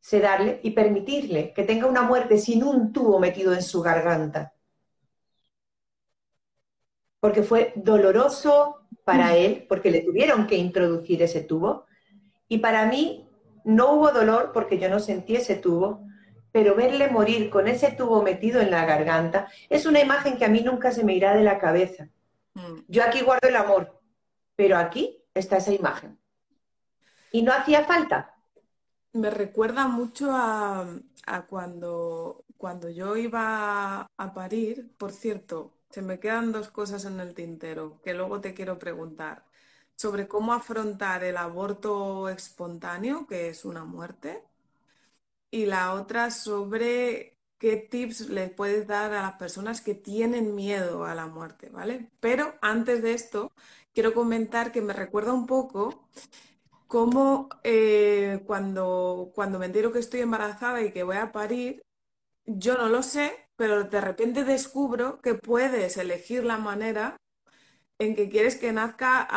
Sedarle 0.00 0.60
y 0.62 0.70
permitirle 0.70 1.52
que 1.52 1.62
tenga 1.62 1.86
una 1.86 2.02
muerte 2.02 2.38
sin 2.38 2.64
un 2.64 2.92
tubo 2.92 3.18
metido 3.18 3.54
en 3.54 3.62
su 3.62 3.80
garganta 3.80 4.54
porque 7.20 7.42
fue 7.42 7.72
doloroso 7.76 8.80
para 9.04 9.28
mm. 9.28 9.36
él, 9.36 9.66
porque 9.68 9.90
le 9.90 10.02
tuvieron 10.02 10.46
que 10.46 10.56
introducir 10.56 11.22
ese 11.22 11.42
tubo. 11.42 11.84
Y 12.48 12.58
para 12.58 12.86
mí 12.86 13.28
no 13.64 13.92
hubo 13.92 14.10
dolor 14.10 14.50
porque 14.52 14.78
yo 14.78 14.88
no 14.88 14.98
sentí 14.98 15.36
ese 15.36 15.56
tubo, 15.56 16.06
pero 16.52 16.74
verle 16.74 17.08
morir 17.08 17.50
con 17.50 17.68
ese 17.68 17.92
tubo 17.92 18.22
metido 18.22 18.60
en 18.60 18.70
la 18.70 18.84
garganta 18.84 19.48
es 19.68 19.86
una 19.86 20.00
imagen 20.00 20.36
que 20.36 20.44
a 20.44 20.48
mí 20.48 20.60
nunca 20.60 20.90
se 20.90 21.04
me 21.04 21.14
irá 21.14 21.34
de 21.34 21.44
la 21.44 21.58
cabeza. 21.58 22.08
Mm. 22.54 22.80
Yo 22.88 23.04
aquí 23.04 23.20
guardo 23.20 23.48
el 23.48 23.56
amor, 23.56 24.00
pero 24.56 24.76
aquí 24.76 25.22
está 25.34 25.58
esa 25.58 25.72
imagen. 25.72 26.18
Y 27.32 27.42
no 27.42 27.52
hacía 27.52 27.84
falta. 27.84 28.34
Me 29.12 29.30
recuerda 29.30 29.86
mucho 29.86 30.30
a, 30.32 30.86
cuando, 31.48 32.44
cuando 32.56 32.88
yo 32.88 33.16
iba 33.16 34.06
a 34.16 34.34
parir, 34.34 34.92
por 34.96 35.12
cierto, 35.12 35.79
se 35.90 36.02
me 36.02 36.20
quedan 36.20 36.52
dos 36.52 36.68
cosas 36.68 37.04
en 37.04 37.20
el 37.20 37.34
tintero 37.34 38.00
que 38.02 38.14
luego 38.14 38.40
te 38.40 38.54
quiero 38.54 38.78
preguntar. 38.78 39.44
Sobre 39.96 40.28
cómo 40.28 40.52
afrontar 40.54 41.24
el 41.24 41.36
aborto 41.36 42.28
espontáneo, 42.30 43.26
que 43.26 43.48
es 43.50 43.64
una 43.64 43.84
muerte. 43.84 44.42
Y 45.50 45.66
la 45.66 45.94
otra 45.94 46.30
sobre 46.30 47.36
qué 47.58 47.76
tips 47.76 48.30
le 48.30 48.48
puedes 48.48 48.86
dar 48.86 49.12
a 49.12 49.22
las 49.22 49.34
personas 49.34 49.80
que 49.80 49.94
tienen 49.94 50.54
miedo 50.54 51.04
a 51.04 51.14
la 51.14 51.26
muerte, 51.26 51.68
¿vale? 51.70 52.10
Pero 52.20 52.54
antes 52.62 53.02
de 53.02 53.12
esto, 53.14 53.52
quiero 53.92 54.14
comentar 54.14 54.72
que 54.72 54.80
me 54.80 54.92
recuerda 54.92 55.32
un 55.32 55.46
poco 55.46 56.08
cómo 56.88 57.48
eh, 57.64 58.42
cuando, 58.46 59.32
cuando 59.34 59.58
me 59.58 59.66
entero 59.66 59.92
que 59.92 60.00
estoy 60.00 60.20
embarazada 60.20 60.82
y 60.82 60.92
que 60.92 61.04
voy 61.04 61.16
a 61.16 61.32
parir, 61.32 61.82
yo 62.46 62.76
no 62.78 62.88
lo 62.88 63.02
sé, 63.02 63.32
pero 63.60 63.84
de 63.84 64.00
repente 64.00 64.44
descubro 64.44 65.20
que 65.20 65.34
puedes 65.34 65.98
elegir 65.98 66.44
la 66.44 66.56
manera 66.56 67.18
en 67.98 68.16
que 68.16 68.30
quieres 68.30 68.56
que 68.56 68.72
nazca, 68.72 69.28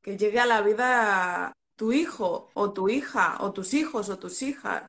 que 0.00 0.16
llegue 0.16 0.38
a 0.38 0.46
la 0.46 0.60
vida 0.60 1.52
tu 1.74 1.92
hijo 1.92 2.50
o 2.54 2.72
tu 2.72 2.88
hija 2.88 3.38
o 3.40 3.52
tus 3.52 3.74
hijos 3.74 4.10
o 4.10 4.18
tus 4.20 4.42
hijas 4.42 4.84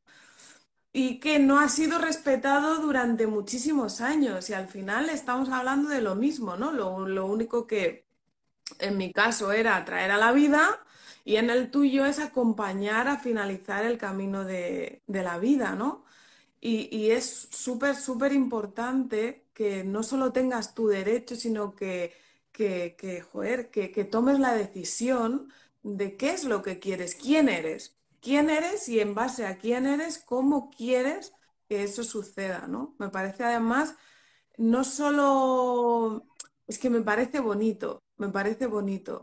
y 0.91 1.19
que 1.19 1.39
no 1.39 1.57
ha 1.59 1.67
sido 1.67 1.97
respetado 1.97 2.75
durante 2.79 3.25
muchísimos 3.25 4.01
años 4.01 4.51
y 4.51 4.53
al 4.53 4.67
final 4.67 5.09
estamos 5.09 5.49
hablando 5.49 5.89
de 5.89 6.01
lo 6.01 6.13
mismo, 6.13 6.55
¿no? 6.55 6.71
Lo, 6.71 7.25
único 7.25 7.65
que 7.65 8.05
en 8.77 8.97
mi 8.97 9.11
caso 9.11 9.51
era 9.51 9.83
traer 9.83 10.11
a 10.11 10.17
la 10.17 10.31
vida 10.31 10.79
y 11.25 11.37
en 11.37 11.49
el 11.49 11.71
tuyo 11.71 12.05
es 12.05 12.19
acompañar 12.19 13.07
a 13.07 13.17
finalizar 13.17 13.83
el 13.83 13.97
camino 13.97 14.43
de, 14.45 15.01
la 15.07 15.39
vida, 15.39 15.73
¿no? 15.75 16.05
Y, 16.65 17.11
es 17.11 17.49
súper, 17.51 17.93
súper 17.97 18.31
importante 18.31 19.47
que 19.53 19.83
no 19.83 20.01
solo 20.01 20.31
tengas 20.31 20.73
tu 20.73 20.87
derecho, 20.87 21.35
sino 21.35 21.75
que, 21.75 22.13
que, 22.53 22.95
que, 22.97 23.19
joder, 23.21 23.69
que, 23.69 23.91
que 23.91 24.05
tomes 24.05 24.39
la 24.39 24.53
decisión 24.53 25.51
de 25.81 26.15
qué 26.15 26.29
es 26.29 26.45
lo 26.45 26.63
que 26.63 26.79
quieres, 26.79 27.15
quién 27.15 27.49
eres, 27.49 27.97
quién 28.21 28.49
eres 28.49 28.87
y 28.87 29.01
en 29.01 29.13
base 29.13 29.45
a 29.45 29.57
quién 29.57 29.85
eres, 29.85 30.19
cómo 30.19 30.71
quieres 30.71 31.33
que 31.67 31.83
eso 31.83 32.05
suceda, 32.05 32.65
¿no? 32.65 32.95
Me 32.97 33.09
parece 33.09 33.43
además, 33.43 33.95
no 34.55 34.85
solo, 34.85 36.25
es 36.65 36.79
que 36.79 36.89
me 36.89 37.01
parece 37.01 37.41
bonito, 37.41 38.03
me 38.15 38.29
parece 38.29 38.67
bonito, 38.67 39.21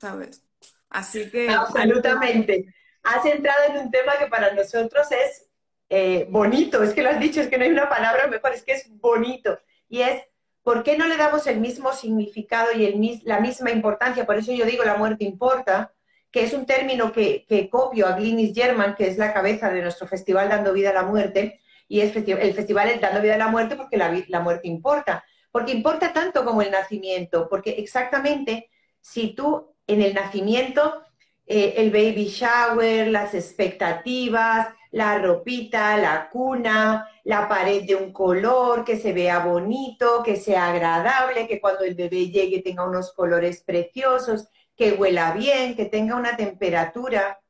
¿sabes? 0.00 0.42
Así 0.88 1.30
que... 1.30 1.50
Absolutamente. 1.50 2.74
Has 3.04 3.24
entrado 3.26 3.62
en 3.68 3.84
un 3.84 3.90
tema 3.92 4.14
que 4.18 4.26
para 4.26 4.52
nosotros 4.54 5.06
es 5.12 5.46
eh, 5.88 6.26
bonito, 6.30 6.82
es 6.82 6.92
que 6.94 7.02
lo 7.02 7.10
has 7.10 7.20
dicho, 7.20 7.40
es 7.40 7.48
que 7.48 7.58
no 7.58 7.64
hay 7.64 7.70
una 7.70 7.88
palabra 7.88 8.26
mejor, 8.26 8.52
es 8.52 8.62
que 8.62 8.72
es 8.72 8.88
bonito. 8.98 9.58
Y 9.88 10.00
es, 10.00 10.22
¿por 10.62 10.82
qué 10.82 10.96
no 10.96 11.06
le 11.06 11.16
damos 11.16 11.46
el 11.46 11.60
mismo 11.60 11.92
significado 11.92 12.72
y 12.72 12.84
el, 12.84 13.20
la 13.24 13.40
misma 13.40 13.70
importancia? 13.70 14.26
Por 14.26 14.36
eso 14.36 14.52
yo 14.52 14.64
digo, 14.64 14.84
la 14.84 14.96
muerte 14.96 15.24
importa, 15.24 15.92
que 16.34 16.42
es 16.42 16.52
un 16.52 16.66
término 16.66 17.12
que, 17.12 17.46
copio 17.70 18.08
a 18.08 18.16
Glinis 18.16 18.52
German, 18.54 18.96
que 18.96 19.06
es 19.06 19.18
la 19.18 19.32
cabeza 19.32 19.70
de 19.70 19.82
nuestro 19.82 20.08
festival 20.08 20.48
Dando 20.48 20.72
Vida 20.72 20.90
a 20.90 20.94
la 20.94 21.04
Muerte, 21.04 21.60
y 21.86 22.00
es 22.00 22.16
el 22.16 22.54
festival 22.54 22.88
es 22.88 23.00
Dando 23.00 23.20
Vida 23.20 23.36
a 23.36 23.38
la 23.38 23.46
Muerte 23.46 23.76
porque 23.76 23.96
la, 23.96 24.40
muerte 24.40 24.66
importa, 24.66 25.24
porque 25.52 25.70
importa 25.70 26.12
tanto 26.12 26.44
como 26.44 26.60
el 26.60 26.72
nacimiento, 26.72 27.46
porque 27.48 27.70
exactamente 27.78 28.68
si 29.00 29.34
tú 29.34 29.76
en 29.86 30.02
el 30.02 30.12
nacimiento, 30.12 31.04
eh, 31.46 31.74
el 31.76 31.92
baby 31.92 32.24
shower, 32.24 33.06
las 33.06 33.34
expectativas, 33.34 34.68
la 34.94 35.18
ropita, 35.18 35.96
la 35.96 36.28
cuna, 36.30 37.08
la 37.24 37.48
pared 37.48 37.82
de 37.84 37.96
un 37.96 38.12
color, 38.12 38.84
que 38.84 38.96
se 38.96 39.12
vea 39.12 39.44
bonito, 39.44 40.22
que 40.22 40.36
sea 40.36 40.70
agradable, 40.70 41.48
que 41.48 41.60
cuando 41.60 41.82
el 41.82 41.96
bebé 41.96 42.30
llegue 42.30 42.62
tenga 42.62 42.86
unos 42.86 43.12
colores 43.12 43.64
preciosos, 43.64 44.46
que 44.76 44.92
huela 44.92 45.32
bien, 45.32 45.74
que 45.74 45.86
tenga 45.86 46.14
una 46.14 46.36
temperatura. 46.36 47.40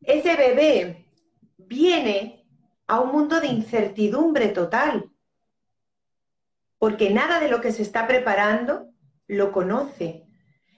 Ese 0.00 0.34
bebé 0.34 1.06
viene 1.56 2.44
a 2.88 2.98
un 2.98 3.12
mundo 3.12 3.40
de 3.40 3.46
incertidumbre 3.46 4.48
total, 4.48 5.08
porque 6.78 7.10
nada 7.10 7.38
de 7.38 7.48
lo 7.48 7.60
que 7.60 7.70
se 7.70 7.82
está 7.82 8.08
preparando 8.08 8.88
lo 9.28 9.52
conoce. 9.52 10.26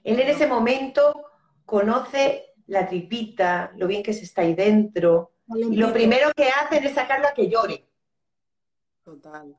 Él 0.05 0.21
en 0.21 0.29
ese 0.29 0.47
momento 0.47 1.31
conoce 1.65 2.53
la 2.67 2.87
tripita, 2.87 3.73
lo 3.77 3.87
bien 3.87 4.03
que 4.03 4.13
se 4.13 4.25
está 4.25 4.43
ahí 4.43 4.55
dentro, 4.55 5.32
y 5.57 5.77
lo 5.77 5.93
primero 5.93 6.33
que 6.37 6.49
hacen 6.49 6.85
es 6.85 6.95
sacarlo 6.95 7.29
a 7.29 7.35
que 7.35 7.49
llore. 7.49 7.85
Total. 9.05 9.57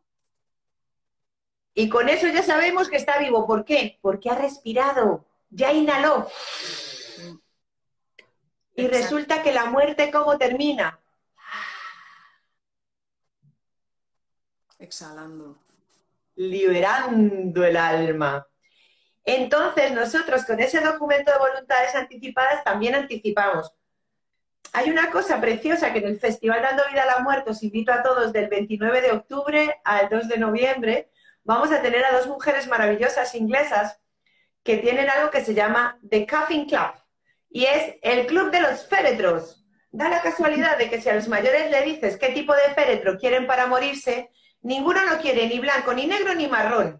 Y 1.73 1.89
con 1.89 2.09
eso 2.09 2.27
ya 2.27 2.43
sabemos 2.43 2.89
que 2.89 2.97
está 2.97 3.17
vivo. 3.17 3.47
¿Por 3.47 3.65
qué? 3.65 3.99
Porque 4.01 4.29
ha 4.29 4.35
respirado 4.35 5.25
ya 5.53 5.71
inhaló. 5.71 6.27
Y 8.75 8.87
resulta 8.87 9.43
que 9.43 9.53
la 9.53 9.65
muerte, 9.65 10.11
¿cómo 10.11 10.37
termina? 10.37 10.99
Exhalando. 14.79 15.57
Liberando 16.35 17.63
el 17.63 17.77
alma. 17.77 18.47
Entonces, 19.23 19.91
nosotros 19.91 20.43
con 20.45 20.59
ese 20.59 20.81
documento 20.81 21.31
de 21.31 21.37
voluntades 21.37 21.93
anticipadas 21.95 22.63
también 22.63 22.95
anticipamos. 22.95 23.71
Hay 24.75 24.89
una 24.89 25.11
cosa 25.11 25.39
preciosa 25.39 25.93
que 25.93 25.99
en 25.99 26.07
el 26.07 26.19
Festival 26.19 26.63
Dando 26.63 26.81
Vida 26.91 27.03
a 27.03 27.17
la 27.17 27.19
Muerte 27.19 27.51
os 27.51 27.61
invito 27.61 27.93
a 27.93 28.01
todos 28.01 28.33
del 28.33 28.47
29 28.47 29.01
de 29.01 29.11
octubre 29.11 29.79
al 29.83 30.09
2 30.09 30.27
de 30.27 30.37
noviembre. 30.39 31.11
Vamos 31.43 31.71
a 31.71 31.83
tener 31.83 32.03
a 32.03 32.11
dos 32.11 32.27
mujeres 32.27 32.67
maravillosas 32.67 33.35
inglesas 33.35 33.99
que 34.63 34.77
tienen 34.77 35.11
algo 35.11 35.29
que 35.29 35.45
se 35.45 35.53
llama 35.53 35.99
The 36.09 36.25
Coffin 36.25 36.65
Club 36.67 36.91
y 37.51 37.65
es 37.65 37.97
el 38.01 38.25
club 38.25 38.49
de 38.49 38.61
los 38.61 38.87
féretros. 38.87 39.63
Da 39.91 40.09
la 40.09 40.23
casualidad 40.23 40.79
de 40.79 40.89
que 40.89 40.99
si 40.99 41.07
a 41.07 41.13
los 41.13 41.27
mayores 41.27 41.69
le 41.69 41.83
dices 41.83 42.17
qué 42.17 42.29
tipo 42.29 42.55
de 42.55 42.73
féretro 42.73 43.19
quieren 43.19 43.45
para 43.45 43.67
morirse, 43.67 44.31
ninguno 44.63 45.05
lo 45.05 45.19
quiere 45.19 45.45
ni 45.47 45.59
blanco, 45.59 45.93
ni 45.93 46.07
negro, 46.07 46.33
ni 46.33 46.47
marrón. 46.47 46.99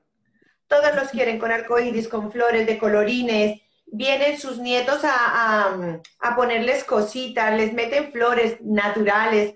Todos 0.68 0.96
los 0.96 1.10
quieren 1.10 1.40
con 1.40 1.52
arcoíris, 1.52 2.08
con 2.08 2.32
flores, 2.32 2.68
de 2.68 2.78
colorines. 2.78 3.63
Vienen 3.96 4.40
sus 4.40 4.58
nietos 4.58 5.02
a, 5.04 6.00
a 6.20 6.36
ponerles 6.36 6.84
cositas, 6.84 7.56
les 7.56 7.74
meten 7.74 8.12
flores 8.12 8.60
naturales. 8.62 9.56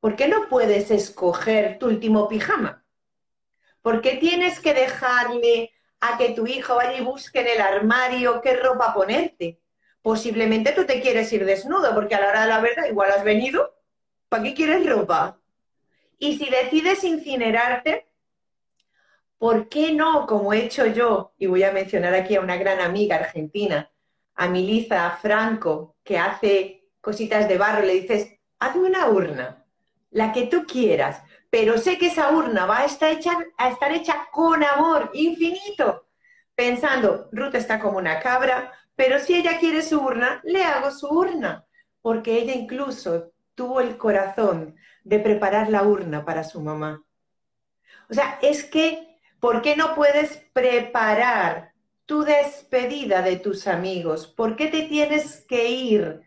¿Por 0.00 0.16
qué 0.16 0.26
no 0.26 0.48
puedes 0.48 0.90
escoger 0.90 1.78
tu 1.78 1.86
último 1.86 2.28
pijama? 2.28 2.84
¿Por 3.82 4.00
qué 4.00 4.16
tienes 4.16 4.58
que 4.58 4.74
dejarle 4.74 5.70
a 6.00 6.16
que 6.16 6.30
tu 6.30 6.46
hijo 6.46 6.76
vaya 6.76 6.98
y 6.98 7.04
busque 7.04 7.40
en 7.40 7.48
el 7.48 7.60
armario 7.60 8.40
qué 8.40 8.56
ropa 8.56 8.94
ponerte. 8.94 9.60
Posiblemente 10.02 10.72
tú 10.72 10.86
te 10.86 11.00
quieres 11.00 11.32
ir 11.32 11.44
desnudo, 11.44 11.94
porque 11.94 12.14
a 12.14 12.20
la 12.20 12.28
hora 12.28 12.42
de 12.42 12.48
la 12.48 12.60
verdad 12.60 12.86
igual 12.88 13.10
has 13.10 13.22
venido. 13.22 13.74
¿Para 14.28 14.42
qué 14.44 14.54
quieres 14.54 14.88
ropa? 14.88 15.38
Y 16.18 16.38
si 16.38 16.48
decides 16.48 17.04
incinerarte, 17.04 18.09
¿por 19.40 19.70
qué 19.70 19.94
no, 19.94 20.26
como 20.26 20.52
he 20.52 20.66
hecho 20.66 20.84
yo, 20.84 21.32
y 21.38 21.46
voy 21.46 21.62
a 21.62 21.72
mencionar 21.72 22.12
aquí 22.12 22.36
a 22.36 22.42
una 22.42 22.58
gran 22.58 22.78
amiga 22.78 23.16
argentina, 23.16 23.90
a 24.34 24.48
Milisa 24.48 25.10
Franco, 25.22 25.96
que 26.04 26.18
hace 26.18 26.90
cositas 27.00 27.48
de 27.48 27.56
barro, 27.56 27.80
le 27.82 27.94
dices, 27.94 28.34
hazme 28.58 28.88
una 28.88 29.08
urna, 29.08 29.64
la 30.10 30.30
que 30.32 30.46
tú 30.46 30.66
quieras, 30.66 31.22
pero 31.48 31.78
sé 31.78 31.96
que 31.96 32.08
esa 32.08 32.30
urna 32.30 32.66
va 32.66 32.80
a 32.80 32.84
estar 32.84 33.10
hecha, 33.10 33.32
a 33.56 33.70
estar 33.70 33.90
hecha 33.92 34.28
con 34.30 34.62
amor 34.62 35.10
infinito, 35.14 36.04
pensando, 36.54 37.30
Ruth 37.32 37.54
está 37.54 37.80
como 37.80 37.96
una 37.96 38.20
cabra, 38.20 38.74
pero 38.94 39.20
si 39.20 39.36
ella 39.36 39.58
quiere 39.58 39.80
su 39.80 40.02
urna, 40.02 40.42
le 40.44 40.64
hago 40.64 40.90
su 40.90 41.08
urna, 41.08 41.64
porque 42.02 42.34
ella 42.34 42.52
incluso 42.52 43.32
tuvo 43.54 43.80
el 43.80 43.96
corazón 43.96 44.76
de 45.02 45.18
preparar 45.18 45.70
la 45.70 45.82
urna 45.82 46.26
para 46.26 46.44
su 46.44 46.60
mamá. 46.60 47.02
O 48.10 48.12
sea, 48.12 48.38
es 48.42 48.64
que, 48.64 49.09
¿por 49.40 49.62
qué 49.62 49.76
no 49.76 49.94
puedes 49.94 50.36
preparar 50.52 51.72
tu 52.06 52.22
despedida 52.24 53.22
de 53.22 53.36
tus 53.36 53.66
amigos? 53.66 54.26
¿Por 54.26 54.56
qué 54.56 54.68
te 54.68 54.82
tienes 54.82 55.44
que 55.48 55.68
ir 55.68 56.22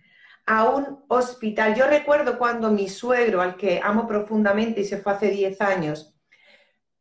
a 0.45 0.69
un 0.69 1.03
hospital. 1.07 1.75
Yo 1.75 1.87
recuerdo 1.87 2.37
cuando 2.37 2.71
mi 2.71 2.89
suegro, 2.89 3.41
al 3.41 3.55
que 3.55 3.79
amo 3.83 4.07
profundamente 4.07 4.81
y 4.81 4.85
se 4.85 4.97
fue 4.97 5.13
hace 5.13 5.29
10 5.29 5.61
años, 5.61 6.15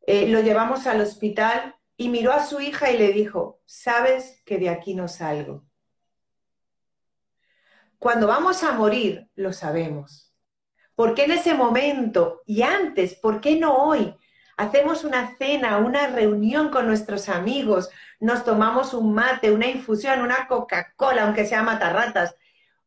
eh, 0.05 0.27
lo 0.27 0.41
llevamos 0.41 0.87
al 0.87 1.01
hospital 1.01 1.75
y 1.97 2.09
miró 2.09 2.33
a 2.33 2.45
su 2.45 2.59
hija 2.59 2.91
y 2.91 2.97
le 2.97 3.11
dijo, 3.11 3.61
sabes 3.65 4.41
que 4.45 4.57
de 4.57 4.69
aquí 4.69 4.95
no 4.95 5.07
salgo. 5.07 5.65
Cuando 7.99 8.27
vamos 8.27 8.63
a 8.63 8.73
morir, 8.73 9.29
lo 9.35 9.53
sabemos. 9.53 10.33
¿Por 10.95 11.15
qué 11.15 11.23
en 11.23 11.31
ese 11.31 11.53
momento 11.53 12.41
y 12.45 12.61
antes, 12.61 13.15
por 13.15 13.39
qué 13.39 13.57
no 13.57 13.75
hoy? 13.85 14.15
Hacemos 14.57 15.03
una 15.03 15.35
cena, 15.37 15.77
una 15.77 16.07
reunión 16.07 16.69
con 16.69 16.87
nuestros 16.87 17.29
amigos, 17.29 17.89
nos 18.19 18.43
tomamos 18.43 18.93
un 18.93 19.13
mate, 19.13 19.51
una 19.51 19.67
infusión, 19.67 20.21
una 20.21 20.47
Coca-Cola, 20.47 21.23
aunque 21.23 21.45
sea 21.45 21.63
matarratas, 21.63 22.35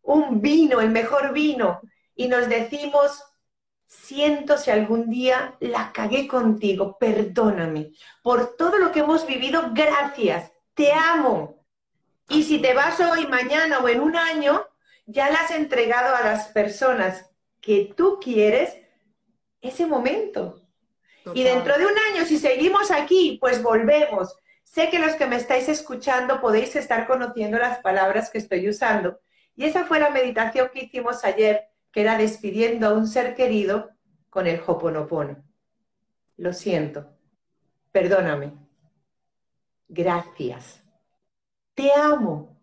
un 0.03 0.41
vino, 0.41 0.81
el 0.81 0.91
mejor 0.91 1.33
vino, 1.33 1.81
y 2.14 2.29
nos 2.29 2.49
decimos, 2.49 3.23
siento 3.87 4.57
si 4.59 4.71
algún 4.71 5.11
día 5.11 5.57
la 5.61 5.93
cagué 5.93 6.27
contigo, 6.27 6.97
perdóname. 6.99 7.93
Por 8.23 8.57
todo 8.57 8.79
lo 8.79 8.93
que 8.93 9.01
hemos 9.01 9.27
vivido, 9.27 9.71
gracias, 9.73 10.53
te 10.75 10.93
amo. 10.93 11.64
Y 12.29 12.43
si 12.43 12.59
te 12.61 12.75
vas 12.75 12.99
hoy, 13.01 13.27
mañana 13.27 13.79
o 13.79 13.89
en 13.89 14.01
un 14.01 14.17
año, 14.17 14.67
ya 15.07 15.31
le 15.31 15.37
has 15.37 15.51
entregado 15.53 16.14
a 16.14 16.23
las 16.23 16.49
personas 16.49 17.31
que 17.61 17.93
tú 17.97 18.19
quieres 18.21 18.77
ese 19.61 19.87
momento. 19.87 20.66
Y 21.35 21.43
dentro 21.43 21.77
de 21.79 21.87
un 21.87 21.95
año, 22.12 22.24
si 22.24 22.39
seguimos 22.39 22.91
aquí, 22.91 23.39
pues 23.41 23.62
volvemos. 23.62 24.37
Sé 24.62 24.91
que 24.91 24.99
los 24.99 25.14
que 25.14 25.27
me 25.27 25.37
estáis 25.37 25.68
escuchando 25.68 26.41
podéis 26.41 26.77
estar 26.77 27.07
conociendo 27.07 27.59
las 27.59 27.79
palabras 27.79 28.31
que 28.31 28.39
estoy 28.39 28.68
usando, 28.68 29.20
y 29.55 29.64
esa 29.64 29.85
fue 29.85 29.99
la 29.99 30.11
meditación 30.11 30.70
que 30.72 30.85
hicimos 30.85 31.24
ayer, 31.24 31.68
que 31.91 32.03
era 32.03 32.18
despidiendo 32.18 32.89
a 32.89 32.93
un 32.93 33.07
ser 33.07 33.35
querido 33.35 33.91
con 34.29 34.47
el 34.47 34.61
Hoponopono. 34.66 35.43
Lo 36.37 36.53
siento, 36.53 37.09
perdóname. 37.91 38.53
gracias. 39.89 40.83
Te 41.74 41.93
amo. 41.93 42.61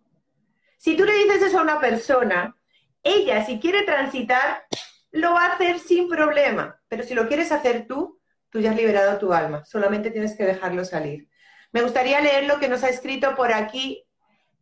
Si 0.78 0.96
tú 0.96 1.06
le 1.06 1.14
dices 1.14 1.44
eso 1.44 1.60
a 1.60 1.64
una 1.64 1.80
persona, 1.80 2.56
ella 3.02 3.46
si 3.46 3.60
quiere 3.60 3.84
transitar, 3.84 4.66
lo 5.12 5.34
va 5.34 5.46
a 5.46 5.54
hacer 5.54 5.80
sin 5.80 6.08
problema. 6.10 6.80
Pero 6.88 7.04
si 7.04 7.14
lo 7.16 7.28
quieres 7.28 7.52
hacer 7.52 7.88
tú, 7.88 8.13
tú 8.54 8.60
ya 8.60 8.70
has 8.70 8.78
liberado 8.78 9.18
tu 9.18 9.34
alma. 9.34 9.66
Solamente 9.66 10.12
tienes 10.12 10.38
que 10.38 10.46
dejarlo 10.46 10.86
salir. 10.86 11.28
Me 11.72 11.82
gustaría 11.82 12.22
leer 12.22 12.46
lo 12.46 12.60
que 12.60 12.70
nos 12.70 12.84
ha 12.84 12.90
escrito 12.90 13.36
por 13.36 13.52
aquí. 13.52 14.06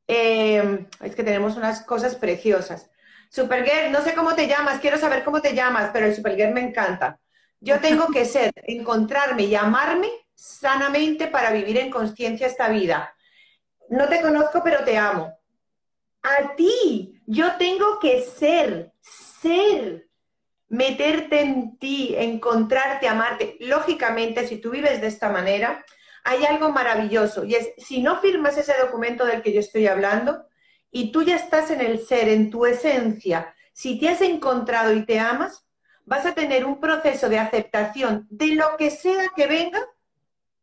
Eh, 0.07 0.87
es 1.01 1.13
que 1.13 1.23
tenemos 1.23 1.57
unas 1.57 1.81
cosas 1.81 2.15
preciosas. 2.15 2.89
Supergirl, 3.29 3.91
no 3.91 4.01
sé 4.01 4.13
cómo 4.13 4.33
te 4.33 4.47
llamas, 4.47 4.79
quiero 4.79 4.97
saber 4.97 5.25
cómo 5.25 5.41
te 5.41 5.53
llamas, 5.53 5.89
pero 5.91 6.05
el 6.05 6.15
Supergirl 6.15 6.53
me 6.53 6.61
encanta. 6.61 7.19
Yo 7.59 7.79
tengo 7.79 8.07
que 8.07 8.23
ser, 8.23 8.51
encontrarme 8.63 9.43
y 9.43 9.55
amarme 9.55 10.09
sanamente 10.33 11.27
para 11.27 11.51
vivir 11.51 11.77
en 11.77 11.91
conciencia 11.91 12.47
esta 12.47 12.69
vida. 12.69 13.13
No 13.89 14.07
te 14.07 14.21
conozco, 14.21 14.61
pero 14.63 14.85
te 14.85 14.97
amo. 14.97 15.37
A 16.23 16.55
ti, 16.55 17.21
yo 17.25 17.57
tengo 17.57 17.99
que 17.99 18.21
ser, 18.21 18.93
ser, 19.01 20.07
meterte 20.71 21.41
en 21.41 21.77
ti, 21.77 22.15
encontrarte, 22.17 23.07
amarte. 23.07 23.57
Lógicamente, 23.59 24.47
si 24.47 24.57
tú 24.57 24.71
vives 24.71 25.01
de 25.01 25.07
esta 25.07 25.29
manera, 25.29 25.85
hay 26.23 26.45
algo 26.45 26.69
maravilloso 26.69 27.43
y 27.43 27.55
es, 27.55 27.71
si 27.77 28.01
no 28.01 28.21
firmas 28.21 28.57
ese 28.57 28.73
documento 28.81 29.25
del 29.25 29.41
que 29.41 29.51
yo 29.51 29.59
estoy 29.59 29.87
hablando 29.87 30.45
y 30.89 31.11
tú 31.11 31.23
ya 31.23 31.35
estás 31.35 31.71
en 31.71 31.81
el 31.81 31.99
ser, 31.99 32.29
en 32.29 32.49
tu 32.49 32.65
esencia, 32.65 33.53
si 33.73 33.99
te 33.99 34.07
has 34.07 34.21
encontrado 34.21 34.93
y 34.93 35.05
te 35.05 35.19
amas, 35.19 35.67
vas 36.05 36.25
a 36.25 36.33
tener 36.33 36.63
un 36.63 36.79
proceso 36.79 37.27
de 37.27 37.39
aceptación 37.39 38.27
de 38.29 38.55
lo 38.55 38.77
que 38.77 38.91
sea 38.91 39.29
que 39.35 39.47
venga 39.47 39.85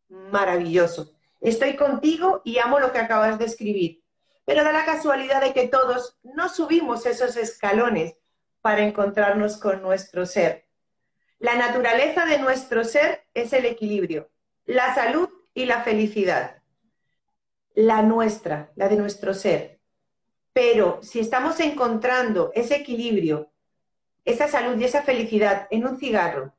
maravilloso. 0.08 1.12
Estoy 1.38 1.76
contigo 1.76 2.40
y 2.44 2.58
amo 2.58 2.80
lo 2.80 2.92
que 2.92 2.98
acabas 2.98 3.38
de 3.38 3.44
escribir. 3.44 4.02
Pero 4.46 4.64
da 4.64 4.72
la 4.72 4.86
casualidad 4.86 5.42
de 5.42 5.52
que 5.52 5.68
todos 5.68 6.18
no 6.22 6.48
subimos 6.48 7.04
esos 7.04 7.36
escalones 7.36 8.17
para 8.60 8.84
encontrarnos 8.84 9.56
con 9.56 9.82
nuestro 9.82 10.26
ser. 10.26 10.68
La 11.38 11.54
naturaleza 11.54 12.26
de 12.26 12.38
nuestro 12.38 12.84
ser 12.84 13.24
es 13.34 13.52
el 13.52 13.64
equilibrio, 13.64 14.30
la 14.64 14.94
salud 14.94 15.28
y 15.54 15.66
la 15.66 15.82
felicidad. 15.82 16.62
La 17.74 18.02
nuestra, 18.02 18.72
la 18.74 18.88
de 18.88 18.96
nuestro 18.96 19.34
ser. 19.34 19.80
Pero 20.52 20.98
si 21.02 21.20
estamos 21.20 21.60
encontrando 21.60 22.50
ese 22.54 22.76
equilibrio, 22.76 23.52
esa 24.24 24.48
salud 24.48 24.78
y 24.78 24.84
esa 24.84 25.02
felicidad 25.02 25.68
en 25.70 25.86
un 25.86 25.98
cigarro, 25.98 26.54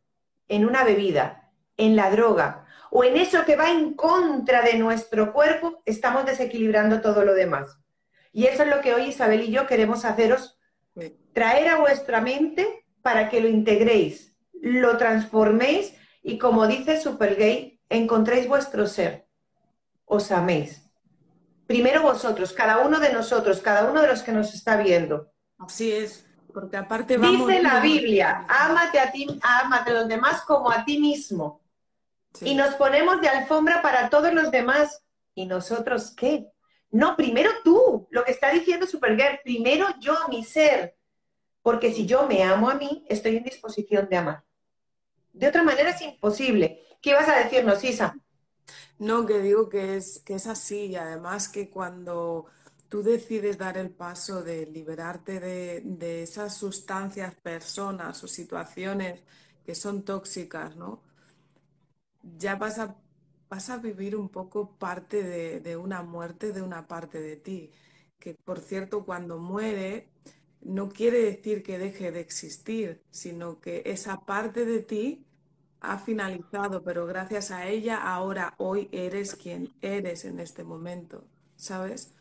en 0.48 0.66
una 0.66 0.84
bebida, 0.84 1.52
en 1.78 1.96
la 1.96 2.10
droga 2.10 2.66
o 2.92 3.04
en 3.04 3.18
eso 3.18 3.46
que 3.46 3.56
va 3.56 3.72
en 3.72 3.94
contra 3.94 4.62
de 4.62 4.78
nuestro 4.78 5.34
cuerpo, 5.34 5.82
estamos 5.86 6.26
desequilibrando 6.26 7.02
todo 7.02 7.24
lo 7.24 7.34
demás. 7.34 7.78
Y 8.32 8.46
eso 8.46 8.64
es 8.64 8.70
lo 8.70 8.82
que 8.82 8.94
hoy 8.94 9.06
Isabel 9.06 9.42
y 9.44 9.52
yo 9.52 9.68
queremos 9.68 10.06
haceros 10.06 10.59
traer 11.34 11.70
a 11.70 11.80
vuestra 11.80 12.22
mente 12.22 12.86
para 13.02 13.30
que 13.30 13.42
lo 13.42 13.48
integréis, 13.48 14.36
lo 14.54 14.98
transforméis 14.98 15.94
y 16.22 16.38
como 16.38 16.68
dice 16.68 17.00
Supergay, 17.00 17.80
encontréis 17.90 18.48
vuestro 18.48 18.88
ser, 18.88 19.28
os 20.06 20.32
améis. 20.32 20.86
Primero 21.66 22.02
vosotros, 22.02 22.52
cada 22.52 22.80
uno 22.80 23.00
de 23.00 23.14
nosotros, 23.14 23.62
cada 23.62 23.90
uno 23.90 24.02
de 24.02 24.08
los 24.08 24.24
que 24.24 24.32
nos 24.32 24.54
está 24.54 24.78
viendo. 24.78 25.32
Así 25.58 25.92
es, 25.92 26.26
porque 26.54 26.78
aparte 26.78 27.18
Dice 27.18 27.62
la 27.62 27.80
Biblia, 27.80 28.46
ámate 28.48 29.00
a 29.00 29.12
ti, 29.12 29.28
ámate 29.42 29.92
a 29.92 29.94
los 29.94 30.08
demás 30.08 30.42
como 30.42 30.72
a 30.72 30.84
ti 30.84 31.00
mismo. 31.00 31.62
Y 32.42 32.56
nos 32.56 32.76
ponemos 32.76 33.22
de 33.22 33.30
alfombra 33.30 33.82
para 33.82 34.10
todos 34.10 34.34
los 34.34 34.52
demás. 34.52 35.04
¿Y 35.36 35.46
nosotros 35.46 36.14
qué? 36.16 36.48
No, 36.92 37.16
primero 37.16 37.52
tú, 37.64 38.08
lo 38.12 38.24
que 38.24 38.32
está 38.32 38.52
diciendo 38.52 38.88
Supergirl, 38.88 39.40
primero 39.44 39.88
yo, 40.00 40.16
mi 40.30 40.44
ser. 40.44 40.98
Porque 41.62 41.94
si 41.94 42.06
yo 42.06 42.28
me 42.28 42.44
amo 42.44 42.70
a 42.70 42.76
mí, 42.76 43.06
estoy 43.10 43.38
en 43.38 43.44
disposición 43.44 44.08
de 44.10 44.18
amar. 44.18 44.44
De 45.34 45.48
otra 45.48 45.64
manera 45.64 45.92
es 45.92 46.02
imposible. 46.02 46.82
¿Qué 47.02 47.14
vas 47.14 47.30
a 47.30 47.40
decirnos, 47.40 47.84
Isa? 47.84 48.20
No, 49.00 49.26
que 49.26 49.40
digo 49.40 49.70
que 49.70 49.96
es, 49.98 50.20
que 50.20 50.36
es 50.36 50.48
así 50.48 50.88
y 50.88 50.96
además 50.96 51.50
que 51.50 51.70
cuando 51.70 52.46
tú 52.90 53.04
decides 53.04 53.58
dar 53.58 53.78
el 53.78 53.92
paso 53.92 54.44
de 54.44 54.66
liberarte 54.68 55.40
de, 55.40 55.82
de 55.84 56.24
esas 56.24 56.56
sustancias, 56.58 57.36
personas 57.36 58.24
o 58.24 58.28
situaciones 58.28 59.22
que 59.66 59.76
son 59.76 60.04
tóxicas, 60.04 60.76
¿no? 60.76 61.02
Ya 62.22 62.56
vas 62.56 62.80
a, 62.80 62.96
vas 63.50 63.70
a 63.70 63.78
vivir 63.78 64.16
un 64.16 64.30
poco 64.30 64.78
parte 64.78 65.24
de, 65.24 65.60
de 65.62 65.78
una 65.78 66.04
muerte 66.04 66.52
de 66.54 66.62
una 66.62 66.88
parte 66.88 67.22
de 67.22 67.36
ti, 67.38 67.72
que 68.20 68.36
por 68.36 68.60
cierto 68.60 69.06
cuando 69.06 69.38
muere 69.40 70.10
no 70.62 70.90
quiere 70.90 71.20
decir 71.20 71.64
que 71.64 71.78
deje 71.78 72.12
de 72.12 72.20
existir, 72.20 73.02
sino 73.12 73.60
que 73.60 73.84
esa 73.86 74.26
parte 74.26 74.66
de 74.66 74.82
ti 74.82 75.26
ha 75.82 75.98
finalizado, 75.98 76.84
pero 76.84 77.06
gracias 77.06 77.52
a 77.52 77.68
ella 77.68 77.98
ahora, 77.98 78.54
hoy 78.58 78.90
eres 78.92 79.36
quien 79.36 79.74
eres 79.82 80.26
en 80.26 80.40
este 80.40 80.64
momento, 80.64 81.24
¿sabes? 81.56 82.14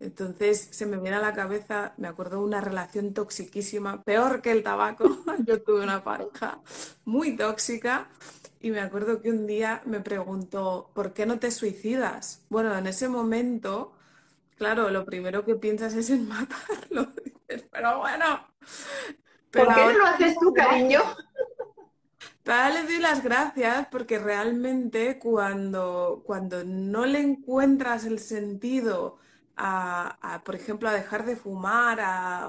Entonces 0.00 0.68
se 0.70 0.86
me 0.86 0.98
viene 0.98 1.16
a 1.16 1.20
la 1.20 1.32
cabeza, 1.32 1.94
me 1.96 2.08
acuerdo 2.08 2.42
una 2.42 2.60
relación 2.60 3.14
toxiquísima, 3.14 4.04
peor 4.04 4.42
que 4.42 4.52
el 4.52 4.62
tabaco. 4.62 5.04
Yo 5.46 5.62
tuve 5.62 5.82
una 5.82 6.04
pareja 6.04 6.60
muy 7.04 7.36
tóxica 7.36 8.08
y 8.60 8.70
me 8.70 8.80
acuerdo 8.80 9.20
que 9.20 9.30
un 9.30 9.46
día 9.46 9.82
me 9.86 10.00
preguntó, 10.00 10.90
¿por 10.94 11.12
qué 11.14 11.26
no 11.26 11.38
te 11.38 11.50
suicidas? 11.50 12.44
Bueno, 12.48 12.76
en 12.76 12.86
ese 12.86 13.08
momento, 13.08 13.92
claro, 14.56 14.90
lo 14.90 15.04
primero 15.04 15.44
que 15.44 15.56
piensas 15.56 15.94
es 15.94 16.10
en 16.10 16.28
matarlo 16.28 17.12
pero 17.88 18.00
bueno. 18.00 18.46
¿Por 19.50 19.74
qué 19.74 19.80
no 19.80 19.98
lo 19.98 20.06
haces 20.06 20.36
tú, 20.38 20.52
cariño? 20.52 21.00
le 22.44 22.82
doy 22.84 22.98
las 22.98 23.22
gracias 23.22 23.88
porque 23.90 24.18
realmente 24.18 25.18
cuando, 25.18 26.22
cuando 26.24 26.64
no 26.64 27.06
le 27.06 27.20
encuentras 27.20 28.04
el 28.04 28.18
sentido 28.18 29.18
a, 29.56 30.42
por 30.44 30.54
ejemplo, 30.54 30.88
a 30.88 30.92
dejar 30.92 31.26
de 31.26 31.36
fumar 31.36 31.98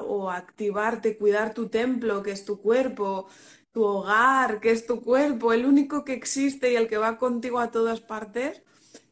o 0.06 0.30
a 0.30 0.38
activarte, 0.38 1.18
cuidar 1.18 1.54
tu 1.54 1.68
templo, 1.70 2.22
que 2.22 2.32
es 2.32 2.46
tu 2.46 2.62
cuerpo, 2.62 3.28
tu 3.72 3.84
hogar, 3.84 4.60
que 4.60 4.72
es 4.72 4.86
tu 4.86 5.02
cuerpo, 5.02 5.54
el 5.54 5.66
único 5.66 6.06
que 6.06 6.14
existe 6.14 6.72
y 6.72 6.76
el 6.76 6.88
que 6.88 6.98
va 6.98 7.18
contigo 7.18 7.60
a 7.60 7.72
todas 7.72 8.00
partes, 8.00 8.62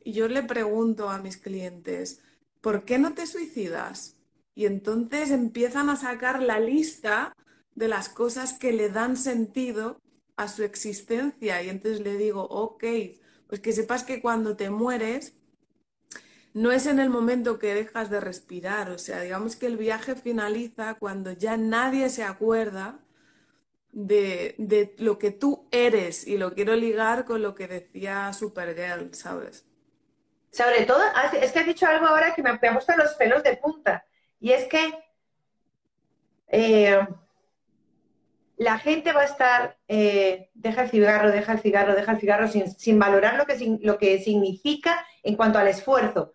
y 0.04 0.14
yo 0.14 0.28
le 0.28 0.44
pregunto 0.44 1.10
a 1.10 1.18
mis 1.18 1.38
clientes, 1.38 2.22
¿por 2.62 2.86
qué 2.86 3.00
no 3.00 3.14
te 3.14 3.28
suicidas? 3.28 4.17
Y 4.58 4.66
entonces 4.66 5.30
empiezan 5.30 5.88
a 5.92 5.96
sacar 5.96 6.42
la 6.42 6.60
lista 6.60 7.36
de 7.76 7.88
las 7.88 8.10
cosas 8.10 8.54
que 8.54 8.74
le 8.74 8.90
dan 8.90 9.16
sentido 9.16 10.02
a 10.36 10.48
su 10.48 10.64
existencia. 10.64 11.62
Y 11.62 11.70
entonces 11.70 12.02
le 12.02 12.18
digo, 12.18 12.42
ok, 12.42 12.84
pues 13.46 13.62
que 13.62 13.72
sepas 13.72 14.04
que 14.04 14.20
cuando 14.20 14.58
te 14.58 14.72
mueres, 14.72 15.38
no 16.56 16.72
es 16.72 16.88
en 16.88 16.98
el 16.98 17.12
momento 17.12 17.60
que 17.60 17.76
dejas 17.76 18.10
de 18.10 18.20
respirar. 18.20 18.90
O 18.90 18.98
sea, 18.98 19.22
digamos 19.22 19.56
que 19.58 19.68
el 19.68 19.78
viaje 19.78 20.16
finaliza 20.16 20.96
cuando 20.96 21.34
ya 21.34 21.56
nadie 21.56 22.10
se 22.10 22.24
acuerda 22.24 22.98
de, 23.92 24.56
de 24.58 24.96
lo 24.98 25.20
que 25.20 25.30
tú 25.30 25.68
eres. 25.70 26.26
Y 26.26 26.40
lo 26.40 26.56
quiero 26.56 26.76
ligar 26.76 27.26
con 27.26 27.44
lo 27.44 27.54
que 27.54 27.68
decía 27.68 28.34
Supergirl, 28.34 29.14
¿sabes? 29.14 29.68
Sobre 30.50 30.86
todo, 30.86 31.04
es 31.40 31.52
que 31.52 31.60
has 31.60 31.66
dicho 31.68 31.86
algo 31.86 32.08
ahora 32.08 32.34
que 32.34 32.42
me, 32.42 32.58
me 32.60 32.68
ha 32.70 32.74
puesto 32.74 32.98
los 32.98 33.14
pelos 33.14 33.44
de 33.44 33.56
punta. 33.58 34.07
Y 34.40 34.52
es 34.52 34.66
que 34.66 34.94
eh, 36.48 37.00
la 38.58 38.80
gente 38.80 39.14
va 39.14 39.22
a 39.22 39.26
estar, 39.26 39.78
eh, 39.88 40.50
deja 40.54 40.84
el 40.84 40.90
cigarro, 40.90 41.32
deja 41.32 41.54
el 41.54 41.60
cigarro, 41.60 41.96
deja 41.96 42.12
el 42.12 42.20
cigarro, 42.20 42.48
sin, 42.48 43.00
valorar 43.00 43.38
lo 43.38 43.46
que, 43.46 43.78
lo 43.82 43.98
que 43.98 44.20
significa 44.20 45.06
en 45.24 45.36
cuanto 45.36 45.60
al 45.60 45.68
esfuerzo. 45.68 46.34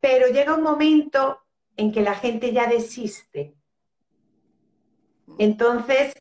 Pero 0.00 0.28
llega 0.28 0.54
un 0.54 0.62
momento 0.62 1.40
en 1.76 1.92
que 1.92 2.00
la 2.00 2.14
gente 2.14 2.52
ya 2.52 2.66
desiste. 2.66 3.54
Entonces 5.38 6.14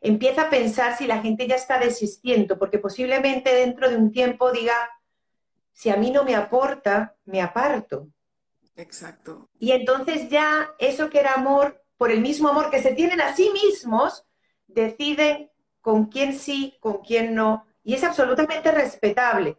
empieza 0.00 0.42
a 0.42 0.50
pensar 0.50 0.96
si 0.96 1.06
la 1.06 1.20
gente 1.20 1.46
ya 1.46 1.56
está 1.56 1.78
desistiendo, 1.78 2.58
porque 2.58 2.78
posiblemente 2.78 3.54
dentro 3.54 3.88
de 3.90 3.96
un 3.96 4.10
tiempo 4.10 4.52
diga, 4.52 4.74
si 5.72 5.90
a 5.90 5.96
mí 5.96 6.10
no 6.10 6.24
me 6.24 6.34
aporta, 6.34 7.16
me 7.26 7.42
aparto. 7.42 8.08
Exacto. 8.76 9.48
Y 9.58 9.72
entonces 9.72 10.28
ya 10.28 10.70
eso 10.78 11.10
que 11.10 11.20
era 11.20 11.34
amor, 11.34 11.82
por 11.96 12.12
el 12.12 12.20
mismo 12.20 12.48
amor 12.48 12.70
que 12.70 12.82
se 12.82 12.94
tienen 12.94 13.20
a 13.20 13.34
sí 13.34 13.50
mismos, 13.50 14.24
deciden 14.66 15.50
con 15.80 16.06
quién 16.06 16.38
sí, 16.38 16.76
con 16.80 16.98
quién 16.98 17.34
no. 17.34 17.66
Y 17.82 17.94
es 17.94 18.04
absolutamente 18.04 18.70
respetable. 18.70 19.58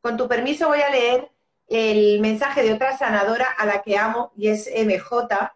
Con 0.00 0.16
tu 0.16 0.28
permiso 0.28 0.68
voy 0.68 0.80
a 0.80 0.90
leer 0.90 1.30
el 1.68 2.20
mensaje 2.20 2.62
de 2.62 2.72
otra 2.72 2.96
sanadora 2.96 3.46
a 3.46 3.66
la 3.66 3.82
que 3.82 3.96
amo 3.96 4.32
y 4.36 4.48
es 4.48 4.68
MJ. 4.68 5.52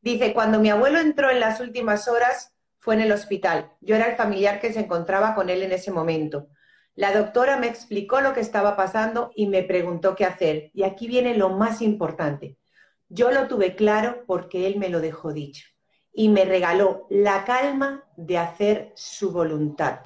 Dice, 0.00 0.32
cuando 0.32 0.60
mi 0.60 0.70
abuelo 0.70 0.98
entró 0.98 1.30
en 1.30 1.40
las 1.40 1.60
últimas 1.60 2.08
horas 2.08 2.52
fue 2.78 2.94
en 2.94 3.02
el 3.02 3.12
hospital. 3.12 3.72
Yo 3.80 3.96
era 3.96 4.06
el 4.06 4.16
familiar 4.16 4.60
que 4.60 4.72
se 4.72 4.80
encontraba 4.80 5.34
con 5.34 5.50
él 5.50 5.62
en 5.62 5.72
ese 5.72 5.90
momento. 5.90 6.48
La 6.98 7.12
doctora 7.12 7.56
me 7.56 7.68
explicó 7.68 8.20
lo 8.20 8.34
que 8.34 8.40
estaba 8.40 8.74
pasando 8.74 9.30
y 9.36 9.46
me 9.46 9.62
preguntó 9.62 10.16
qué 10.16 10.24
hacer. 10.24 10.72
Y 10.74 10.82
aquí 10.82 11.06
viene 11.06 11.36
lo 11.36 11.50
más 11.50 11.80
importante. 11.80 12.56
Yo 13.08 13.30
lo 13.30 13.46
tuve 13.46 13.76
claro 13.76 14.24
porque 14.26 14.66
él 14.66 14.80
me 14.80 14.88
lo 14.88 15.00
dejó 15.00 15.32
dicho 15.32 15.64
y 16.12 16.28
me 16.28 16.44
regaló 16.44 17.06
la 17.08 17.44
calma 17.44 18.02
de 18.16 18.38
hacer 18.38 18.92
su 18.96 19.30
voluntad. 19.30 20.00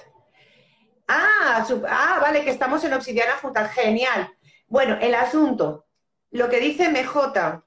Ah, 1.09 1.67
ah, 1.89 2.19
vale, 2.21 2.45
que 2.45 2.51
estamos 2.51 2.85
en 2.85 2.93
Obsidiana 2.93 3.39
Junta. 3.41 3.71
Genial. 3.71 4.29
Bueno, 4.67 4.99
el 5.01 5.15
asunto, 5.15 5.87
lo 6.31 6.51
que 6.51 6.61
dice 6.61 6.91
MJ, 6.91 7.65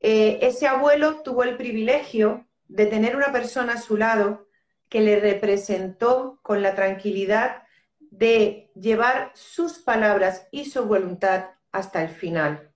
eh, 0.00 0.40
ese 0.42 0.66
abuelo 0.66 1.22
tuvo 1.22 1.44
el 1.44 1.56
privilegio 1.56 2.48
de 2.66 2.86
tener 2.86 3.14
una 3.14 3.30
persona 3.30 3.74
a 3.74 3.80
su 3.80 3.96
lado 3.96 4.48
que 4.88 5.02
le 5.02 5.20
representó 5.20 6.40
con 6.42 6.62
la 6.62 6.74
tranquilidad 6.74 7.62
de 8.10 8.70
llevar 8.74 9.30
sus 9.34 9.78
palabras 9.78 10.48
y 10.50 10.66
su 10.66 10.84
voluntad 10.84 11.46
hasta 11.72 12.02
el 12.02 12.10
final. 12.10 12.70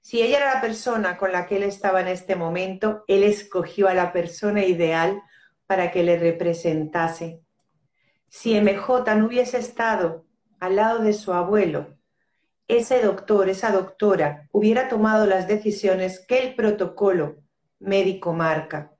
Si 0.00 0.22
ella 0.22 0.38
era 0.38 0.54
la 0.54 0.60
persona 0.60 1.16
con 1.16 1.32
la 1.32 1.46
que 1.46 1.56
él 1.56 1.64
estaba 1.64 2.00
en 2.00 2.08
este 2.08 2.36
momento, 2.36 3.04
él 3.08 3.24
escogió 3.24 3.88
a 3.88 3.94
la 3.94 4.12
persona 4.12 4.64
ideal 4.64 5.22
para 5.66 5.90
que 5.90 6.02
le 6.02 6.18
representase. 6.18 7.42
Si 8.28 8.58
MJ 8.58 9.14
no 9.16 9.26
hubiese 9.26 9.58
estado 9.58 10.24
al 10.60 10.76
lado 10.76 11.00
de 11.00 11.12
su 11.12 11.32
abuelo, 11.32 11.98
ese 12.68 13.00
doctor, 13.00 13.48
esa 13.48 13.70
doctora, 13.70 14.48
hubiera 14.52 14.88
tomado 14.88 15.26
las 15.26 15.48
decisiones 15.48 16.24
que 16.26 16.38
el 16.38 16.54
protocolo 16.54 17.36
médico 17.78 18.34
marca 18.34 18.92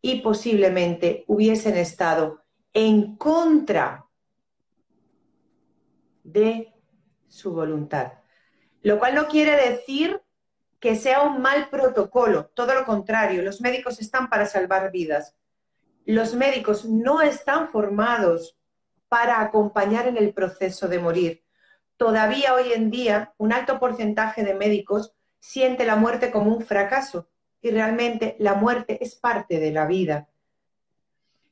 y 0.00 0.22
posiblemente 0.22 1.24
hubiesen 1.26 1.76
estado 1.76 2.42
en 2.72 3.16
contra 3.16 4.05
de 6.32 6.74
su 7.28 7.52
voluntad. 7.52 8.12
Lo 8.82 8.98
cual 8.98 9.14
no 9.14 9.26
quiere 9.26 9.70
decir 9.70 10.22
que 10.80 10.96
sea 10.96 11.22
un 11.22 11.40
mal 11.40 11.68
protocolo, 11.70 12.46
todo 12.54 12.74
lo 12.74 12.84
contrario, 12.84 13.42
los 13.42 13.60
médicos 13.60 14.00
están 14.00 14.28
para 14.28 14.46
salvar 14.46 14.92
vidas. 14.92 15.34
Los 16.04 16.34
médicos 16.34 16.84
no 16.84 17.20
están 17.20 17.68
formados 17.68 18.58
para 19.08 19.40
acompañar 19.40 20.06
en 20.06 20.16
el 20.16 20.32
proceso 20.32 20.88
de 20.88 20.98
morir 20.98 21.46
todavía 21.96 22.54
hoy 22.54 22.72
en 22.72 22.90
día 22.90 23.34
un 23.38 23.52
alto 23.52 23.78
porcentaje 23.78 24.44
de 24.44 24.54
médicos 24.54 25.14
siente 25.38 25.84
la 25.84 25.96
muerte 25.96 26.30
como 26.30 26.54
un 26.54 26.64
fracaso 26.64 27.28
y 27.60 27.70
realmente 27.70 28.36
la 28.38 28.54
muerte 28.54 29.02
es 29.02 29.14
parte 29.14 29.58
de 29.58 29.72
la 29.72 29.86
vida. 29.86 30.28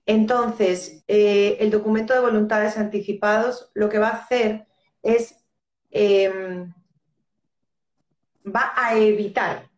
Entonces, 0.07 1.03
eh, 1.09 1.57
el 1.61 1.71
documento 1.71 2.13
de 2.13 2.21
voluntades 2.21 2.77
anticipados 2.77 3.71
lo 3.75 3.89
que 3.89 3.99
va 3.99 4.09
a 4.09 4.17
hacer 4.17 4.67
es, 5.03 5.37
em, 5.91 6.73
va 8.45 8.73
a 8.77 8.97
evitar 8.97 9.71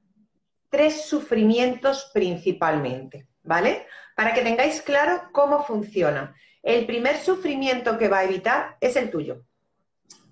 tres 0.69 1.07
sufrimientos 1.07 2.11
principalmente, 2.13 3.29
¿vale? 3.43 3.87
Para 4.17 4.35
que 4.35 4.43
tengáis 4.43 4.83
claro 4.83 5.29
cómo 5.33 5.63
funciona. 5.65 6.35
El 6.63 6.87
primer 6.87 7.19
sufrimiento 7.19 7.97
que 7.97 8.09
va 8.09 8.19
a 8.19 8.25
evitar 8.25 8.77
es 8.81 8.97
el 8.97 9.11
tuyo. 9.11 9.45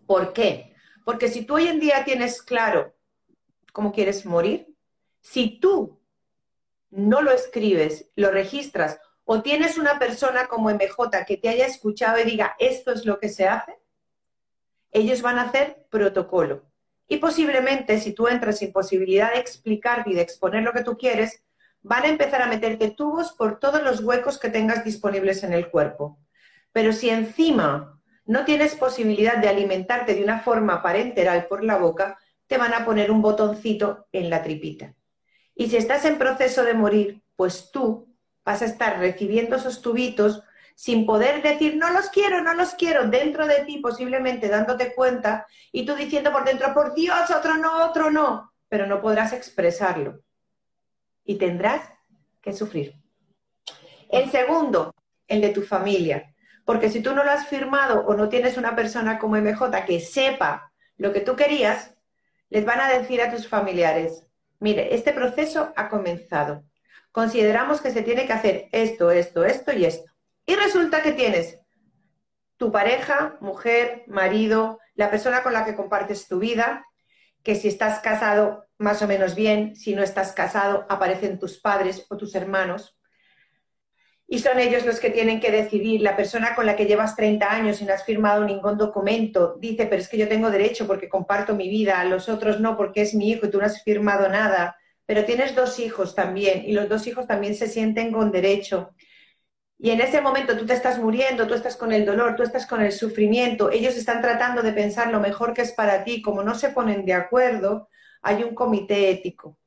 ¿Por 0.07 0.32
qué? 0.32 0.74
Porque 1.05 1.28
si 1.28 1.45
tú 1.45 1.55
hoy 1.55 1.68
en 1.68 1.78
día 1.78 2.05
tienes 2.05 2.42
claro 2.42 2.95
cómo 3.72 3.92
quieres 3.92 4.26
morir, 4.26 4.66
si 5.20 5.61
tú 5.61 6.01
no 6.90 7.22
lo 7.22 7.30
escribes, 7.30 8.11
lo 8.16 8.30
registras 8.30 8.99
o 9.25 9.43
tienes 9.43 9.79
una 9.79 9.99
persona 9.99 10.47
como 10.47 10.70
MJ 10.70 11.25
que 11.27 11.37
te 11.37 11.49
haya 11.49 11.66
escuchado 11.66 12.20
y 12.20 12.25
diga 12.25 12.55
esto 12.59 12.93
es 12.93 13.07
lo 13.07 13.18
que 13.18 13.29
se 13.29 13.49
hace, 13.49 13.79
ellos 14.91 15.22
van 15.22 15.39
a 15.39 15.43
hacer 15.43 15.87
protocolo. 15.91 16.62
Y 17.09 17.18
posiblemente 17.18 17.99
si 18.01 18.12
tú 18.12 18.29
entras 18.29 18.59
sin 18.59 18.72
posibilidad 18.72 19.33
de 19.33 19.41
explicar 19.41 20.05
y 20.07 20.14
de 20.14 20.22
exponer 20.22 20.62
lo 20.62 20.72
que 20.72 20.85
tú 20.85 20.97
quieres, 20.97 21.43
van 21.83 22.05
a 22.05 22.09
empezar 22.09 22.41
a 22.41 22.47
meterte 22.47 22.91
tubos 22.91 23.33
por 23.33 23.59
todos 23.59 23.83
los 23.83 24.01
huecos 24.01 24.39
que 24.39 24.49
tengas 24.49 24.85
disponibles 24.85 25.43
en 25.43 25.53
el 25.53 25.70
cuerpo. 25.70 26.18
Pero 26.72 26.93
si 26.93 27.11
encima 27.11 28.01
no 28.25 28.45
tienes 28.45 28.75
posibilidad 28.75 29.37
de 29.37 29.49
alimentarte 29.49 30.14
de 30.14 30.25
una 30.25 30.41
forma 30.41 30.83
parenteral 30.83 31.47
por 31.47 31.62
la 31.62 31.77
boca, 31.77 32.18
te 32.47 32.57
van 32.57 32.72
a 32.72 32.85
poner 32.85 33.11
un 33.11 33.20
botoncito 33.20 34.07
en 34.12 34.31
la 34.31 34.43
tripita. 34.43 34.95
Y 35.55 35.68
si 35.68 35.77
estás 35.77 36.05
en 36.05 36.18
proceso 36.18 36.64
de 36.64 36.75
morir, 36.75 37.22
pues 37.37 37.70
tú 37.70 38.14
vas 38.45 38.62
a 38.62 38.66
estar 38.66 38.99
recibiendo 38.99 39.57
esos 39.57 39.80
tubitos 39.80 40.42
sin 40.74 41.07
poder 41.07 41.42
decir, 41.42 41.76
no 41.76 41.90
los 41.90 42.09
quiero, 42.11 42.42
no 42.42 42.55
los 42.55 42.74
quiero, 42.74 43.07
dentro 43.09 43.47
de 43.47 43.64
ti 43.64 43.78
posiblemente 43.78 44.49
dándote 44.49 44.95
cuenta 44.95 45.47
y 45.70 45.86
tú 45.86 45.95
diciendo 45.95 46.32
por 46.32 46.45
dentro, 46.45 46.74
por 46.74 46.95
Dios, 46.95 47.30
otro 47.30 47.57
no, 47.57 47.84
otro 47.84 48.11
no, 48.11 48.53
pero 48.68 48.86
no 48.86 49.01
podrás 49.01 49.32
expresarlo. 49.32 50.20
Y 51.24 51.36
tendrás 51.36 51.88
que 52.42 52.53
sufrir. 52.53 53.01
El 54.11 54.30
segundo, 54.30 54.95
el 55.28 55.40
de 55.40 55.51
tu 55.51 55.62
familia. 55.62 56.34
Porque 56.64 56.90
si 56.90 57.01
tú 57.01 57.14
no 57.14 57.24
lo 57.24 57.30
has 57.30 57.47
firmado 57.47 58.05
o 58.07 58.14
no 58.14 58.28
tienes 58.28 58.57
una 58.57 58.74
persona 58.74 59.18
como 59.18 59.36
MJ 59.36 59.84
que 59.86 60.01
sepa 60.01 60.72
lo 60.97 61.12
que 61.12 61.20
tú 61.20 61.36
querías, 61.36 61.95
les 62.51 62.64
van 62.64 62.80
a 62.80 62.88
decir 62.88 63.20
a 63.20 63.30
tus 63.30 63.49
familiares, 63.49 64.26
mire, 64.61 64.95
este 64.95 65.12
proceso 65.12 65.72
ha 65.76 65.88
comenzado. 65.88 66.64
Consideramos 67.15 67.81
que 67.81 67.93
se 67.93 68.03
tiene 68.03 68.27
que 68.27 68.33
hacer 68.33 68.69
esto, 68.73 69.12
esto, 69.12 69.45
esto 69.45 69.73
y 69.73 69.85
esto. 69.85 70.11
Y 70.47 70.57
resulta 70.57 71.01
que 71.01 71.12
tienes 71.12 71.61
tu 72.57 72.73
pareja, 72.73 73.37
mujer, 73.41 74.03
marido, 74.09 74.81
la 74.97 75.12
persona 75.12 75.45
con 75.45 75.53
la 75.53 75.65
que 75.65 75.77
compartes 75.77 76.27
tu 76.27 76.41
vida, 76.41 76.85
que 77.45 77.55
si 77.55 77.69
estás 77.69 78.01
casado 78.01 78.67
más 78.79 79.01
o 79.01 79.07
menos 79.07 79.37
bien, 79.37 79.77
si 79.77 79.95
no 79.95 80.03
estás 80.03 80.33
casado 80.33 80.87
aparecen 80.89 81.39
tus 81.39 81.61
padres 81.61 82.05
o 82.11 82.17
tus 82.17 82.35
hermanos, 82.35 82.99
y 84.27 84.41
son 84.41 84.59
ellos 84.59 84.85
los 84.85 84.99
que 84.99 85.11
tienen 85.11 85.39
que 85.39 85.53
decidir. 85.53 86.01
La 86.01 86.17
persona 86.17 86.57
con 86.57 86.67
la 86.67 86.75
que 86.75 86.87
llevas 86.87 87.15
30 87.15 87.49
años 87.49 87.81
y 87.81 87.85
no 87.85 87.95
has 87.95 88.03
firmado 88.03 88.45
ningún 88.45 88.77
documento 88.77 89.55
dice, 89.61 89.87
pero 89.87 90.03
es 90.03 90.09
que 90.09 90.19
yo 90.19 90.27
tengo 90.27 90.51
derecho 90.51 90.89
porque 90.89 91.09
comparto 91.09 91.55
mi 91.55 91.69
vida, 91.69 92.05
los 92.07 92.29
otros 92.29 92.59
no 92.59 92.77
porque 92.77 93.03
es 93.03 93.15
mi 93.15 93.31
hijo 93.31 93.47
y 93.47 93.51
tú 93.51 93.61
no 93.61 93.67
has 93.67 93.85
firmado 93.85 94.29
nada. 94.29 94.77
Pero 95.07 95.24
tienes 95.24 95.55
dos 95.55 95.78
hijos 95.78 96.14
también 96.14 96.64
y 96.66 96.72
los 96.72 96.88
dos 96.88 97.07
hijos 97.07 97.26
también 97.26 97.55
se 97.55 97.68
sienten 97.68 98.12
con 98.12 98.30
derecho. 98.32 98.94
Y 99.78 99.90
en 99.90 100.00
ese 100.00 100.20
momento 100.20 100.57
tú 100.57 100.66
te 100.66 100.74
estás 100.74 100.98
muriendo, 100.98 101.46
tú 101.46 101.55
estás 101.55 101.76
con 101.76 101.92
el 101.92 102.07
dolor, 102.07 102.36
tú 102.36 102.42
estás 102.42 102.66
con 102.66 102.80
el 102.82 102.92
sufrimiento, 102.92 103.70
ellos 103.70 103.96
están 103.96 104.22
tratando 104.22 104.62
de 104.62 104.72
pensar 104.72 105.11
lo 105.11 105.20
mejor 105.20 105.52
que 105.52 105.62
es 105.62 105.72
para 105.72 106.05
ti, 106.05 106.22
como 106.22 106.42
no 106.42 106.55
se 106.55 106.70
ponen 106.70 107.05
de 107.05 107.14
acuerdo, 107.14 107.88
hay 108.22 108.42
un 108.44 108.55
comité 108.55 109.11
ético 109.11 109.59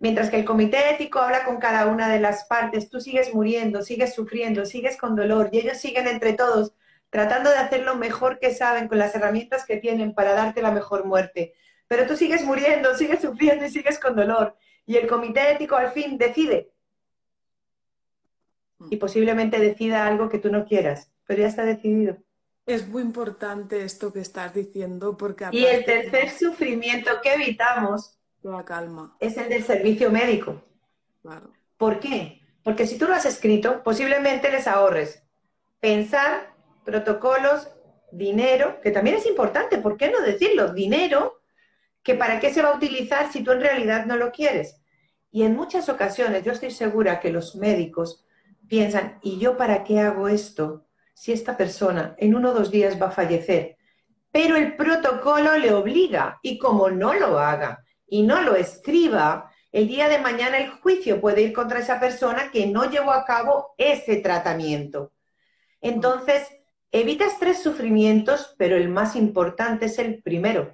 Mientras 0.00 0.30
que 0.30 0.36
el 0.36 0.44
comité 0.44 0.90
ético 0.90 1.18
habla 1.18 1.44
con 1.44 1.58
cada 1.58 1.86
una 1.86 2.08
de 2.08 2.20
las 2.20 2.44
partes, 2.44 2.88
tú 2.88 3.00
sigues 3.00 3.34
muriendo, 3.34 3.82
sigues 3.82 4.14
sufriendo, 4.14 4.64
sigues 4.64 4.96
con 4.96 5.16
dolor 5.16 5.48
y 5.52 5.58
ellos 5.58 5.78
siguen 5.78 6.06
entre 6.06 6.34
todos 6.34 6.72
tratando 7.10 7.50
de 7.50 7.56
hacer 7.56 7.82
lo 7.82 7.96
mejor 7.96 8.38
que 8.38 8.54
saben 8.54 8.86
con 8.86 8.98
las 8.98 9.14
herramientas 9.14 9.64
que 9.64 9.78
tienen 9.78 10.14
para 10.14 10.34
darte 10.34 10.62
la 10.62 10.70
mejor 10.70 11.04
muerte. 11.06 11.54
Pero 11.88 12.06
tú 12.06 12.16
sigues 12.16 12.44
muriendo, 12.44 12.94
sigues 12.94 13.20
sufriendo 13.22 13.64
y 13.64 13.70
sigues 13.70 13.98
con 13.98 14.14
dolor. 14.14 14.56
Y 14.88 14.96
el 14.96 15.06
comité 15.06 15.52
ético 15.52 15.76
al 15.76 15.92
fin 15.92 16.16
decide. 16.16 16.72
Y 18.88 18.96
posiblemente 18.96 19.58
decida 19.58 20.06
algo 20.06 20.30
que 20.30 20.38
tú 20.38 20.50
no 20.50 20.64
quieras, 20.64 21.12
pero 21.26 21.42
ya 21.42 21.48
está 21.48 21.66
decidido. 21.66 22.16
Es 22.64 22.88
muy 22.88 23.02
importante 23.02 23.84
esto 23.84 24.10
que 24.14 24.20
estás 24.20 24.54
diciendo 24.54 25.14
porque... 25.18 25.46
Y 25.52 25.66
el 25.66 25.84
tercer 25.84 26.30
sufrimiento 26.30 27.10
que 27.22 27.34
evitamos 27.34 28.18
la 28.42 28.64
calma. 28.64 29.14
Es 29.20 29.36
el 29.36 29.50
del 29.50 29.62
servicio 29.62 30.10
médico. 30.10 30.62
Claro. 31.20 31.52
¿Por 31.76 32.00
qué? 32.00 32.40
Porque 32.62 32.86
si 32.86 32.96
tú 32.96 33.06
lo 33.06 33.14
has 33.14 33.26
escrito, 33.26 33.82
posiblemente 33.82 34.50
les 34.50 34.66
ahorres 34.66 35.22
pensar, 35.80 36.54
protocolos, 36.84 37.68
dinero, 38.10 38.80
que 38.80 38.90
también 38.90 39.16
es 39.16 39.26
importante, 39.26 39.76
¿por 39.76 39.98
qué 39.98 40.10
no 40.10 40.22
decirlo? 40.22 40.72
Dinero, 40.72 41.42
que 42.02 42.14
para 42.14 42.40
qué 42.40 42.54
se 42.54 42.62
va 42.62 42.70
a 42.70 42.76
utilizar 42.76 43.30
si 43.30 43.44
tú 43.44 43.52
en 43.52 43.60
realidad 43.60 44.06
no 44.06 44.16
lo 44.16 44.32
quieres. 44.32 44.77
Y 45.30 45.42
en 45.42 45.54
muchas 45.54 45.88
ocasiones 45.88 46.44
yo 46.44 46.52
estoy 46.52 46.70
segura 46.70 47.20
que 47.20 47.30
los 47.30 47.54
médicos 47.56 48.24
piensan, 48.68 49.18
¿y 49.22 49.38
yo 49.38 49.56
para 49.56 49.84
qué 49.84 50.00
hago 50.00 50.28
esto 50.28 50.86
si 51.14 51.32
esta 51.32 51.56
persona 51.56 52.14
en 52.18 52.34
uno 52.34 52.50
o 52.50 52.54
dos 52.54 52.70
días 52.70 53.00
va 53.00 53.06
a 53.06 53.10
fallecer? 53.10 53.76
Pero 54.30 54.56
el 54.56 54.76
protocolo 54.76 55.56
le 55.56 55.72
obliga 55.72 56.38
y 56.42 56.58
como 56.58 56.90
no 56.90 57.14
lo 57.14 57.38
haga 57.38 57.84
y 58.06 58.22
no 58.22 58.40
lo 58.42 58.56
escriba, 58.56 59.50
el 59.70 59.86
día 59.86 60.08
de 60.08 60.18
mañana 60.18 60.58
el 60.58 60.70
juicio 60.70 61.20
puede 61.20 61.42
ir 61.42 61.52
contra 61.52 61.80
esa 61.80 62.00
persona 62.00 62.50
que 62.50 62.66
no 62.66 62.90
llevó 62.90 63.12
a 63.12 63.24
cabo 63.24 63.74
ese 63.76 64.16
tratamiento. 64.16 65.12
Entonces, 65.80 66.48
evitas 66.90 67.38
tres 67.38 67.62
sufrimientos, 67.62 68.54
pero 68.58 68.76
el 68.76 68.88
más 68.88 69.14
importante 69.14 69.86
es 69.86 69.98
el 69.98 70.22
primero, 70.22 70.72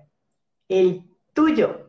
el 0.68 1.04
tuyo. 1.32 1.83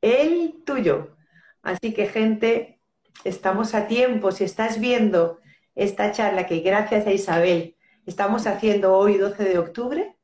El 0.00 0.62
tuyo. 0.64 1.16
Así 1.62 1.92
que, 1.92 2.06
gente, 2.06 2.80
estamos 3.24 3.74
a 3.74 3.86
tiempo. 3.86 4.32
Si 4.32 4.44
estás 4.44 4.80
viendo 4.80 5.40
esta 5.74 6.12
charla, 6.12 6.46
que 6.46 6.60
gracias 6.60 7.06
a 7.06 7.12
Isabel 7.12 7.76
estamos 8.06 8.46
haciendo 8.46 8.94
hoy, 8.94 9.18
12 9.18 9.44
de 9.44 9.58
octubre, 9.58 10.16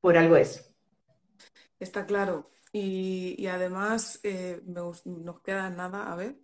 por 0.00 0.16
algo 0.16 0.36
es. 0.36 0.72
Está 1.78 2.06
claro. 2.06 2.50
Y, 2.72 3.46
además, 3.46 4.20
eh, 4.22 4.60
nos 4.64 5.02
queda 5.42 5.70
nada, 5.70 6.12
a 6.12 6.16
ver, 6.16 6.36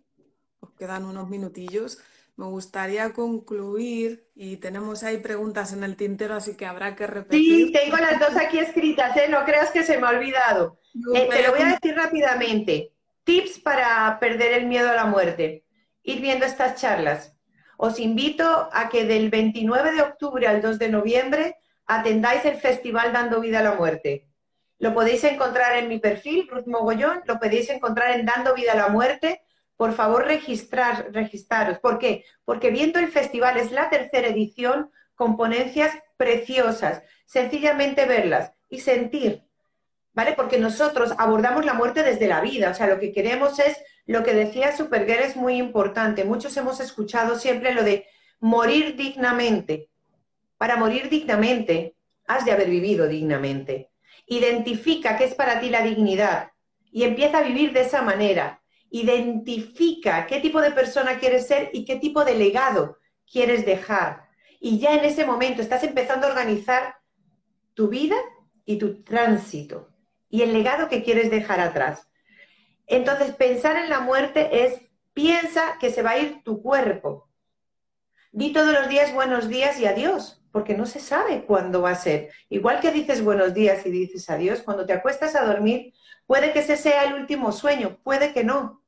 nos 0.61 0.71
quedan 0.73 1.05
unos 1.05 1.29
minutillos. 1.29 1.99
Me 2.37 2.45
gustaría 2.45 3.13
concluir 3.13 4.29
y 4.35 4.57
tenemos 4.57 5.03
ahí 5.03 5.17
preguntas 5.17 5.73
en 5.73 5.83
el 5.83 5.95
tintero, 5.95 6.35
así 6.35 6.55
que 6.55 6.67
habrá 6.67 6.95
que 6.95 7.07
repetir. 7.07 7.67
Sí, 7.67 7.71
tengo 7.71 7.97
las 7.97 8.19
dos 8.19 8.35
aquí 8.37 8.59
escritas, 8.59 9.17
¿eh? 9.17 9.27
no 9.27 9.43
creas 9.43 9.71
que 9.71 9.81
se 9.81 9.97
me 9.97 10.05
ha 10.05 10.11
olvidado. 10.11 10.79
Eh, 11.15 11.27
te 11.31 11.41
lo 11.41 11.49
voy 11.49 11.61
a 11.61 11.73
decir 11.73 11.95
rápidamente. 11.95 12.93
Tips 13.23 13.59
para 13.59 14.19
perder 14.19 14.53
el 14.53 14.67
miedo 14.67 14.87
a 14.87 14.93
la 14.93 15.05
muerte. 15.05 15.65
Ir 16.03 16.21
viendo 16.21 16.45
estas 16.45 16.79
charlas. 16.79 17.35
Os 17.75 17.99
invito 17.99 18.69
a 18.71 18.87
que 18.87 19.05
del 19.05 19.31
29 19.31 19.93
de 19.93 20.01
octubre 20.01 20.47
al 20.47 20.61
2 20.61 20.77
de 20.77 20.89
noviembre 20.89 21.55
atendáis 21.87 22.45
el 22.45 22.57
festival 22.57 23.13
Dando 23.13 23.41
Vida 23.41 23.59
a 23.59 23.63
la 23.63 23.73
Muerte. 23.73 24.27
Lo 24.77 24.93
podéis 24.93 25.23
encontrar 25.23 25.75
en 25.75 25.87
mi 25.87 25.97
perfil, 25.97 26.47
Ruth 26.47 26.67
Mogollón, 26.67 27.21
lo 27.25 27.39
podéis 27.39 27.67
encontrar 27.71 28.11
en 28.11 28.27
Dando 28.27 28.53
Vida 28.53 28.73
a 28.73 28.75
la 28.75 28.89
Muerte. 28.89 29.41
Por 29.77 29.93
favor, 29.93 30.25
registrar, 30.25 31.11
registraros. 31.13 31.79
¿Por 31.79 31.99
qué? 31.99 32.25
Porque 32.43 32.71
viendo 32.71 32.99
el 32.99 33.07
festival 33.07 33.57
es 33.57 33.71
la 33.71 33.89
tercera 33.89 34.27
edición 34.27 34.91
con 35.15 35.37
ponencias 35.37 35.95
preciosas. 36.17 37.03
Sencillamente 37.25 38.05
verlas 38.05 38.51
y 38.69 38.79
sentir 38.79 39.47
¿vale? 40.17 40.33
Porque 40.33 40.57
nosotros 40.57 41.13
abordamos 41.19 41.63
la 41.63 41.75
muerte 41.75 42.01
desde 42.01 42.25
la 42.25 42.41
vida, 42.41 42.71
o 42.71 42.73
sea, 42.73 42.87
lo 42.87 42.99
que 42.99 43.11
queremos 43.11 43.59
es, 43.59 43.77
lo 44.07 44.23
que 44.23 44.33
decía 44.33 44.75
Supergirl 44.75 45.21
es 45.21 45.35
muy 45.35 45.57
importante, 45.57 46.25
muchos 46.25 46.57
hemos 46.57 46.79
escuchado 46.79 47.37
siempre 47.37 47.71
lo 47.71 47.83
de 47.83 48.07
morir 48.39 48.95
dignamente. 48.95 49.89
Para 50.57 50.75
morir 50.75 51.09
dignamente, 51.09 51.93
has 52.25 52.45
de 52.45 52.51
haber 52.51 52.67
vivido 52.67 53.07
dignamente. 53.07 53.91
Identifica 54.25 55.19
qué 55.19 55.25
es 55.25 55.35
para 55.35 55.59
ti 55.59 55.69
la 55.69 55.83
dignidad 55.83 56.49
y 56.91 57.03
empieza 57.03 57.37
a 57.37 57.43
vivir 57.43 57.71
de 57.71 57.81
esa 57.81 58.01
manera. 58.01 58.63
Identifica 58.89 60.25
qué 60.27 60.39
tipo 60.39 60.61
de 60.61 60.71
persona 60.71 61.19
quieres 61.19 61.47
ser 61.47 61.69
y 61.73 61.85
qué 61.85 61.97
tipo 61.97 62.23
de 62.23 62.35
legado 62.35 62.97
quieres 63.29 63.65
dejar. 63.65 64.27
Y 64.59 64.79
ya 64.79 64.95
en 64.95 65.05
ese 65.05 65.25
momento 65.25 65.61
estás 65.61 65.83
empezando 65.83 66.27
a 66.27 66.29
organizar 66.29 66.95
tu 67.73 67.89
vida 67.89 68.15
y 68.65 68.77
tu 68.77 69.03
tránsito 69.03 69.89
y 70.29 70.41
el 70.41 70.53
legado 70.53 70.89
que 70.89 71.03
quieres 71.03 71.29
dejar 71.29 71.59
atrás. 71.59 72.07
Entonces, 72.85 73.35
pensar 73.35 73.77
en 73.77 73.89
la 73.89 73.99
muerte 73.99 74.65
es, 74.65 74.81
piensa 75.13 75.77
que 75.79 75.91
se 75.91 76.01
va 76.01 76.11
a 76.11 76.19
ir 76.19 76.43
tu 76.43 76.61
cuerpo. 76.61 77.29
Di 78.31 78.53
todos 78.53 78.73
los 78.73 78.87
días 78.89 79.13
buenos 79.13 79.49
días 79.49 79.79
y 79.79 79.85
adiós, 79.85 80.43
porque 80.51 80.75
no 80.75 80.85
se 80.85 80.99
sabe 80.99 81.43
cuándo 81.45 81.81
va 81.81 81.91
a 81.91 81.95
ser. 81.95 82.29
Igual 82.49 82.79
que 82.79 82.91
dices 82.91 83.23
buenos 83.23 83.53
días 83.53 83.85
y 83.85 83.91
dices 83.91 84.29
adiós, 84.29 84.61
cuando 84.61 84.85
te 84.85 84.93
acuestas 84.93 85.35
a 85.35 85.45
dormir, 85.45 85.93
puede 86.27 86.53
que 86.53 86.59
ese 86.59 86.77
sea 86.77 87.05
el 87.05 87.15
último 87.15 87.51
sueño, 87.51 87.97
puede 88.03 88.33
que 88.33 88.43
no. 88.43 88.83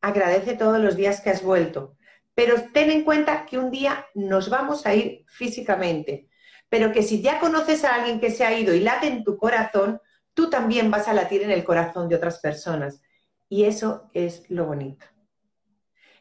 Agradece 0.00 0.54
todos 0.54 0.78
los 0.78 0.96
días 0.96 1.20
que 1.20 1.30
has 1.30 1.42
vuelto. 1.42 1.96
Pero 2.34 2.56
ten 2.72 2.90
en 2.90 3.02
cuenta 3.04 3.46
que 3.46 3.58
un 3.58 3.70
día 3.70 4.06
nos 4.14 4.50
vamos 4.50 4.86
a 4.86 4.94
ir 4.94 5.24
físicamente, 5.26 6.28
pero 6.68 6.92
que 6.92 7.02
si 7.02 7.22
ya 7.22 7.40
conoces 7.40 7.84
a 7.84 7.94
alguien 7.94 8.20
que 8.20 8.30
se 8.30 8.44
ha 8.44 8.56
ido 8.56 8.74
y 8.74 8.80
late 8.80 9.06
en 9.06 9.24
tu 9.24 9.36
corazón, 9.36 10.00
tú 10.34 10.50
también 10.50 10.90
vas 10.90 11.08
a 11.08 11.14
latir 11.14 11.42
en 11.42 11.50
el 11.50 11.64
corazón 11.64 12.08
de 12.08 12.16
otras 12.16 12.38
personas. 12.40 13.00
Y 13.48 13.64
eso 13.64 14.10
es 14.12 14.48
lo 14.50 14.66
bonito. 14.66 15.06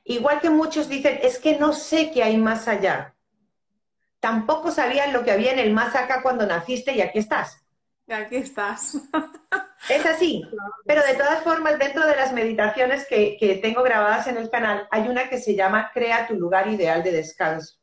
Igual 0.05 0.39
que 0.39 0.49
muchos 0.49 0.87
dicen, 0.87 1.19
es 1.21 1.39
que 1.39 1.57
no 1.57 1.73
sé 1.73 2.11
qué 2.11 2.23
hay 2.23 2.37
más 2.37 2.67
allá. 2.67 3.15
Tampoco 4.19 4.71
sabían 4.71 5.11
lo 5.11 5.23
que 5.23 5.31
había 5.31 5.51
en 5.51 5.59
el 5.59 5.73
más 5.73 5.95
acá 5.95 6.21
cuando 6.21 6.45
naciste 6.45 6.93
y 6.93 7.01
aquí 7.01 7.19
estás. 7.19 7.65
Y 8.07 8.13
aquí 8.13 8.35
estás. 8.37 8.97
Es 9.89 10.05
así. 10.05 10.43
Pero 10.85 11.01
de 11.03 11.15
todas 11.15 11.43
formas, 11.43 11.77
dentro 11.77 12.05
de 12.07 12.15
las 12.15 12.33
meditaciones 12.33 13.05
que, 13.07 13.37
que 13.39 13.55
tengo 13.55 13.83
grabadas 13.83 14.27
en 14.27 14.37
el 14.37 14.49
canal, 14.49 14.87
hay 14.91 15.07
una 15.07 15.29
que 15.29 15.39
se 15.39 15.55
llama 15.55 15.91
Crea 15.93 16.27
tu 16.27 16.35
lugar 16.35 16.67
ideal 16.67 17.03
de 17.03 17.11
descanso. 17.11 17.77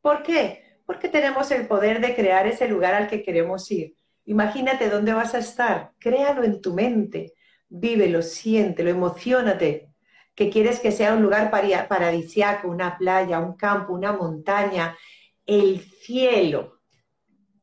¿Por 0.00 0.22
qué? 0.22 0.80
Porque 0.86 1.08
tenemos 1.08 1.50
el 1.50 1.66
poder 1.66 2.00
de 2.00 2.14
crear 2.14 2.46
ese 2.46 2.68
lugar 2.68 2.94
al 2.94 3.08
que 3.08 3.22
queremos 3.22 3.70
ir. 3.70 3.94
Imagínate 4.24 4.90
dónde 4.90 5.14
vas 5.14 5.34
a 5.34 5.38
estar, 5.38 5.92
créalo 5.98 6.44
en 6.44 6.60
tu 6.60 6.74
mente, 6.74 7.32
vívelo, 7.68 8.20
siéntelo, 8.20 8.90
emocionate, 8.90 9.88
que 10.34 10.50
quieres 10.50 10.80
que 10.80 10.92
sea 10.92 11.14
un 11.14 11.22
lugar 11.22 11.50
paradisiaco, 11.50 12.68
una 12.68 12.96
playa, 12.98 13.40
un 13.40 13.56
campo, 13.56 13.94
una 13.94 14.12
montaña, 14.12 14.96
el 15.46 15.80
cielo. 15.80 16.80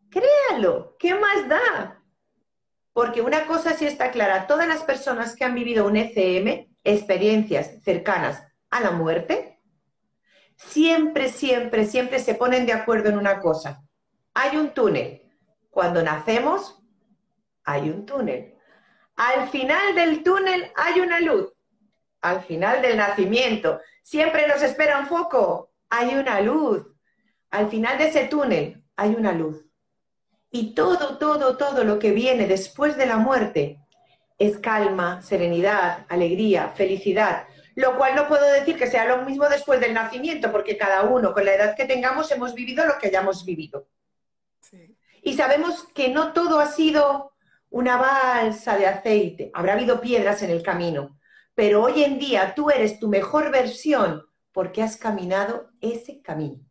Créalo, 0.10 0.96
¿qué 0.98 1.14
más 1.14 1.48
da? 1.48 1.95
Porque 2.96 3.22
una 3.22 3.46
cosa 3.46 3.74
sí 3.74 3.86
está 3.86 4.10
clara, 4.10 4.48
todas 4.48 4.70
las 4.70 4.84
personas 4.84 5.36
que 5.36 5.44
han 5.44 5.54
vivido 5.54 5.86
un 5.86 5.98
ECM, 5.98 6.74
experiencias 6.82 7.84
cercanas 7.84 8.42
a 8.70 8.80
la 8.80 8.92
muerte, 8.92 9.60
siempre, 10.56 11.28
siempre, 11.28 11.84
siempre 11.84 12.20
se 12.20 12.36
ponen 12.36 12.66
de 12.66 12.72
acuerdo 12.72 13.10
en 13.10 13.18
una 13.18 13.42
cosa. 13.42 13.84
Hay 14.34 14.56
un 14.56 14.70
túnel, 14.70 15.30
cuando 15.70 16.02
nacemos, 16.04 16.82
hay 17.66 17.90
un 17.90 18.06
túnel. 18.06 18.56
Al 19.18 19.50
final 19.50 19.94
del 19.94 20.24
túnel 20.24 20.72
hay 20.78 21.02
una 21.02 21.20
luz. 21.20 21.52
Al 22.22 22.44
final 22.44 22.82
del 22.82 22.96
nacimiento, 22.96 23.82
siempre 24.04 24.48
nos 24.48 24.62
espera 24.62 25.00
un 25.00 25.08
foco. 25.08 25.74
Hay 25.90 26.16
una 26.16 26.40
luz. 26.40 26.88
Al 27.50 27.70
final 27.70 27.98
de 27.98 28.08
ese 28.08 28.28
túnel 28.30 28.86
hay 28.96 29.16
una 29.16 29.34
luz. 29.34 29.65
Y 30.56 30.74
todo, 30.74 31.18
todo, 31.18 31.58
todo 31.58 31.84
lo 31.84 32.00
que 32.00 32.12
viene 32.12 32.48
después 32.48 32.96
de 32.96 33.06
la 33.06 33.18
muerte 33.18 33.78
es 34.38 34.58
calma, 34.58 35.22
serenidad, 35.22 36.06
alegría, 36.08 36.70
felicidad. 36.70 37.46
Lo 37.76 37.98
cual 37.98 38.16
no 38.16 38.30
puedo 38.30 38.50
decir 38.54 38.78
que 38.78 38.88
sea 38.88 39.04
lo 39.04 39.26
mismo 39.26 39.50
después 39.50 39.82
del 39.82 39.94
nacimiento, 39.94 40.54
porque 40.54 40.78
cada 40.78 41.04
uno, 41.04 41.34
con 41.34 41.44
la 41.44 41.56
edad 41.56 41.76
que 41.76 41.84
tengamos, 41.84 42.32
hemos 42.32 42.54
vivido 42.54 42.86
lo 42.86 42.98
que 42.98 43.08
hayamos 43.08 43.44
vivido. 43.44 43.90
Y 45.22 45.34
sabemos 45.34 45.90
que 45.94 46.08
no 46.08 46.32
todo 46.32 46.62
ha 46.62 46.68
sido 46.68 47.34
una 47.70 47.98
balsa 47.98 48.78
de 48.78 48.88
aceite, 48.88 49.52
habrá 49.54 49.74
habido 49.74 50.00
piedras 50.00 50.42
en 50.42 50.52
el 50.52 50.64
camino, 50.64 51.20
pero 51.54 51.84
hoy 51.84 52.02
en 52.02 52.18
día 52.18 52.54
tú 52.56 52.70
eres 52.70 52.98
tu 52.98 53.10
mejor 53.10 53.52
versión 53.52 54.26
porque 54.54 54.82
has 54.82 54.96
caminado 54.96 55.70
ese 55.82 56.22
camino. 56.22 56.62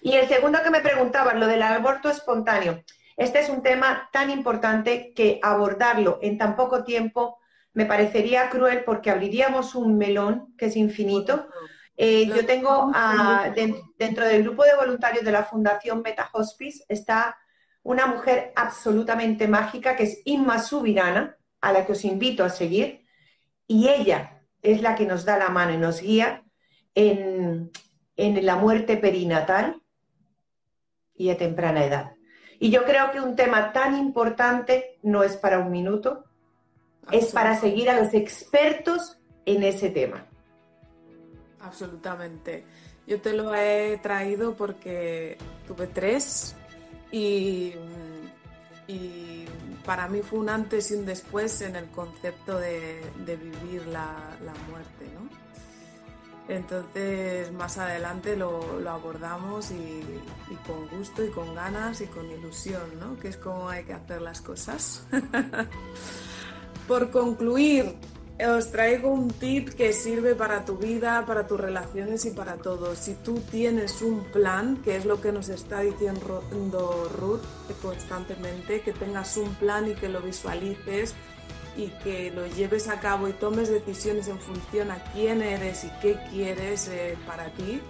Y 0.00 0.12
el 0.14 0.28
segundo 0.28 0.62
que 0.62 0.70
me 0.70 0.80
preguntabas, 0.80 1.36
lo 1.36 1.46
del 1.46 1.62
aborto 1.62 2.08
espontáneo. 2.10 2.82
Este 3.16 3.40
es 3.40 3.48
un 3.48 3.62
tema 3.62 4.10
tan 4.12 4.30
importante 4.30 5.12
que 5.14 5.40
abordarlo 5.42 6.18
en 6.20 6.36
tan 6.36 6.54
poco 6.54 6.84
tiempo 6.84 7.38
me 7.72 7.86
parecería 7.86 8.48
cruel 8.50 8.84
porque 8.84 9.10
abriríamos 9.10 9.74
un 9.74 9.98
melón 9.98 10.54
que 10.56 10.66
es 10.66 10.76
infinito. 10.76 11.48
Eh, 11.96 12.26
yo 12.26 12.44
tengo 12.44 12.90
dentro 13.98 14.26
del 14.26 14.42
grupo 14.42 14.64
de 14.64 14.76
voluntarios 14.76 15.24
de 15.24 15.32
la 15.32 15.44
Fundación 15.44 16.02
Meta 16.02 16.28
Hospice 16.32 16.84
está 16.88 17.36
una 17.82 18.06
mujer 18.06 18.52
absolutamente 18.56 19.46
mágica 19.46 19.94
que 19.94 20.02
es 20.02 20.20
Inma 20.24 20.58
Subirana, 20.58 21.36
a 21.60 21.72
la 21.72 21.86
que 21.86 21.92
os 21.92 22.04
invito 22.04 22.44
a 22.44 22.50
seguir, 22.50 23.06
y 23.66 23.88
ella 23.88 24.42
es 24.60 24.82
la 24.82 24.94
que 24.94 25.06
nos 25.06 25.24
da 25.24 25.38
la 25.38 25.48
mano 25.50 25.72
y 25.72 25.78
nos 25.78 26.00
guía 26.00 26.44
en, 26.94 27.70
en 28.16 28.46
la 28.46 28.56
muerte 28.56 28.96
perinatal 28.96 29.80
y 31.16 31.30
a 31.30 31.36
temprana 31.36 31.84
edad. 31.84 32.12
Y 32.58 32.70
yo 32.70 32.84
creo 32.84 33.10
que 33.10 33.20
un 33.20 33.36
tema 33.36 33.72
tan 33.72 33.96
importante 33.96 34.98
no 35.02 35.22
es 35.22 35.36
para 35.36 35.58
un 35.58 35.70
minuto, 35.70 36.24
es 37.10 37.32
para 37.32 37.58
seguir 37.58 37.90
a 37.90 38.00
los 38.00 38.14
expertos 38.14 39.18
en 39.44 39.62
ese 39.62 39.90
tema. 39.90 40.26
Absolutamente. 41.60 42.64
Yo 43.06 43.20
te 43.20 43.32
lo 43.32 43.54
he 43.54 43.98
traído 43.98 44.56
porque 44.56 45.38
tuve 45.66 45.86
tres 45.86 46.56
y, 47.12 47.74
para 49.84 50.08
mí 50.08 50.20
fue 50.22 50.40
un 50.40 50.48
antes 50.48 50.90
y 50.90 50.94
un 50.94 51.06
después 51.06 51.60
en 51.60 51.76
el 51.76 51.86
concepto 51.90 52.58
de, 52.58 53.00
vivir 53.24 53.86
la, 53.86 54.36
muerte, 54.68 55.06
¿no? 55.14 55.45
Entonces 56.48 57.52
más 57.52 57.76
adelante 57.78 58.36
lo, 58.36 58.60
abordamos 58.88 59.72
y, 59.72 59.74
y, 59.74 60.54
con 60.66 60.86
gusto 60.88 61.24
y 61.24 61.30
con 61.30 61.54
ganas 61.54 62.00
y 62.00 62.06
con 62.06 62.30
ilusión, 62.30 62.98
¿no? 63.00 63.18
Que 63.18 63.28
es 63.28 63.36
como 63.36 63.68
hay 63.68 63.84
que 63.84 63.92
hacer 63.92 64.22
las 64.22 64.40
cosas. 64.40 65.04
Por 66.88 67.10
concluir, 67.10 67.96
os 68.44 68.70
traigo 68.70 69.10
un 69.10 69.30
tip 69.30 69.70
que 69.70 69.92
sirve 69.92 70.34
para 70.34 70.64
tu 70.64 70.76
vida, 70.76 71.24
para 71.26 71.46
tus 71.46 71.58
relaciones 71.58 72.26
y 72.26 72.30
para 72.30 72.56
todo. 72.56 72.94
Si 72.94 73.14
tú 73.14 73.40
tienes 73.50 74.02
un 74.02 74.24
plan, 74.24 74.76
que 74.84 74.96
es 74.96 75.06
lo 75.06 75.20
que 75.20 75.32
nos 75.32 75.48
está 75.48 75.80
diciendo 75.80 76.42
Ruth 77.18 77.40
constantemente, 77.82 78.82
que 78.82 78.92
tengas 78.92 79.36
un 79.36 79.54
plan 79.54 79.88
y 79.88 79.94
que 79.94 80.08
lo 80.08 80.20
visualices 80.20 81.14
y 81.76 81.88
que 82.02 82.30
lo 82.30 82.46
lleves 82.46 82.88
a 82.88 83.00
cabo 83.00 83.28
y 83.28 83.32
tomes 83.32 83.68
decisiones 83.68 84.28
en 84.28 84.38
función 84.38 84.90
a 84.90 85.02
quién 85.12 85.42
eres 85.42 85.84
y 85.84 85.90
qué 86.00 86.18
quieres 86.30 86.88
eh, 86.88 87.16
para 87.26 87.50
ti, 87.50 87.80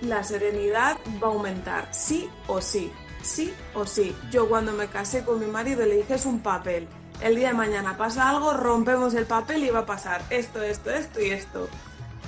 la 0.00 0.22
serenidad 0.24 0.96
va 1.22 1.28
a 1.28 1.30
aumentar, 1.30 1.88
sí 1.92 2.28
o 2.46 2.60
sí, 2.60 2.90
sí 3.22 3.52
o 3.74 3.86
sí. 3.86 4.14
Yo 4.30 4.48
cuando 4.48 4.72
me 4.72 4.88
casé 4.88 5.24
con 5.24 5.40
mi 5.40 5.46
marido 5.46 5.84
le 5.84 5.96
dije 5.96 6.14
es 6.14 6.26
un 6.26 6.40
papel. 6.40 6.88
El 7.20 7.36
día 7.36 7.48
de 7.48 7.54
mañana 7.54 7.96
pasa 7.96 8.28
algo, 8.28 8.52
rompemos 8.52 9.14
el 9.14 9.24
papel 9.24 9.64
y 9.64 9.70
va 9.70 9.80
a 9.80 9.86
pasar 9.86 10.22
esto, 10.30 10.62
esto, 10.62 10.90
esto 10.90 11.20
y 11.20 11.30
esto. 11.30 11.68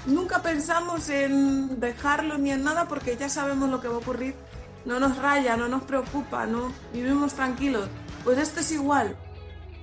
Nunca 0.06 0.40
pensamos 0.40 1.10
en 1.10 1.80
dejarlo 1.80 2.38
ni 2.38 2.52
en 2.52 2.64
nada 2.64 2.88
porque 2.88 3.16
ya 3.16 3.28
sabemos 3.28 3.68
lo 3.68 3.80
que 3.80 3.88
va 3.88 3.96
a 3.96 3.98
ocurrir. 3.98 4.34
No 4.86 4.98
nos 4.98 5.18
raya, 5.18 5.56
no 5.56 5.68
nos 5.68 5.82
preocupa, 5.82 6.46
no 6.46 6.72
vivimos 6.94 7.34
tranquilos. 7.34 7.88
Pues 8.24 8.38
esto 8.38 8.60
es 8.60 8.72
igual. 8.72 9.16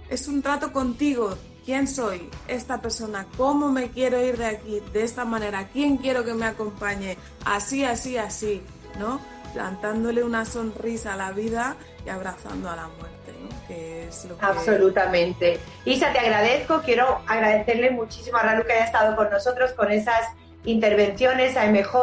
Es 0.09 0.27
un 0.27 0.41
trato 0.41 0.71
contigo, 0.71 1.35
quién 1.65 1.87
soy, 1.87 2.29
esta 2.47 2.79
persona, 2.79 3.25
cómo 3.37 3.71
me 3.71 3.89
quiero 3.89 4.21
ir 4.21 4.37
de 4.37 4.45
aquí, 4.45 4.81
de 4.93 5.03
esta 5.03 5.25
manera, 5.25 5.67
quién 5.73 5.97
quiero 5.97 6.23
que 6.23 6.33
me 6.33 6.45
acompañe, 6.45 7.17
así, 7.43 7.83
así, 7.83 8.17
así, 8.17 8.61
¿no? 8.99 9.19
Plantándole 9.53 10.23
una 10.23 10.45
sonrisa 10.45 11.13
a 11.13 11.17
la 11.17 11.31
vida 11.31 11.75
y 12.05 12.09
abrazando 12.09 12.69
a 12.69 12.75
la 12.75 12.87
muerte, 12.87 13.33
¿no? 13.41 13.67
Que 13.67 14.07
es 14.07 14.25
lo 14.25 14.37
que... 14.37 14.45
Absolutamente. 14.45 15.59
Isa, 15.85 16.11
te 16.13 16.19
agradezco, 16.19 16.81
quiero 16.85 17.21
agradecerle 17.27 17.89
muchísimo 17.89 18.37
a 18.37 18.43
Ralu 18.43 18.63
que 18.65 18.73
haya 18.73 18.85
estado 18.85 19.15
con 19.15 19.31
nosotros 19.31 19.71
con 19.73 19.91
esas 19.91 20.21
intervenciones, 20.65 21.57
a 21.57 21.65
MJ, 21.65 21.95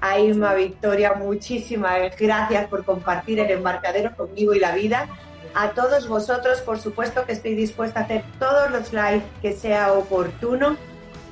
a 0.00 0.18
Irma 0.20 0.54
Victoria, 0.54 1.14
muchísimas 1.14 2.16
gracias 2.16 2.68
por 2.68 2.84
compartir 2.84 3.40
el 3.40 3.50
embarcadero 3.50 4.14
conmigo 4.14 4.54
y 4.54 4.60
la 4.60 4.72
vida 4.72 5.08
a 5.54 5.70
todos 5.70 6.08
vosotros, 6.08 6.60
por 6.60 6.78
supuesto 6.78 7.24
que 7.24 7.32
estoy 7.32 7.54
dispuesta 7.54 8.00
a 8.00 8.02
hacer 8.04 8.24
todos 8.38 8.70
los 8.70 8.92
live 8.92 9.22
que 9.40 9.52
sea 9.52 9.92
oportuno 9.92 10.76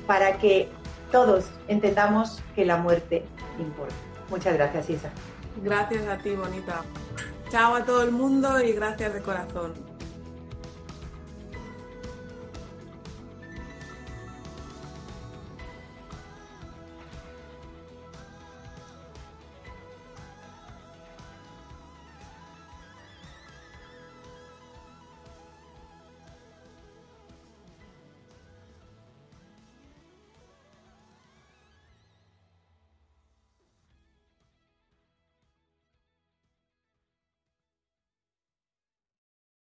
para 0.07 0.37
que 0.37 0.69
todos 1.11 1.45
entendamos 1.67 2.41
que 2.55 2.65
la 2.65 2.77
muerte 2.77 3.25
importa. 3.59 3.95
Muchas 4.29 4.53
gracias, 4.55 4.89
Isa. 4.89 5.09
Gracias 5.63 6.07
a 6.07 6.17
ti, 6.17 6.31
bonita. 6.31 6.81
Chao 7.49 7.75
a 7.75 7.85
todo 7.85 8.01
el 8.01 8.11
mundo 8.11 8.59
y 8.61 8.73
gracias 8.73 9.13
de 9.13 9.21
corazón. 9.21 9.92